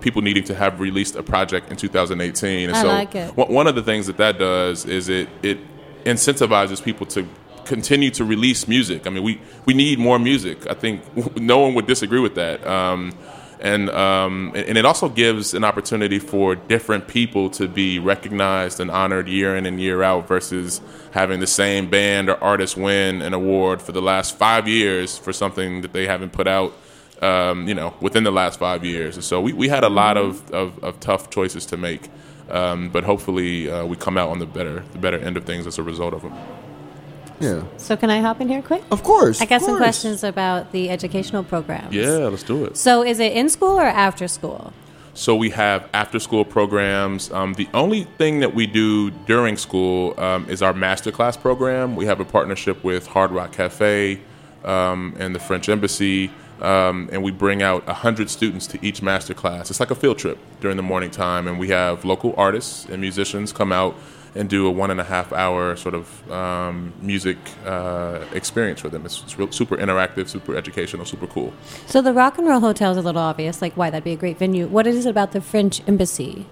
people 0.00 0.22
needing 0.22 0.44
to 0.44 0.54
have 0.54 0.80
released 0.80 1.16
a 1.16 1.22
project 1.22 1.70
in 1.70 1.76
2018. 1.76 2.68
And 2.68 2.76
I 2.76 2.82
so 2.82 2.88
like 2.88 3.14
it. 3.14 3.36
one- 3.36 3.52
one 3.52 3.66
of 3.66 3.74
the 3.74 3.82
things 3.82 4.06
that 4.06 4.16
that 4.18 4.38
does 4.38 4.84
is 4.84 5.08
it 5.08 5.28
it 5.42 5.58
incentivizes 6.04 6.82
people 6.82 7.06
to 7.06 7.26
continue 7.64 8.10
to 8.10 8.24
release 8.24 8.68
music. 8.68 9.06
I 9.06 9.10
mean, 9.10 9.22
we 9.22 9.40
we 9.64 9.74
need 9.74 9.98
more 9.98 10.18
music. 10.18 10.66
I 10.70 10.74
think 10.74 11.02
no 11.36 11.58
one 11.58 11.74
would 11.74 11.86
disagree 11.86 12.20
with 12.20 12.34
that. 12.34 12.64
Um, 12.66 13.12
and 13.60 13.90
um, 13.90 14.52
and 14.54 14.76
it 14.76 14.84
also 14.84 15.08
gives 15.08 15.54
an 15.54 15.64
opportunity 15.64 16.18
for 16.18 16.54
different 16.54 17.08
people 17.08 17.50
to 17.50 17.68
be 17.68 17.98
recognized 17.98 18.80
and 18.80 18.90
honored 18.90 19.28
year 19.28 19.56
in 19.56 19.66
and 19.66 19.80
year 19.80 20.02
out 20.02 20.28
versus 20.28 20.80
having 21.12 21.40
the 21.40 21.46
same 21.46 21.88
band 21.88 22.28
or 22.28 22.42
artist 22.42 22.76
win 22.76 23.22
an 23.22 23.32
award 23.32 23.80
for 23.80 23.92
the 23.92 24.02
last 24.02 24.36
five 24.36 24.66
years 24.68 25.16
for 25.18 25.32
something 25.32 25.82
that 25.82 25.92
they 25.92 26.06
haven't 26.06 26.32
put 26.32 26.46
out 26.46 26.72
um, 27.22 27.66
you 27.68 27.74
know, 27.74 27.94
within 28.00 28.24
the 28.24 28.30
last 28.30 28.58
five 28.58 28.84
years. 28.84 29.16
And 29.16 29.24
so 29.24 29.40
we, 29.40 29.52
we 29.52 29.68
had 29.68 29.84
a 29.84 29.88
lot 29.88 30.16
of, 30.16 30.50
of, 30.52 30.82
of 30.82 31.00
tough 31.00 31.30
choices 31.30 31.66
to 31.66 31.76
make, 31.76 32.10
um, 32.50 32.90
but 32.90 33.04
hopefully 33.04 33.70
uh, 33.70 33.84
we 33.86 33.96
come 33.96 34.18
out 34.18 34.30
on 34.30 34.38
the 34.38 34.46
better 34.46 34.84
the 34.92 34.98
better 34.98 35.18
end 35.18 35.36
of 35.36 35.44
things 35.44 35.66
as 35.66 35.78
a 35.78 35.82
result 35.82 36.14
of 36.14 36.22
them. 36.22 36.34
Yeah. 37.44 37.62
So 37.76 37.96
can 37.96 38.10
I 38.10 38.20
hop 38.20 38.40
in 38.40 38.48
here 38.48 38.62
quick? 38.62 38.82
Of 38.90 39.02
course. 39.02 39.40
I 39.40 39.46
got 39.46 39.56
of 39.56 39.62
some 39.62 39.70
course. 39.72 39.80
questions 39.80 40.24
about 40.24 40.72
the 40.72 40.90
educational 40.90 41.44
programs. 41.44 41.94
Yeah, 41.94 42.28
let's 42.28 42.42
do 42.42 42.64
it. 42.64 42.76
So 42.76 43.02
is 43.02 43.20
it 43.20 43.32
in 43.32 43.48
school 43.48 43.78
or 43.78 43.86
after 43.86 44.28
school? 44.28 44.72
So 45.16 45.36
we 45.36 45.50
have 45.50 45.88
after 45.94 46.18
school 46.18 46.44
programs. 46.44 47.30
Um, 47.30 47.54
the 47.54 47.68
only 47.72 48.02
thing 48.18 48.40
that 48.40 48.52
we 48.52 48.66
do 48.66 49.10
during 49.10 49.56
school 49.56 50.18
um, 50.18 50.48
is 50.48 50.60
our 50.60 50.72
masterclass 50.72 51.40
program. 51.40 51.94
We 51.94 52.06
have 52.06 52.18
a 52.18 52.24
partnership 52.24 52.82
with 52.82 53.06
Hard 53.06 53.30
Rock 53.30 53.52
Cafe 53.52 54.20
um, 54.64 55.14
and 55.20 55.32
the 55.32 55.38
French 55.38 55.68
Embassy, 55.68 56.32
um, 56.60 57.08
and 57.12 57.22
we 57.22 57.30
bring 57.30 57.62
out 57.62 57.86
100 57.86 58.28
students 58.28 58.66
to 58.68 58.84
each 58.84 59.02
masterclass. 59.02 59.70
It's 59.70 59.78
like 59.78 59.92
a 59.92 59.94
field 59.94 60.18
trip 60.18 60.38
during 60.60 60.76
the 60.76 60.82
morning 60.82 61.12
time, 61.12 61.46
and 61.46 61.60
we 61.60 61.68
have 61.68 62.04
local 62.04 62.34
artists 62.36 62.84
and 62.86 63.00
musicians 63.00 63.52
come 63.52 63.70
out 63.70 63.94
and 64.34 64.50
do 64.50 64.66
a 64.66 64.70
one 64.70 64.90
and 64.90 65.00
a 65.00 65.04
half 65.04 65.32
hour 65.32 65.76
sort 65.76 65.94
of 65.94 66.30
um, 66.30 66.92
music 67.00 67.38
uh, 67.64 68.24
experience 68.32 68.80
for 68.80 68.88
them. 68.88 69.06
It's, 69.06 69.22
it's 69.22 69.38
real, 69.38 69.50
super 69.52 69.76
interactive, 69.76 70.28
super 70.28 70.56
educational, 70.56 71.04
super 71.04 71.26
cool. 71.26 71.52
So 71.86 72.02
the 72.02 72.12
Rock 72.12 72.38
and 72.38 72.46
Roll 72.46 72.60
Hotel 72.60 72.90
is 72.92 72.96
a 72.96 73.02
little 73.02 73.22
obvious, 73.22 73.62
like 73.62 73.76
why 73.76 73.90
that'd 73.90 74.04
be 74.04 74.12
a 74.12 74.16
great 74.16 74.38
venue. 74.38 74.66
What 74.66 74.86
is 74.86 75.06
it 75.06 75.10
about 75.10 75.32
the 75.32 75.40
French 75.40 75.86
Embassy? 75.86 76.46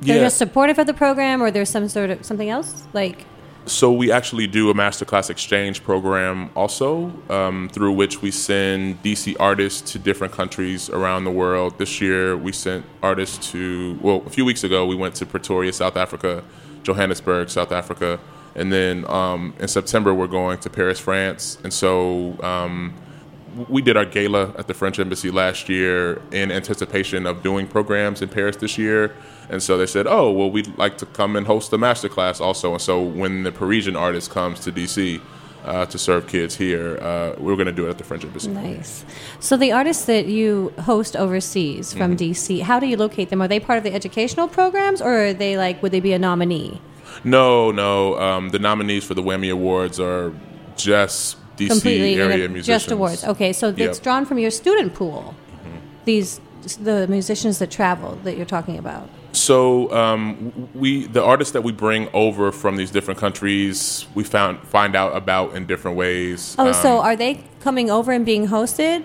They're 0.00 0.22
just 0.22 0.38
supportive 0.38 0.78
of 0.78 0.86
the 0.86 0.94
program, 0.94 1.42
or 1.42 1.50
there's 1.50 1.70
some 1.70 1.88
sort 1.88 2.10
of 2.10 2.24
something 2.24 2.48
else? 2.48 2.86
Like, 2.92 3.26
So 3.68 3.92
we 3.92 4.10
actually 4.10 4.46
do 4.46 4.70
a 4.70 4.74
masterclass 4.74 5.28
exchange 5.28 5.84
program 5.84 6.50
also, 6.56 7.12
um, 7.28 7.68
through 7.70 7.92
which 7.92 8.22
we 8.22 8.30
send 8.30 9.02
DC 9.02 9.36
artists 9.38 9.92
to 9.92 9.98
different 9.98 10.32
countries 10.32 10.88
around 10.88 11.24
the 11.24 11.30
world. 11.30 11.78
This 11.78 12.00
year, 12.00 12.34
we 12.34 12.50
sent 12.52 12.86
artists 13.02 13.50
to 13.52 13.98
well, 14.00 14.22
a 14.24 14.30
few 14.30 14.46
weeks 14.46 14.64
ago, 14.64 14.86
we 14.86 14.94
went 14.96 15.14
to 15.16 15.26
Pretoria, 15.26 15.74
South 15.74 15.98
Africa, 15.98 16.42
Johannesburg, 16.82 17.50
South 17.50 17.70
Africa, 17.70 18.18
and 18.54 18.72
then 18.72 19.04
um, 19.10 19.52
in 19.58 19.68
September 19.68 20.14
we're 20.14 20.28
going 20.28 20.58
to 20.60 20.70
Paris, 20.70 20.98
France. 20.98 21.58
And 21.62 21.72
so 21.72 22.42
um, 22.42 22.94
we 23.68 23.82
did 23.82 23.96
our 23.96 24.04
gala 24.04 24.52
at 24.58 24.66
the 24.66 24.74
French 24.74 24.98
Embassy 24.98 25.30
last 25.30 25.68
year 25.68 26.20
in 26.32 26.50
anticipation 26.52 27.26
of 27.26 27.42
doing 27.42 27.66
programs 27.66 28.22
in 28.22 28.28
Paris 28.28 28.56
this 28.56 28.78
year. 28.78 29.14
And 29.50 29.62
so 29.62 29.78
they 29.78 29.86
said, 29.86 30.06
oh, 30.06 30.30
well, 30.30 30.50
we'd 30.50 30.76
like 30.78 30.98
to 30.98 31.06
come 31.06 31.34
and 31.36 31.46
host 31.46 31.72
a 31.72 31.78
masterclass 31.78 32.40
also. 32.40 32.72
And 32.72 32.82
so 32.82 33.02
when 33.02 33.44
the 33.44 33.52
Parisian 33.52 33.96
artist 33.96 34.30
comes 34.30 34.60
to 34.60 34.72
DC 34.72 35.20
uh, 35.64 35.86
to 35.86 35.98
serve 35.98 36.26
kids 36.26 36.54
here, 36.56 36.98
uh, 37.00 37.34
we're 37.38 37.56
going 37.56 37.66
to 37.66 37.72
do 37.72 37.86
it 37.86 37.90
at 37.90 37.98
the 37.98 38.04
French 38.04 38.24
Embassy. 38.24 38.50
nice. 38.50 39.04
So 39.40 39.56
the 39.56 39.72
artists 39.72 40.04
that 40.04 40.26
you 40.26 40.72
host 40.80 41.16
overseas 41.16 41.92
from 41.92 42.16
Mm-hmm. 42.16 42.30
DC, 42.30 42.62
how 42.62 42.78
do 42.78 42.86
you 42.86 42.96
locate 42.96 43.30
them? 43.30 43.40
Are 43.40 43.48
they 43.48 43.58
part 43.58 43.78
of 43.78 43.84
the 43.84 43.94
educational 43.94 44.48
programs, 44.48 45.00
or 45.00 45.26
are 45.28 45.32
they 45.32 45.56
like, 45.56 45.82
would 45.82 45.92
they 45.92 46.00
be 46.00 46.12
a 46.12 46.18
nominee? 46.18 46.80
No, 47.24 47.72
no. 47.72 48.18
Um, 48.18 48.50
the 48.50 48.58
nominees 48.58 49.04
for 49.04 49.14
the 49.14 49.22
Whammy 49.22 49.50
Awards 49.50 49.98
are 49.98 50.32
just 50.76 51.37
DC 51.58 51.68
Completely 51.68 52.14
area 52.20 52.48
musicians. 52.48 52.66
just 52.66 52.90
awards. 52.90 53.24
Okay, 53.24 53.52
so 53.52 53.68
it's 53.68 53.78
Yep. 53.78 53.90
Mm-hmm. 53.90 54.02
drawn 54.04 54.24
from 54.26 54.38
your 54.38 54.50
student 54.50 54.94
pool. 54.94 55.34
These 56.04 56.40
the 56.80 57.06
musicians 57.08 57.58
that 57.60 57.70
travel 57.70 58.18
that 58.24 58.36
you're 58.36 58.44
talking 58.46 58.78
about. 58.78 59.08
So 59.32 59.90
um, 59.94 60.68
we, 60.74 61.06
the 61.06 61.22
artists 61.22 61.52
that 61.52 61.62
we 61.62 61.70
bring 61.72 62.08
over 62.12 62.50
from 62.50 62.76
these 62.76 62.90
different 62.90 63.20
countries, 63.20 64.06
we 64.14 64.24
found 64.24 64.58
find 64.66 64.96
out 64.96 65.14
about 65.16 65.54
in 65.54 65.66
different 65.66 65.96
ways. 65.96 66.56
Oh, 66.58 66.68
Um, 66.68 66.74
so 66.74 66.98
are 67.00 67.14
they 67.16 67.44
coming 67.60 67.90
over 67.90 68.10
and 68.12 68.24
being 68.26 68.48
hosted, 68.48 69.04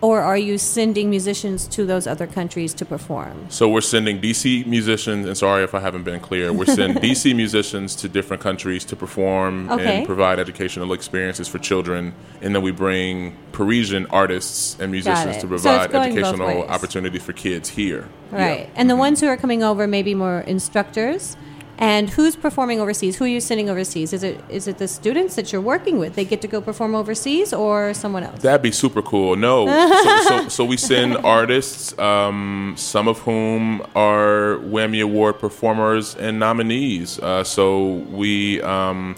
or 0.00 0.20
are 0.20 0.36
you 0.36 0.58
sending 0.58 1.10
musicians 1.10 1.66
to 1.68 1.84
those 1.84 2.06
other 2.06 2.26
countries 2.26 2.74
to 2.74 2.84
perform? 2.84 3.46
So 3.48 3.68
we're 3.68 3.80
sending 3.80 4.20
DC 4.20 4.66
musicians, 4.66 5.26
and 5.26 5.36
sorry 5.36 5.64
if 5.64 5.74
I 5.74 5.80
haven't 5.80 6.04
been 6.04 6.20
clear. 6.20 6.52
We're 6.52 6.66
sending 6.66 7.02
DC 7.02 7.34
musicians 7.34 7.94
to 7.96 8.08
different 8.08 8.42
countries 8.42 8.84
to 8.86 8.96
perform 8.96 9.70
Okay. 9.70 9.98
and 9.98 10.06
provide 10.06 10.38
educational 10.38 10.92
experiences 10.92 11.48
for 11.48 11.58
children, 11.58 12.14
and 12.42 12.54
then 12.54 12.62
we 12.62 12.70
bring 12.70 13.36
Parisian 13.52 14.06
artists 14.06 14.78
and 14.78 14.92
musicians 14.92 15.38
to 15.38 15.46
provide 15.46 15.90
both 15.90 16.06
educational 16.06 16.62
opportunities 16.64 17.22
for 17.22 17.32
kids 17.32 17.68
here. 17.70 18.08
Right. 18.30 18.68
And 18.74 18.90
the 18.90 18.94
mm-hmm. 18.94 19.00
ones 19.00 19.20
who 19.20 19.28
are 19.28 19.36
coming 19.36 19.62
over 19.62 19.86
may 19.86 20.02
be 20.02 20.14
more 20.14 20.40
instructors. 20.40 21.36
And 21.78 22.08
who's 22.08 22.36
performing 22.36 22.80
overseas? 22.80 23.16
Who 23.16 23.24
are 23.24 23.28
you 23.28 23.40
sending 23.40 23.68
overseas? 23.68 24.12
Is 24.14 24.22
it 24.22 24.42
is 24.48 24.66
it 24.66 24.78
the 24.78 24.88
students 24.88 25.36
that 25.36 25.52
you're 25.52 25.60
working 25.60 25.98
with? 25.98 26.14
They 26.14 26.24
get 26.24 26.40
to 26.42 26.48
go 26.48 26.60
perform 26.60 26.94
overseas, 26.94 27.52
or 27.52 27.92
someone 27.92 28.22
else? 28.22 28.40
That'd 28.40 28.62
be 28.62 28.72
super 28.72 29.02
cool. 29.02 29.36
No, 29.36 29.66
so, 30.04 30.20
so, 30.22 30.48
so 30.48 30.64
we 30.64 30.78
send 30.78 31.18
artists, 31.18 31.96
um, 31.98 32.74
some 32.78 33.08
of 33.08 33.18
whom 33.18 33.82
are 33.94 34.58
Whammy 34.62 35.02
Award 35.02 35.38
performers 35.38 36.16
and 36.16 36.38
nominees. 36.38 37.18
Uh, 37.18 37.44
so 37.44 37.96
we 38.10 38.62
um, 38.62 39.14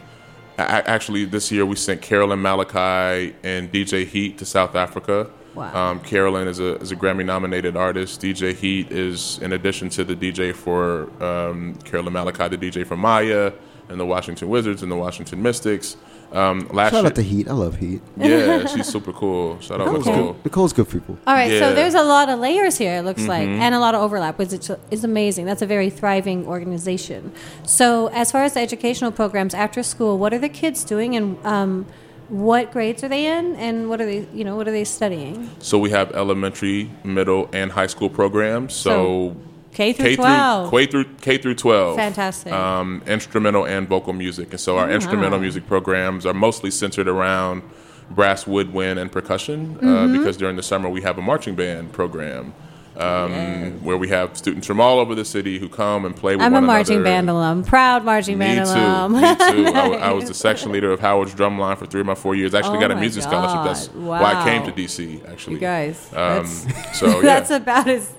actually 0.58 1.24
this 1.24 1.52
year 1.52 1.64
we 1.64 1.76
sent 1.76 2.02
Carolyn 2.02 2.42
Malachi 2.42 3.36
and 3.44 3.72
DJ 3.72 4.04
Heat 4.04 4.38
to 4.38 4.44
South 4.44 4.74
Africa. 4.74 5.30
Wow. 5.58 5.90
Um, 5.90 6.00
Carolyn 6.00 6.48
is 6.48 6.60
a 6.60 6.76
is 6.76 6.92
a 6.92 6.96
Grammy 6.96 7.24
nominated 7.24 7.76
artist. 7.76 8.20
DJ 8.20 8.54
Heat 8.54 8.90
is 8.90 9.38
in 9.42 9.52
addition 9.52 9.88
to 9.90 10.04
the 10.04 10.14
DJ 10.16 10.54
for 10.54 11.10
um, 11.22 11.74
Carolyn 11.84 12.12
Malachi, 12.12 12.48
the 12.56 12.58
DJ 12.70 12.86
for 12.86 12.96
Maya 12.96 13.52
and 13.88 13.98
the 13.98 14.06
Washington 14.06 14.48
Wizards 14.48 14.82
and 14.82 14.90
the 14.92 14.96
Washington 14.96 15.40
Mystics. 15.42 15.96
Um, 16.30 16.68
last 16.74 16.90
Shout 16.92 17.04
year, 17.04 17.06
out 17.06 17.14
to 17.14 17.22
Heat. 17.22 17.48
I 17.48 17.52
love 17.52 17.76
Heat. 17.78 18.02
yeah, 18.18 18.66
she's 18.66 18.86
super 18.86 19.14
cool. 19.14 19.58
Shout 19.60 19.80
out 19.80 19.88
Okay. 19.88 20.10
Nicole. 20.10 20.36
Nicole's 20.44 20.74
good 20.74 20.86
people. 20.90 21.16
All 21.26 21.32
right, 21.32 21.50
Yeah. 21.50 21.60
Mm-hmm. 21.60 21.70
so 21.70 21.74
there's 21.74 21.94
a 21.94 22.02
lot 22.02 22.28
of 22.28 22.38
layers 22.38 22.76
here, 22.76 22.98
it 22.98 23.02
looks 23.02 23.26
like, 23.26 23.48
and 23.48 23.74
a 23.74 23.78
lot 23.80 23.94
of 23.94 24.02
overlap, 24.02 24.36
which 24.38 24.52
is- 24.52 24.70
is 24.90 25.04
amazing. 25.04 25.46
That's 25.46 25.62
a 25.62 25.66
very 25.66 25.88
thriving 25.88 26.46
organization. 26.46 27.32
So, 27.64 28.08
as 28.08 28.30
far 28.30 28.42
as 28.44 28.52
the 28.52 28.60
educational 28.60 29.10
programs 29.10 29.54
after 29.54 29.82
school, 29.82 30.18
what 30.18 30.34
are 30.34 30.38
the 30.38 30.50
kids 30.50 30.84
doing, 30.84 31.16
and 31.16 31.38
um, 31.46 31.86
what 32.28 32.72
grades 32.72 33.02
are 33.02 33.08
they 33.08 33.26
in, 33.26 33.56
and 33.56 33.88
what 33.88 34.00
are 34.00 34.06
they, 34.06 34.26
you 34.32 34.44
know, 34.44 34.56
what 34.56 34.68
are 34.68 34.72
they 34.72 34.84
studying? 34.84 35.50
So 35.60 35.78
we 35.78 35.90
have 35.90 36.12
elementary, 36.12 36.90
middle, 37.04 37.48
and 37.52 37.72
high 37.72 37.86
school 37.86 38.10
programs. 38.10 38.74
So, 38.74 39.36
K 39.72 39.92
through 39.92 40.04
K 40.04 40.16
12. 40.16 40.70
through 40.70 40.78
K 40.78 40.86
through 40.90 41.04
K 41.20 41.38
through 41.38 41.54
twelve. 41.54 41.96
Fantastic. 41.96 42.52
Um, 42.52 43.02
instrumental 43.06 43.66
and 43.66 43.88
vocal 43.88 44.12
music, 44.12 44.50
and 44.50 44.60
so 44.60 44.78
our 44.78 44.90
instrumental 44.90 45.38
music 45.38 45.66
programs 45.66 46.26
are 46.26 46.34
mostly 46.34 46.70
centered 46.70 47.08
around 47.08 47.62
brass, 48.10 48.46
woodwind, 48.46 48.98
and 48.98 49.12
percussion. 49.12 49.76
Mm-hmm. 49.76 49.88
Uh, 49.88 50.18
because 50.18 50.36
during 50.36 50.56
the 50.56 50.62
summer 50.62 50.88
we 50.88 51.02
have 51.02 51.18
a 51.18 51.22
marching 51.22 51.54
band 51.54 51.92
program. 51.92 52.54
Um, 52.98 53.84
Where 53.84 53.96
we 53.96 54.08
have 54.08 54.36
students 54.36 54.66
from 54.66 54.80
all 54.80 54.98
over 54.98 55.14
the 55.14 55.24
city 55.24 55.58
who 55.60 55.68
come 55.68 56.04
and 56.04 56.16
play 56.16 56.34
with 56.34 56.44
I'm 56.44 56.54
a 56.54 56.60
marching 56.60 56.96
another. 56.96 57.04
band 57.10 57.30
alum, 57.30 57.62
proud 57.62 58.04
marching 58.04 58.38
Me 58.38 58.46
band 58.46 58.66
too. 58.66 58.72
alum. 58.72 59.12
Me 59.12 59.20
too. 59.20 59.66
I, 59.78 59.88
wa- 59.88 59.96
I 59.96 60.10
was 60.10 60.26
the 60.26 60.34
section 60.46 60.72
leader 60.72 60.90
of 60.90 60.98
Howard's 60.98 61.32
Drumline 61.34 61.78
for 61.78 61.86
three 61.86 62.00
of 62.00 62.06
my 62.06 62.16
four 62.16 62.34
years. 62.34 62.54
I 62.54 62.58
actually 62.58 62.78
Oh 62.78 62.80
got 62.80 62.90
a 62.90 62.94
my 62.96 63.00
music 63.02 63.22
scholarship. 63.22 63.62
That's 63.64 63.86
God. 63.88 64.02
why 64.04 64.34
I 64.34 64.44
came 64.44 64.64
to 64.64 64.72
DC. 64.72 65.28
Actually, 65.30 65.54
You 65.54 65.60
guys, 65.60 66.08
Um, 66.12 66.44
that's, 66.44 66.98
so 66.98 67.06
yeah, 67.20 67.20
that's 67.22 67.50
about 67.52 67.86
as. 67.88 68.12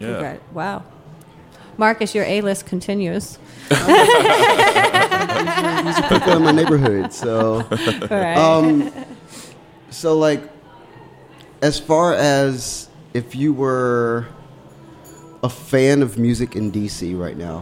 yeah. 0.00 0.08
Congrat- 0.08 0.40
Wow. 0.54 0.82
Marcus, 1.76 2.14
your 2.14 2.24
A 2.24 2.40
list 2.42 2.64
continues. 2.66 3.38
People 3.68 3.82
in 6.36 6.42
my 6.42 6.52
neighborhood. 6.52 7.12
So, 7.12 7.56
All 7.70 8.08
right. 8.10 8.36
um, 8.36 8.92
so 9.90 10.16
like, 10.18 10.42
as 11.62 11.78
far 11.80 12.14
as 12.14 12.88
if 13.14 13.34
you 13.34 13.52
were 13.52 14.26
a 15.42 15.48
fan 15.48 16.02
of 16.02 16.18
music 16.18 16.56
in 16.56 16.70
DC 16.72 17.18
right 17.18 17.36
now, 17.36 17.60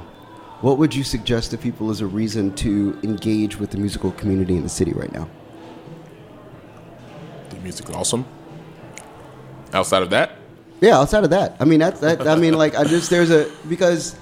what 0.60 0.78
would 0.78 0.94
you 0.94 1.02
suggest 1.02 1.50
to 1.52 1.58
people 1.58 1.90
as 1.90 2.00
a 2.02 2.06
reason 2.06 2.54
to 2.56 2.98
engage 3.02 3.58
with 3.58 3.70
the 3.70 3.78
musical 3.78 4.12
community 4.12 4.56
in 4.56 4.62
the 4.62 4.68
city 4.68 4.92
right 4.92 5.12
now? 5.12 5.28
the 7.50 7.56
music 7.56 7.88
is 7.88 7.94
awesome. 7.94 8.24
Outside 9.72 10.02
of 10.02 10.10
that, 10.10 10.32
Yeah, 10.80 10.98
outside 10.98 11.24
of 11.24 11.30
that, 11.30 11.56
I 11.60 11.64
mean 11.64 11.80
that's 11.80 12.00
that. 12.00 12.26
I 12.26 12.36
mean, 12.36 12.54
like 12.54 12.74
I 12.74 12.84
just 12.84 13.10
there's 13.10 13.30
a 13.30 13.50
because 13.68 14.16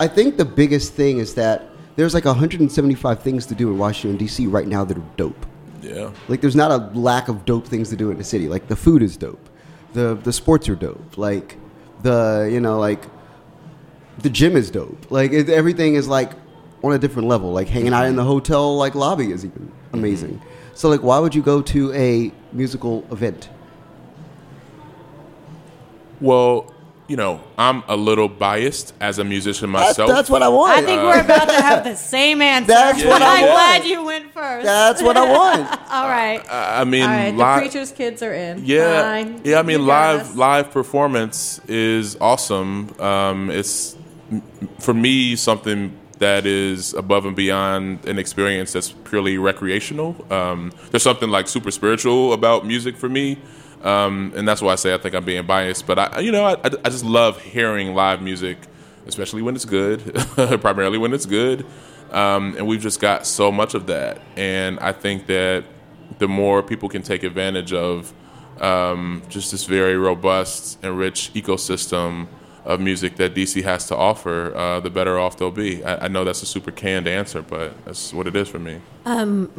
I 0.00 0.08
think 0.08 0.36
the 0.36 0.44
biggest 0.44 0.94
thing 0.94 1.18
is 1.18 1.34
that 1.34 1.62
there's 1.96 2.14
like 2.14 2.24
175 2.24 3.22
things 3.22 3.46
to 3.46 3.54
do 3.54 3.70
in 3.70 3.78
Washington 3.78 4.16
D.C. 4.18 4.46
right 4.46 4.66
now 4.66 4.84
that 4.84 4.96
are 4.98 5.04
dope. 5.16 5.46
Yeah. 5.82 6.10
Like 6.28 6.40
there's 6.40 6.56
not 6.56 6.70
a 6.70 6.98
lack 6.98 7.28
of 7.28 7.44
dope 7.44 7.66
things 7.66 7.90
to 7.90 7.96
do 7.96 8.10
in 8.10 8.18
the 8.18 8.24
city. 8.24 8.48
Like 8.48 8.66
the 8.68 8.76
food 8.76 9.02
is 9.02 9.16
dope, 9.16 9.48
the 9.94 10.14
the 10.22 10.32
sports 10.32 10.68
are 10.68 10.74
dope. 10.74 11.16
Like 11.16 11.56
the 12.02 12.48
you 12.52 12.60
know 12.60 12.78
like 12.78 13.02
the 14.18 14.28
gym 14.28 14.56
is 14.56 14.70
dope. 14.70 15.10
Like 15.10 15.32
it, 15.32 15.48
everything 15.48 15.94
is 15.94 16.06
like 16.06 16.32
on 16.82 16.92
a 16.92 16.98
different 16.98 17.28
level. 17.28 17.52
Like 17.52 17.68
hanging 17.68 17.94
out 17.94 18.04
in 18.04 18.16
the 18.16 18.24
hotel 18.24 18.76
like 18.76 18.94
lobby 18.94 19.32
is 19.32 19.44
even 19.44 19.62
mm-hmm. 19.62 19.94
amazing. 19.94 20.42
So 20.74 20.90
like 20.90 21.02
why 21.02 21.18
would 21.18 21.34
you 21.34 21.42
go 21.42 21.62
to 21.62 21.92
a 21.94 22.30
musical 22.52 23.06
event? 23.10 23.48
Well, 26.20 26.73
you 27.06 27.16
know, 27.16 27.40
I'm 27.58 27.82
a 27.86 27.96
little 27.96 28.28
biased 28.28 28.94
as 29.00 29.18
a 29.18 29.24
musician 29.24 29.68
myself. 29.70 30.08
that's 30.08 30.30
what 30.30 30.42
I 30.42 30.48
want. 30.48 30.78
I 30.78 30.82
think 30.82 31.02
we're 31.02 31.20
about 31.20 31.48
to 31.48 31.60
have 31.60 31.84
the 31.84 31.94
same 32.14 32.40
answer. 32.40 32.68
That's 32.68 33.04
what 33.04 33.20
I 33.20 33.40
I'm 33.42 33.48
want. 33.48 33.54
glad 33.82 33.84
you 33.84 34.04
went 34.04 34.32
first. 34.32 34.64
That's 34.64 35.02
what 35.02 35.16
I 35.16 35.30
want. 35.38 35.68
All 35.92 36.08
right. 36.08 36.40
I 36.50 36.80
I 36.80 36.84
mean, 36.84 37.02
All 37.02 37.08
right. 37.08 37.30
li- 37.32 37.36
the 37.36 37.56
preacher's 37.70 37.92
kids 37.92 38.22
are 38.22 38.32
in. 38.32 38.64
Yeah, 38.64 39.02
Fine. 39.02 39.40
yeah. 39.44 39.58
I 39.58 39.62
mean, 39.62 39.80
You 39.80 39.84
live 39.86 40.20
us. 40.30 40.36
live 40.36 40.70
performance 40.70 41.60
is 41.68 42.16
awesome. 42.20 42.94
Um, 43.00 43.50
it's 43.50 43.96
for 44.80 44.94
me 44.94 45.36
something 45.36 45.96
that 46.20 46.46
is 46.46 46.94
above 46.94 47.26
and 47.26 47.36
beyond 47.36 48.06
an 48.06 48.18
experience 48.18 48.72
that's 48.72 48.92
purely 48.92 49.36
recreational. 49.36 50.16
Um, 50.32 50.72
there's 50.90 51.02
something 51.02 51.28
like 51.28 51.48
super 51.48 51.70
spiritual 51.70 52.32
about 52.32 52.64
music 52.66 52.96
for 52.96 53.08
me, 53.08 53.36
um, 53.84 54.32
and 54.34 54.48
that's 54.48 54.62
why 54.62 54.72
I 54.72 54.76
say 54.76 54.94
I 54.94 54.98
think 54.98 55.14
I'm 55.14 55.24
being 55.24 55.46
biased. 55.46 55.86
But 55.86 55.98
I, 55.98 56.20
you 56.20 56.32
know, 56.32 56.44
I, 56.44 56.56
I 56.64 56.88
just 56.88 57.04
love 57.04 57.40
hearing 57.40 57.94
live 57.94 58.22
music, 58.22 58.58
especially 59.06 59.42
when 59.42 59.54
it's 59.54 59.64
good. 59.64 60.14
primarily 60.60 60.98
when 60.98 61.12
it's 61.12 61.26
good, 61.26 61.64
um, 62.10 62.54
and 62.56 62.66
we've 62.66 62.80
just 62.80 63.00
got 63.00 63.26
so 63.26 63.52
much 63.52 63.74
of 63.74 63.86
that. 63.86 64.20
And 64.36 64.80
I 64.80 64.92
think 64.92 65.26
that 65.26 65.64
the 66.18 66.28
more 66.28 66.62
people 66.62 66.88
can 66.88 67.02
take 67.02 67.22
advantage 67.22 67.72
of 67.72 68.12
um, 68.60 69.22
just 69.28 69.52
this 69.52 69.64
very 69.64 69.96
robust 69.96 70.78
and 70.82 70.96
rich 70.96 71.32
ecosystem 71.34 72.28
of 72.64 72.80
music 72.80 73.16
that 73.16 73.34
DC 73.34 73.62
has 73.62 73.86
to 73.88 73.96
offer, 73.96 74.54
uh, 74.54 74.80
the 74.80 74.90
better 74.90 75.18
off 75.18 75.36
they'll 75.36 75.50
be. 75.50 75.84
I, 75.84 76.06
I 76.06 76.08
know 76.08 76.24
that's 76.24 76.42
a 76.42 76.46
super 76.46 76.70
canned 76.70 77.06
answer, 77.06 77.42
but 77.42 77.72
that's 77.84 78.12
what 78.12 78.26
it 78.26 78.34
is 78.34 78.48
for 78.48 78.58
me. 78.58 78.80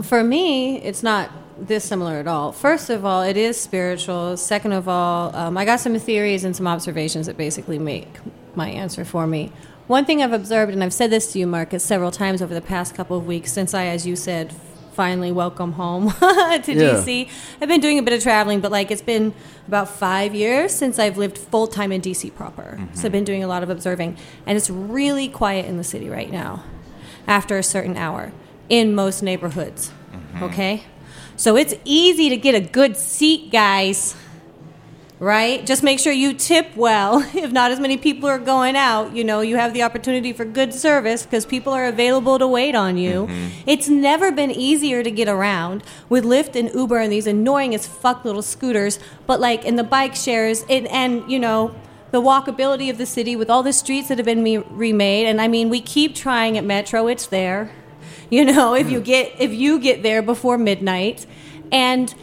For 0.02 0.24
me, 0.24 0.78
it's 0.82 1.04
not 1.04 1.30
this 1.58 1.84
similar 1.86 2.16
at 2.16 2.28
all. 2.28 2.52
First 2.52 2.90
of 2.90 3.06
all, 3.06 3.22
it 3.22 3.38
is 3.38 3.60
spiritual. 3.60 4.38
Second 4.38 4.74
of 4.74 4.88
all, 4.88 5.36
um, 5.36 5.58
I 5.58 5.66
got 5.66 5.80
some 5.80 5.98
theories 5.98 6.44
and 6.44 6.56
some 6.56 6.68
observations 6.68 7.28
that 7.28 7.38
basically 7.38 7.80
make 7.80 8.08
my 8.56 8.70
answer 8.70 9.06
for 9.06 9.28
me. 9.28 9.52
One 9.88 10.06
thing 10.06 10.24
I've 10.24 10.34
observed, 10.34 10.74
and 10.74 10.84
I've 10.84 10.94
said 10.94 11.12
this 11.12 11.32
to 11.34 11.40
you, 11.40 11.46
Marcus, 11.46 11.84
several 11.84 12.12
times 12.12 12.42
over 12.42 12.54
the 12.54 12.62
past 12.62 12.96
couple 12.96 13.18
of 13.18 13.28
weeks 13.28 13.54
since 13.54 13.74
I, 13.74 13.86
as 13.86 14.08
you 14.08 14.16
said, 14.16 14.54
finally 14.96 15.32
welcome 15.32 15.74
home 15.74 16.12
to 16.20 16.74
Yeah. 16.74 16.94
DC. 17.04 17.30
I've 17.62 17.68
been 17.68 17.82
doing 17.82 18.00
a 18.00 18.04
bit 18.04 18.14
of 18.14 18.24
traveling, 18.24 18.62
but 18.62 18.72
like 18.72 18.90
it's 18.92 19.02
been 19.02 19.34
about 19.68 19.90
five 19.90 20.34
years 20.34 20.74
since 20.74 20.98
I've 21.00 21.18
lived 21.18 21.38
full 21.38 21.68
time 21.68 21.92
in 21.92 22.02
DC 22.02 22.34
proper. 22.34 22.80
So 22.94 23.06
I've 23.06 23.12
been 23.12 23.26
doing 23.26 23.44
a 23.44 23.48
lot 23.48 23.62
of 23.62 23.70
observing, 23.70 24.18
and 24.46 24.58
it's 24.58 24.70
really 24.70 25.28
quiet 25.28 25.66
in 25.66 25.78
the 25.78 25.84
city 25.84 26.10
right 26.10 26.32
now 26.32 26.64
after 27.28 27.58
a 27.58 27.64
certain 27.64 27.98
hour 27.98 28.32
in 28.70 28.96
most 28.96 29.22
neighborhoods. 29.22 29.92
Mm-hmm. 30.14 30.44
Okay? 30.44 30.84
So 31.36 31.58
it's 31.58 31.74
easy 31.84 32.30
to 32.30 32.38
get 32.38 32.56
a 32.56 32.62
good 32.62 32.96
seat, 32.96 33.52
guys. 33.52 34.16
Right? 35.18 35.66
Just 35.66 35.82
make 35.82 36.00
sure 36.00 36.12
you 36.12 36.34
tip 36.34 36.76
well. 36.76 37.26
If 37.36 37.52
not 37.52 37.72
as 37.72 37.80
many 37.80 37.96
people 37.98 38.28
are 38.28 38.40
going 38.40 38.76
out, 38.76 39.16
you 39.16 39.24
know, 39.24 39.42
you 39.42 39.56
have 39.56 39.74
the 39.74 39.84
opportunity 39.84 40.34
for 40.34 40.44
good 40.44 40.74
service 40.74 41.24
because 41.24 41.46
people 41.46 41.72
are 41.72 41.86
available 41.86 42.38
to 42.38 42.48
wait 42.48 42.76
on 42.76 42.98
you. 42.98 43.28
Mm-hmm. 43.28 43.70
It's 43.70 43.88
never 43.88 44.32
been 44.32 44.52
easier 44.52 45.04
to 45.04 45.12
get 45.12 45.30
around 45.30 45.84
with 46.10 46.26
Lyft 46.26 46.60
and 46.60 46.70
Uber 46.74 46.98
and 46.98 47.12
these 47.12 47.28
annoying 47.28 47.74
as 47.74 47.88
fuck 47.88 48.26
little 48.26 48.42
scooters, 48.42 49.00
but 49.26 49.40
like 49.40 49.64
in 49.64 49.78
the 49.78 49.84
bike 49.84 50.16
shares 50.16 50.66
it, 50.68 50.86
and, 50.88 51.30
you 51.32 51.40
know, 51.40 51.74
the 52.12 52.22
walkability 52.22 52.90
of 52.90 52.98
the 52.98 53.06
city 53.06 53.36
with 53.36 53.50
all 53.50 53.64
the 53.64 53.74
streets 53.74 54.08
that 54.08 54.18
have 54.18 54.26
been 54.26 54.42
me- 54.42 54.58
remade. 54.58 55.28
And 55.28 55.42
I 55.42 55.48
mean, 55.48 55.70
we 55.70 55.82
keep 55.82 56.16
trying 56.16 56.58
at 56.58 56.64
Metro, 56.64 57.08
it's 57.08 57.28
there. 57.28 57.72
You 58.30 58.46
know, 58.46 58.74
if 58.74 58.90
you 58.90 59.02
mm. 59.02 59.06
get 59.06 59.34
if 59.40 59.54
you 59.54 59.80
get 59.80 60.02
there 60.02 60.22
before 60.22 60.58
midnight, 60.58 61.26
and 61.72 62.14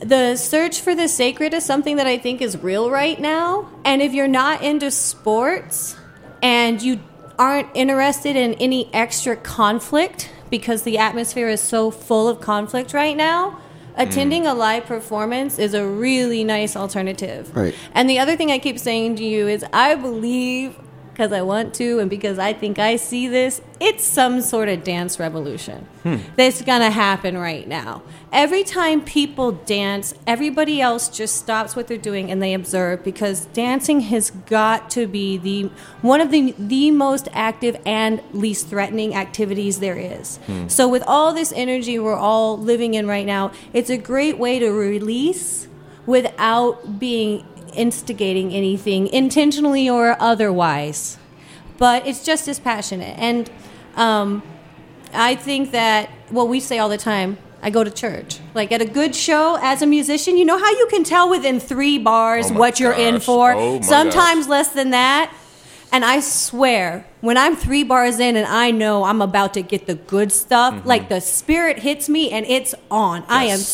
the 0.00 0.36
search 0.36 0.80
for 0.80 0.94
the 0.94 1.08
sacred 1.08 1.54
is 1.54 1.64
something 1.64 1.96
that 1.96 2.06
I 2.06 2.18
think 2.18 2.40
is 2.40 2.56
real 2.58 2.90
right 2.90 3.18
now. 3.18 3.70
And 3.84 4.00
if 4.00 4.14
you're 4.14 4.28
not 4.28 4.62
into 4.62 4.90
sports 4.90 5.96
and 6.42 6.80
you 6.80 7.00
aren't 7.38 7.68
interested 7.74 8.36
in 8.36 8.54
any 8.54 8.92
extra 8.94 9.36
conflict 9.36 10.30
because 10.50 10.82
the 10.82 10.98
atmosphere 10.98 11.48
is 11.48 11.60
so 11.60 11.90
full 11.90 12.28
of 12.28 12.40
conflict 12.40 12.92
right 12.92 13.16
now, 13.16 13.60
attending 13.96 14.44
mm. 14.44 14.50
a 14.50 14.54
live 14.54 14.86
performance 14.86 15.58
is 15.58 15.74
a 15.74 15.86
really 15.86 16.44
nice 16.44 16.76
alternative. 16.76 17.54
Right. 17.54 17.74
And 17.92 18.08
the 18.08 18.18
other 18.18 18.36
thing 18.36 18.50
I 18.50 18.58
keep 18.58 18.78
saying 18.78 19.16
to 19.16 19.24
you 19.24 19.48
is 19.48 19.64
I 19.72 19.94
believe 19.94 20.76
because 21.18 21.32
I 21.32 21.42
want 21.42 21.74
to 21.74 21.98
and 21.98 22.08
because 22.08 22.38
I 22.38 22.52
think 22.52 22.78
I 22.78 22.94
see 22.94 23.26
this, 23.26 23.60
it's 23.80 24.04
some 24.04 24.40
sort 24.40 24.68
of 24.68 24.84
dance 24.84 25.18
revolution 25.18 25.84
hmm. 26.04 26.18
that's 26.36 26.62
going 26.62 26.80
to 26.80 26.90
happen 26.90 27.36
right 27.36 27.66
now. 27.66 28.02
Every 28.32 28.62
time 28.62 29.00
people 29.00 29.50
dance, 29.50 30.14
everybody 30.28 30.80
else 30.80 31.08
just 31.08 31.34
stops 31.34 31.74
what 31.74 31.88
they're 31.88 31.98
doing 31.98 32.30
and 32.30 32.40
they 32.40 32.54
observe 32.54 33.02
because 33.02 33.46
dancing 33.46 33.98
has 34.02 34.30
got 34.30 34.90
to 34.90 35.08
be 35.08 35.36
the 35.36 35.72
one 36.02 36.20
of 36.20 36.30
the 36.30 36.54
the 36.56 36.92
most 36.92 37.26
active 37.32 37.76
and 37.84 38.22
least 38.32 38.68
threatening 38.68 39.16
activities 39.16 39.80
there 39.80 39.98
is. 39.98 40.36
Hmm. 40.46 40.68
So 40.68 40.86
with 40.86 41.02
all 41.04 41.34
this 41.34 41.52
energy 41.56 41.98
we're 41.98 42.14
all 42.14 42.56
living 42.56 42.94
in 42.94 43.08
right 43.08 43.26
now, 43.26 43.50
it's 43.72 43.90
a 43.90 43.98
great 43.98 44.38
way 44.38 44.60
to 44.60 44.70
release 44.70 45.66
without 46.06 47.00
being 47.00 47.44
instigating 47.74 48.52
anything 48.52 49.06
intentionally 49.08 49.88
or 49.88 50.16
otherwise. 50.20 51.18
But 51.78 52.06
it's 52.06 52.24
just 52.24 52.48
as 52.48 52.58
passionate. 52.58 53.16
And 53.18 53.50
um, 53.96 54.42
i 55.14 55.34
think 55.34 55.70
that 55.72 56.08
what 56.28 56.48
we 56.48 56.60
say 56.60 56.78
all 56.78 56.88
the 56.88 56.98
time 56.98 57.38
i 57.62 57.70
go 57.70 57.82
to 57.82 57.90
church. 57.90 58.38
Like 58.54 58.70
at 58.70 58.80
a 58.80 58.84
good 58.84 59.16
show 59.16 59.58
as 59.60 59.82
a 59.82 59.86
musician 59.86 60.36
you 60.36 60.44
know 60.44 60.58
how 60.58 60.70
you 60.70 60.86
can 60.90 61.02
tell 61.02 61.28
within 61.28 61.58
three 61.58 61.98
bars 61.98 62.50
Oh 62.50 62.54
what 62.54 62.78
you're 62.78 62.92
in 62.92 63.18
for? 63.20 63.52
Oh 63.54 63.80
sometimes 63.80 64.46
gosh. 64.46 64.50
less 64.50 64.68
than 64.68 64.90
that. 64.90 65.32
And 65.90 66.04
i 66.04 66.20
swear 66.20 67.06
when 67.22 67.36
i'm 67.38 67.56
three 67.56 67.82
bars 67.82 68.20
in 68.20 68.36
and 68.36 68.46
i 68.46 68.70
know 68.70 69.04
i'm 69.04 69.22
about 69.22 69.54
to 69.54 69.62
get 69.62 69.86
the 69.86 69.94
good 69.94 70.30
stuff 70.30 70.84
like 70.84 71.08
the 71.08 71.20
spirit 71.20 71.78
hits 71.80 72.08
me 72.08 72.30
and 72.30 72.44
it's 72.46 72.74
on. 72.90 73.24
I 73.28 73.44
am 73.44 73.58
Mm-hmm. 73.58 73.64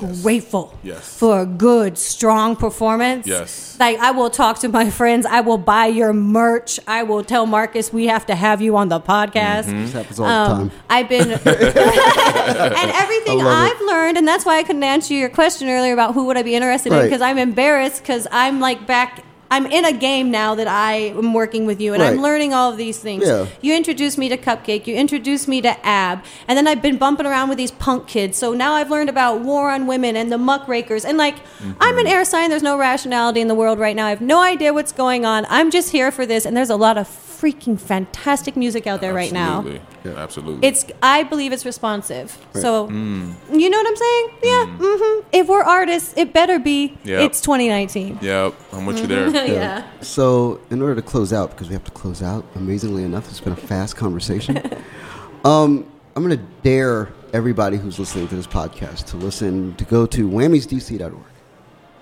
Yes. 0.00 0.22
grateful 0.22 0.74
Yes. 0.82 1.16
for 1.18 1.40
a 1.40 1.46
good, 1.46 1.98
strong 1.98 2.56
performance. 2.56 3.26
Yes. 3.26 3.76
Like 3.80 3.98
I 3.98 4.10
will 4.12 4.30
talk 4.30 4.58
to 4.60 4.68
my 4.68 4.90
friends. 4.90 5.26
I 5.26 5.40
will 5.40 5.58
buy 5.58 5.86
your 5.86 6.12
merch. 6.12 6.78
I 6.86 7.02
will 7.02 7.22
tell 7.24 7.46
Marcus 7.46 7.92
we 7.92 8.06
have 8.06 8.26
to 8.26 8.34
have 8.34 8.60
you 8.62 8.76
on 8.76 8.88
the 8.88 9.00
podcast. 9.00 9.66
This 9.66 9.92
happens 9.92 10.20
all 10.20 10.26
Um, 10.26 10.48
the 10.48 10.70
time. 10.70 10.80
I've 10.90 11.08
been 11.08 11.30
and 11.32 12.90
everything 12.92 13.40
I 13.40 13.44
love 13.44 13.70
I've 13.72 13.80
learned, 13.86 14.18
and 14.18 14.26
that's 14.26 14.44
why 14.44 14.58
I 14.58 14.62
couldn't 14.62 14.82
answer 14.84 15.14
your 15.14 15.28
question 15.28 15.68
earlier 15.68 15.92
about 15.92 16.14
who 16.14 16.24
would 16.26 16.36
I 16.36 16.42
be 16.42 16.54
interested 16.54 16.92
in 16.92 17.02
because 17.02 17.20
I'm 17.20 17.38
embarrassed 17.38 18.02
because 18.02 18.26
I'm 18.30 18.60
like 18.60 18.86
back. 18.86 19.24
I'm 19.50 19.66
in 19.66 19.84
a 19.84 19.92
game 19.92 20.30
now 20.30 20.54
that 20.54 20.68
I 20.68 20.94
am 20.94 21.32
working 21.32 21.66
with 21.66 21.80
you, 21.80 21.94
and 21.94 22.02
I'm 22.02 22.20
learning 22.20 22.52
all 22.52 22.70
of 22.70 22.76
these 22.76 22.98
things. 22.98 23.24
Yeah. 23.26 23.46
You 23.62 23.74
introduced 23.74 24.18
me 24.18 24.28
to 24.28 24.36
Cupcake. 24.36 24.86
You 24.86 24.94
introduced 24.94 25.48
me 25.48 25.60
to 25.62 25.86
Ab, 25.86 26.22
and 26.46 26.56
then 26.56 26.66
I've 26.66 26.82
been 26.82 26.98
bumping 26.98 27.26
around 27.26 27.48
with 27.48 27.58
these 27.58 27.70
punk 27.70 28.06
kids. 28.06 28.36
So 28.36 28.52
now 28.52 28.74
I've 28.74 28.90
learned 28.90 29.08
about 29.08 29.40
war 29.40 29.70
on 29.70 29.86
women 29.86 30.16
and 30.16 30.30
the 30.30 30.38
muckrakers. 30.38 31.04
And 31.04 31.16
like, 31.18 31.36
I'm 31.80 31.98
an 31.98 32.04
mm-hmm. 32.04 32.06
air 32.06 32.24
sign. 32.24 32.50
There's 32.50 32.62
no 32.62 32.78
rationality 32.78 33.40
in 33.40 33.48
the 33.48 33.54
world 33.54 33.78
right 33.78 33.96
now. 33.96 34.06
I 34.06 34.10
have 34.10 34.20
no 34.20 34.40
idea 34.40 34.72
what's 34.74 34.92
going 34.92 35.24
on. 35.24 35.46
I'm 35.48 35.70
just 35.70 35.90
here 35.90 36.10
for 36.10 36.26
this, 36.26 36.44
and 36.44 36.56
there's 36.56 36.70
a 36.70 36.76
lot 36.76 36.98
of 36.98 37.27
freaking 37.40 37.78
fantastic 37.78 38.56
music 38.56 38.86
out 38.86 39.00
there 39.00 39.14
right 39.14 39.32
now. 39.32 39.58
Absolutely. 39.58 39.80
Yeah, 40.04 40.12
absolutely. 40.16 40.68
It's 40.68 40.86
I 41.02 41.22
believe 41.22 41.52
it's 41.52 41.64
responsive. 41.64 42.36
Right. 42.54 42.62
So 42.62 42.88
you 42.88 43.70
know 43.70 43.78
what 43.78 43.86
I'm 43.86 43.96
saying? 43.96 44.30
Yeah. 44.42 44.76
Mm-hmm. 44.78 45.28
If 45.32 45.48
we're 45.48 45.62
artists, 45.62 46.14
it 46.16 46.32
better 46.32 46.58
be. 46.58 46.96
Yep. 47.04 47.20
It's 47.22 47.40
2019. 47.40 48.18
Yep, 48.20 48.54
I'm 48.72 48.86
with 48.86 49.00
you 49.00 49.06
there. 49.06 49.28
yeah. 49.46 49.84
So, 50.00 50.60
in 50.70 50.82
order 50.82 50.94
to 50.94 51.02
close 51.02 51.32
out, 51.32 51.50
because 51.50 51.68
we 51.68 51.74
have 51.74 51.84
to 51.84 51.90
close 51.90 52.22
out, 52.22 52.44
amazingly 52.54 53.04
enough, 53.04 53.28
it's 53.28 53.40
been 53.40 53.52
a 53.52 53.56
fast 53.56 53.96
conversation. 53.96 54.58
um, 55.44 55.90
I'm 56.16 56.24
going 56.26 56.36
to 56.36 56.44
dare 56.62 57.12
everybody 57.32 57.76
who's 57.76 57.98
listening 57.98 58.28
to 58.28 58.36
this 58.36 58.46
podcast 58.46 59.06
to 59.06 59.16
listen 59.16 59.74
to 59.76 59.84
go 59.84 60.06
to 60.06 60.28
whammiesdc.org, 60.28 61.14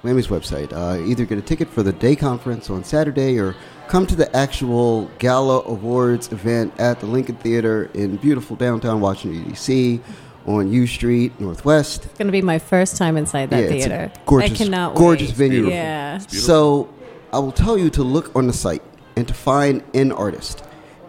Whammy's 0.03 0.29
website. 0.29 0.73
Uh, 0.73 1.05
either 1.05 1.25
get 1.25 1.39
a 1.39 1.43
ticket 1.43 1.69
for 1.69 1.83
the 1.83 1.93
day 1.93 2.17
conference 2.17 2.71
on 2.71 2.85
Saturday 2.85 3.39
or 3.39 3.57
come 3.89 4.07
to 4.07 4.17
the 4.17 4.35
actual 4.37 5.11
gala 5.19 5.63
awards 5.67 6.31
event 6.33 6.73
at 6.79 7.01
the 7.01 7.07
Lincoln 7.07 7.37
Theater 7.37 7.91
in 7.95 8.17
beautiful 8.17 8.57
downtown 8.57 9.01
Washington 9.01 9.49
D.C. 9.51 10.01
on 10.47 10.71
U 10.71 10.87
Street 10.87 11.39
Northwest. 11.41 12.05
It's 12.07 12.19
gonna 12.19 12.33
be 12.33 12.43
my 12.43 12.59
first 12.59 12.97
time 12.97 13.17
inside 13.17 13.51
that 13.51 13.59
Yeah, 13.59 13.63
it's 13.71 13.87
a 13.87 13.89
theater. 13.89 14.13
gorgeous- 14.27 14.53
I 14.53 14.55
cannot 14.65 14.95
gorgeous 14.95 15.29
wait. 15.31 15.37
venue. 15.37 15.69
Yeah. 15.69 16.19
So 16.19 16.89
I 17.33 17.39
will 17.39 17.53
tell 17.53 17.77
you 17.79 17.91
to 17.91 18.03
look 18.03 18.31
on 18.37 18.47
the 18.47 18.53
site 18.53 18.83
and 19.17 19.27
to 19.29 19.35
find 19.35 19.83
an 19.95 20.13
artist. 20.13 20.63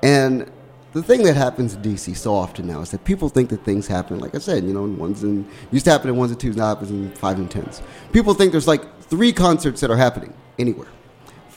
And 0.03 0.49
the 0.93 1.03
thing 1.03 1.23
that 1.23 1.35
happens 1.35 1.75
in 1.75 1.81
DC 1.81 2.13
so 2.15 2.33
often 2.33 2.67
now 2.67 2.81
is 2.81 2.91
that 2.91 3.03
people 3.03 3.29
think 3.29 3.49
that 3.49 3.63
things 3.63 3.87
happen, 3.87 4.19
like 4.19 4.33
I 4.33 4.39
said, 4.39 4.63
you 4.63 4.73
know, 4.73 4.85
in 4.85 4.97
ones 4.97 5.23
and 5.23 5.45
used 5.71 5.85
to 5.85 5.91
happen 5.91 6.09
in 6.09 6.15
ones 6.17 6.31
and 6.31 6.39
twos, 6.39 6.55
now 6.55 6.67
happens 6.69 6.89
in 6.91 7.11
five 7.11 7.37
and 7.37 7.49
tens. 7.49 7.81
People 8.11 8.33
think 8.33 8.51
there's 8.51 8.67
like 8.67 8.81
three 9.01 9.31
concerts 9.31 9.81
that 9.81 9.91
are 9.91 9.97
happening 9.97 10.33
anywhere. 10.57 10.87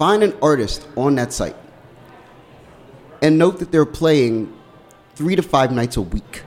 Find 0.01 0.23
an 0.23 0.35
artist 0.41 0.89
on 0.97 1.15
that 1.17 1.31
site 1.31 1.55
and 3.21 3.37
note 3.37 3.59
that 3.59 3.71
they're 3.71 3.85
playing 3.85 4.51
three 5.15 5.37
to 5.37 5.43
five 5.43 5.73
nights 5.73 5.99
a 5.99 6.01
week. 6.01 6.43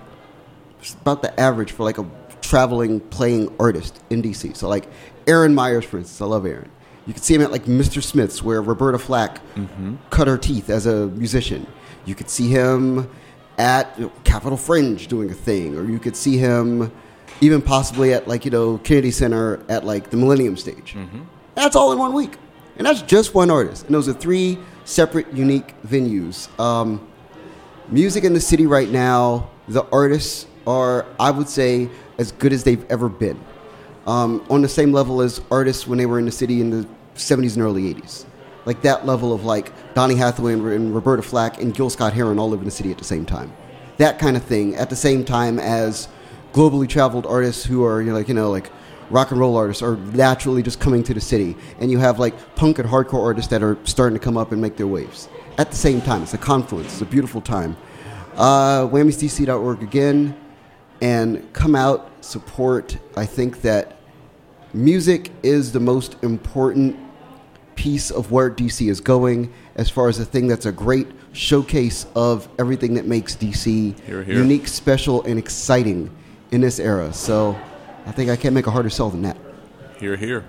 It's 0.79 0.95
about 0.95 1.21
the 1.21 1.39
average 1.39 1.71
for 1.71 1.83
like 1.83 1.99
a 1.99 2.09
traveling 2.41 2.99
playing 2.99 3.53
artist 3.59 4.01
in 4.09 4.23
DC. 4.23 4.57
So 4.57 4.67
like 4.67 4.87
Aaron 5.27 5.53
Myers, 5.53 5.85
for 5.85 5.99
instance, 5.99 6.19
I 6.19 6.25
love 6.25 6.47
Aaron. 6.47 6.71
You 7.05 7.13
can 7.13 7.21
see 7.21 7.35
him 7.35 7.41
at 7.43 7.51
like 7.51 7.65
Mr. 7.65 8.01
Smith's, 8.01 8.41
where 8.41 8.59
Roberta 8.59 8.97
Flack 8.97 9.39
mm-hmm. 9.53 9.97
cut 10.09 10.27
her 10.27 10.39
teeth 10.39 10.71
as 10.71 10.87
a 10.87 11.05
musician. 11.09 11.67
You 12.05 12.15
could 12.15 12.31
see 12.31 12.47
him 12.47 13.07
at 13.59 13.93
you 13.99 14.05
know, 14.05 14.11
Capitol 14.23 14.57
Fringe 14.57 15.05
doing 15.05 15.29
a 15.29 15.35
thing, 15.35 15.77
or 15.77 15.87
you 15.87 15.99
could 15.99 16.15
see 16.15 16.37
him 16.37 16.91
even 17.39 17.61
possibly 17.61 18.15
at 18.15 18.27
like 18.27 18.45
you 18.45 18.51
know 18.51 18.79
Kennedy 18.79 19.11
Center 19.11 19.63
at 19.69 19.85
like 19.85 20.09
the 20.09 20.17
Millennium 20.17 20.57
Stage. 20.57 20.95
Mm-hmm. 20.95 21.21
That's 21.53 21.75
all 21.75 21.91
in 21.91 21.99
one 21.99 22.13
week, 22.13 22.37
and 22.77 22.87
that's 22.87 23.01
just 23.01 23.33
one 23.33 23.51
artist. 23.51 23.85
And 23.85 23.95
those 23.95 24.09
are 24.09 24.13
three 24.13 24.57
separate, 24.85 25.31
unique 25.33 25.75
venues. 25.83 26.47
Um, 26.59 27.07
music 27.89 28.23
in 28.23 28.33
the 28.33 28.41
city 28.41 28.65
right 28.65 28.89
now, 28.89 29.49
the 29.67 29.83
artists 29.91 30.47
are, 30.65 31.05
I 31.19 31.31
would 31.31 31.49
say, 31.49 31.89
as 32.17 32.31
good 32.31 32.53
as 32.53 32.63
they've 32.63 32.85
ever 32.89 33.09
been. 33.09 33.39
Um, 34.05 34.45
on 34.49 34.61
the 34.61 34.69
same 34.69 34.91
level 34.91 35.21
as 35.21 35.41
artists 35.49 35.87
when 35.87 35.97
they 35.97 36.05
were 36.05 36.19
in 36.19 36.25
the 36.25 36.31
city 36.31 36.59
in 36.59 36.69
the 36.69 36.87
70s 37.15 37.55
and 37.55 37.63
early 37.63 37.93
80s. 37.93 38.25
Like 38.65 38.81
that 38.81 39.05
level 39.05 39.33
of 39.33 39.43
like 39.43 39.71
Donny 39.93 40.15
Hathaway 40.15 40.53
and, 40.53 40.93
Roberta 40.93 41.21
Flack 41.21 41.61
and 41.61 41.73
Gil 41.73 41.89
Scott 41.89 42.13
Heron 42.13 42.39
all 42.39 42.53
in 42.53 42.63
the 42.63 42.71
city 42.71 42.91
at 42.91 42.97
the 42.97 43.03
same 43.03 43.25
time. 43.25 43.53
That 43.97 44.19
kind 44.19 44.35
of 44.35 44.43
thing 44.43 44.75
at 44.75 44.89
the 44.89 44.95
same 44.95 45.23
time 45.23 45.59
as 45.59 46.07
globally 46.53 46.87
traveled 46.87 47.25
artists 47.25 47.63
who 47.65 47.83
are 47.83 48.01
you 48.01 48.09
know, 48.09 48.17
like 48.17 48.27
you 48.27 48.33
know 48.33 48.49
like 48.49 48.71
rock 49.09 49.31
and 49.31 49.39
roll 49.39 49.55
artists 49.55 49.81
are 49.81 49.97
naturally 49.97 50.61
just 50.61 50.79
coming 50.79 51.03
to 51.03 51.13
the 51.13 51.21
city, 51.21 51.55
and 51.79 51.91
you 51.91 51.99
have 51.99 52.19
like 52.19 52.55
punk 52.55 52.79
and 52.79 52.87
hardcore 52.87 53.23
artists 53.23 53.49
that 53.51 53.63
are 53.63 53.77
starting 53.83 54.17
to 54.17 54.23
come 54.23 54.37
up 54.37 54.51
and 54.51 54.61
make 54.61 54.77
their 54.77 54.87
waves 54.87 55.29
at 55.57 55.69
the 55.69 55.77
same 55.77 56.01
time. 56.01 56.23
It's 56.23 56.33
a 56.33 56.37
confluence. 56.37 56.93
It's 56.93 57.01
a 57.01 57.05
beautiful 57.05 57.41
time. 57.41 57.77
Uh, 58.35 58.89
again, 59.81 60.35
and 61.01 61.53
come 61.53 61.75
out 61.75 62.09
support. 62.23 62.97
I 63.15 63.25
think 63.25 63.61
that 63.61 63.97
music 64.73 65.31
is 65.43 65.71
the 65.71 65.79
most 65.79 66.15
important 66.23 66.97
piece 67.75 68.11
of 68.11 68.31
where 68.31 68.49
DC 68.49 68.89
is 68.89 69.01
going 69.01 69.51
as 69.75 69.89
far 69.89 70.07
as 70.07 70.19
a 70.19 70.25
thing 70.25 70.47
that's 70.47 70.65
a 70.65 70.71
great 70.71 71.07
showcase 71.33 72.05
of 72.15 72.47
everything 72.59 72.93
that 72.93 73.05
makes 73.05 73.35
DC 73.35 73.99
Hear, 74.01 74.23
hear. 74.23 74.35
unique, 74.35 74.67
special, 74.67 75.23
and 75.23 75.37
exciting 75.37 76.09
in 76.51 76.61
this 76.61 76.79
era. 76.79 77.11
So 77.13 77.59
I 78.05 78.11
think 78.11 78.29
I 78.29 78.35
can't 78.35 78.53
make 78.53 78.67
a 78.67 78.71
harder 78.71 78.89
sell 78.89 79.09
than 79.09 79.21
that. 79.23 79.37
Here, 79.99 80.15
here. 80.15 80.45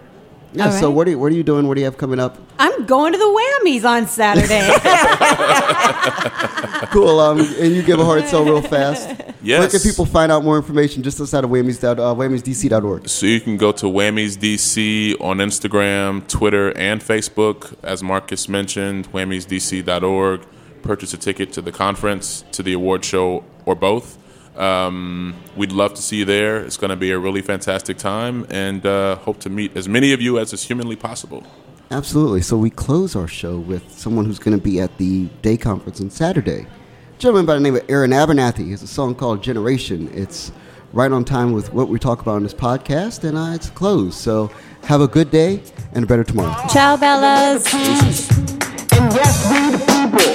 Yeah, 0.53 0.67
All 0.67 0.73
so 0.73 0.91
what 0.91 1.09
are, 1.09 1.11
you, 1.11 1.19
what 1.19 1.33
are 1.33 1.35
you 1.35 1.43
doing? 1.43 1.67
What 1.67 1.75
do 1.75 1.81
you 1.81 1.87
have 1.87 1.99
coming 1.99 2.21
up? 2.21 2.39
I'm 2.59 2.87
going 2.87 3.13
to 3.13 3.19
the 3.19 3.25
whammies 3.25 3.85
on 3.85 4.07
Saturday. 4.07 4.71
Cool. 6.95 7.19
Um, 7.19 7.41
and 7.41 7.75
you 7.75 7.83
give 7.83 7.99
a 7.99 8.05
hard 8.05 8.27
sell 8.29 8.45
real 8.45 8.63
fast. 8.63 9.09
Yes. 9.43 9.61
Where 9.61 9.69
can 9.69 9.81
people 9.81 10.07
find 10.07 10.31
out 10.31 10.45
more 10.45 10.57
information 10.57 11.03
just 11.03 11.21
outside 11.21 11.43
of 11.43 11.51
whammies, 11.51 11.83
uh, 11.83 11.97
whammiesdc.org? 12.15 13.09
So 13.09 13.27
you 13.27 13.41
can 13.41 13.57
go 13.57 13.73
to 13.73 13.87
whammiesdc 13.87 15.21
on 15.21 15.39
Instagram, 15.39 16.27
Twitter, 16.29 16.71
and 16.79 17.01
Facebook. 17.01 17.75
As 17.83 18.01
Marcus 18.01 18.49
mentioned, 18.49 19.11
whammiesdc.org. 19.13 20.47
Purchase 20.83 21.15
a 21.15 21.17
ticket 21.17 21.53
to 21.55 21.63
the 21.63 21.73
conference, 21.73 22.45
to 22.53 22.63
the 22.63 22.75
award 22.75 23.05
show, 23.05 23.45
or 23.67 23.75
both. 23.75 24.17
Um, 24.57 25.35
we'd 25.57 25.73
love 25.73 25.95
to 25.95 26.03
see 26.03 26.19
you 26.19 26.25
there. 26.25 26.59
It's 26.59 26.77
going 26.77 26.91
to 26.91 26.97
be 26.97 27.11
a 27.11 27.19
really 27.19 27.43
fantastic 27.43 27.99
time, 27.99 28.47
and 28.51 28.85
uh, 28.87 29.17
hope 29.17 29.41
to 29.41 29.51
meet 29.51 29.77
as 29.77 29.89
many 29.89 30.13
of 30.13 30.21
you 30.21 30.39
as 30.39 30.53
is 30.53 30.63
humanly 30.65 30.97
possible. 30.97 31.45
Absolutely. 31.91 32.43
So 32.43 32.57
we 32.57 32.71
close 32.71 33.15
our 33.15 33.29
show 33.29 33.59
with 33.59 33.93
someone 33.93 34.25
who's 34.25 34.39
going 34.39 34.57
to 34.57 34.63
be 34.63 34.81
at 34.81 34.97
the 34.99 35.27
day 35.43 35.57
conference 35.57 36.01
on 36.01 36.11
Saturday. 36.11 36.67
A 37.15 37.19
gentleman 37.19 37.47
by 37.47 37.55
the 37.55 37.61
name 37.61 37.77
of 37.77 37.85
Aaron 37.89 38.11
Abernathy. 38.11 38.65
He 38.65 38.71
has 38.71 38.83
a 38.83 38.87
song 38.87 39.15
called 39.15 39.43
Generation. 39.43 40.11
It's 40.13 40.51
right 40.93 41.11
on 41.11 41.25
time 41.25 41.53
with 41.53 41.73
what 41.73 41.89
we 41.89 41.99
talk 41.99 42.21
about 42.21 42.37
on 42.37 42.43
this 42.43 42.55
podcast, 42.55 43.25
and 43.25 43.37
uh, 43.37 43.53
it's 43.55 43.71
closed. 43.71 44.19
So 44.19 44.51
have 44.85 45.01
a 45.01 45.09
good 45.09 45.31
day 45.31 45.63
and 45.93 46.05
a 46.05 46.07
better 46.07 46.25
tomorrow. 46.25 46.55
Ciao, 46.69 46.97
Bellas. 46.97 47.73
And 47.75 49.13
yes, 49.13 49.51
we 49.51 49.71
the 49.73 49.79
people. 49.91 50.35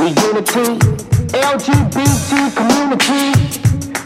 We 0.00 0.06
unity, 0.22 1.09
LGBT 1.32 2.56
community, 2.56 3.32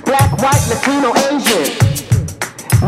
black, 0.05 0.31
white, 0.43 0.61
Latino, 0.69 1.11
Asian, 1.33 1.73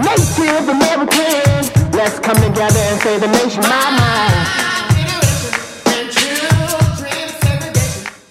Native 0.03 0.68
American. 0.68 1.91
Let's 1.93 2.18
come 2.20 2.37
together 2.37 2.78
and 2.78 3.01
say 3.01 3.18
the 3.18 3.28
nation, 3.28 3.62
my 3.62 3.91
mind. 3.99 4.66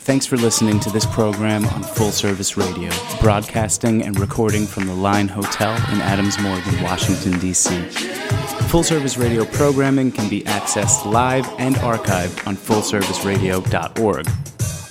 Thanks 0.06 0.28
for 0.28 0.38
listening 0.38 0.80
to 0.82 0.92
this 0.92 1.08
program 1.08 1.66
on 1.66 1.82
Full 1.82 2.12
Service 2.12 2.56
Radio, 2.56 2.92
broadcasting 3.20 4.04
and 4.04 4.20
recording 4.20 4.68
from 4.68 4.86
the 4.86 4.94
Line 4.94 5.28
Hotel 5.28 5.74
in 5.92 6.00
Adams 6.02 6.40
Morgan, 6.40 6.84
Washington, 6.84 7.40
D.C. 7.40 7.82
Full 8.70 8.84
Service 8.84 9.18
Radio 9.18 9.46
programming 9.46 10.12
can 10.12 10.30
be 10.30 10.44
accessed 10.44 11.12
live 11.12 11.48
and 11.58 11.76
archived 11.78 12.46
on 12.46 12.56
fullserviceradio.org. 12.56 14.28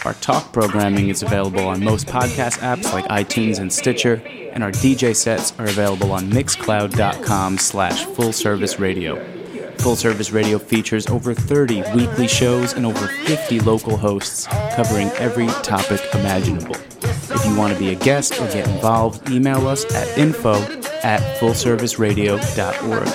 Our 0.04 0.14
talk 0.14 0.52
programming 0.52 1.08
is 1.08 1.22
available 1.22 1.66
on 1.66 1.82
most 1.82 2.06
podcast 2.06 2.58
apps 2.58 2.92
like 2.92 3.06
iTunes 3.06 3.58
and 3.58 3.72
Stitcher, 3.72 4.22
and 4.26 4.62
our 4.62 4.70
DJ 4.70 5.16
sets 5.16 5.58
are 5.58 5.64
available 5.64 6.12
on 6.12 6.30
mixcloud.com 6.30 7.56
slash 7.56 8.04
fullserviceradio. 8.04 9.80
Full 9.80 9.96
Service 9.96 10.30
Radio 10.30 10.58
features 10.58 11.06
over 11.06 11.32
30 11.34 11.82
weekly 11.94 12.28
shows 12.28 12.74
and 12.74 12.84
over 12.84 13.06
50 13.06 13.60
local 13.60 13.96
hosts 13.96 14.46
covering 14.74 15.08
every 15.12 15.46
topic 15.62 16.00
imaginable. 16.14 16.76
If 17.02 17.44
you 17.46 17.56
want 17.56 17.72
to 17.72 17.78
be 17.78 17.90
a 17.90 17.94
guest 17.94 18.34
or 18.34 18.46
get 18.48 18.68
involved, 18.68 19.30
email 19.30 19.66
us 19.66 19.84
at 19.94 20.18
info 20.18 20.54
at 21.02 21.20
fullserviceradio.org. 21.38 23.08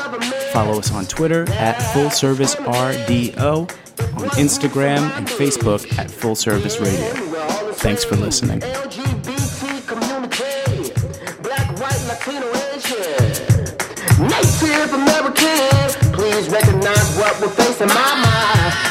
Follow 0.51 0.79
us 0.79 0.91
on 0.91 1.05
Twitter 1.05 1.49
at 1.51 1.75
FullServiceRDO, 1.93 3.71
on 4.17 4.29
Instagram 4.31 5.11
and 5.17 5.27
Facebook 5.27 5.97
at 5.97 6.09
Full 6.09 6.35
Service 6.35 6.79
Radio. 6.79 7.09
Thanks 7.73 8.03
for 8.03 8.15
listening. 8.15 8.59
Native 14.19 14.93
American. 14.93 16.13
Please 16.13 16.49
recognize 16.49 17.17
what 17.17 17.39
we're 17.41 17.49
facing. 17.49 18.88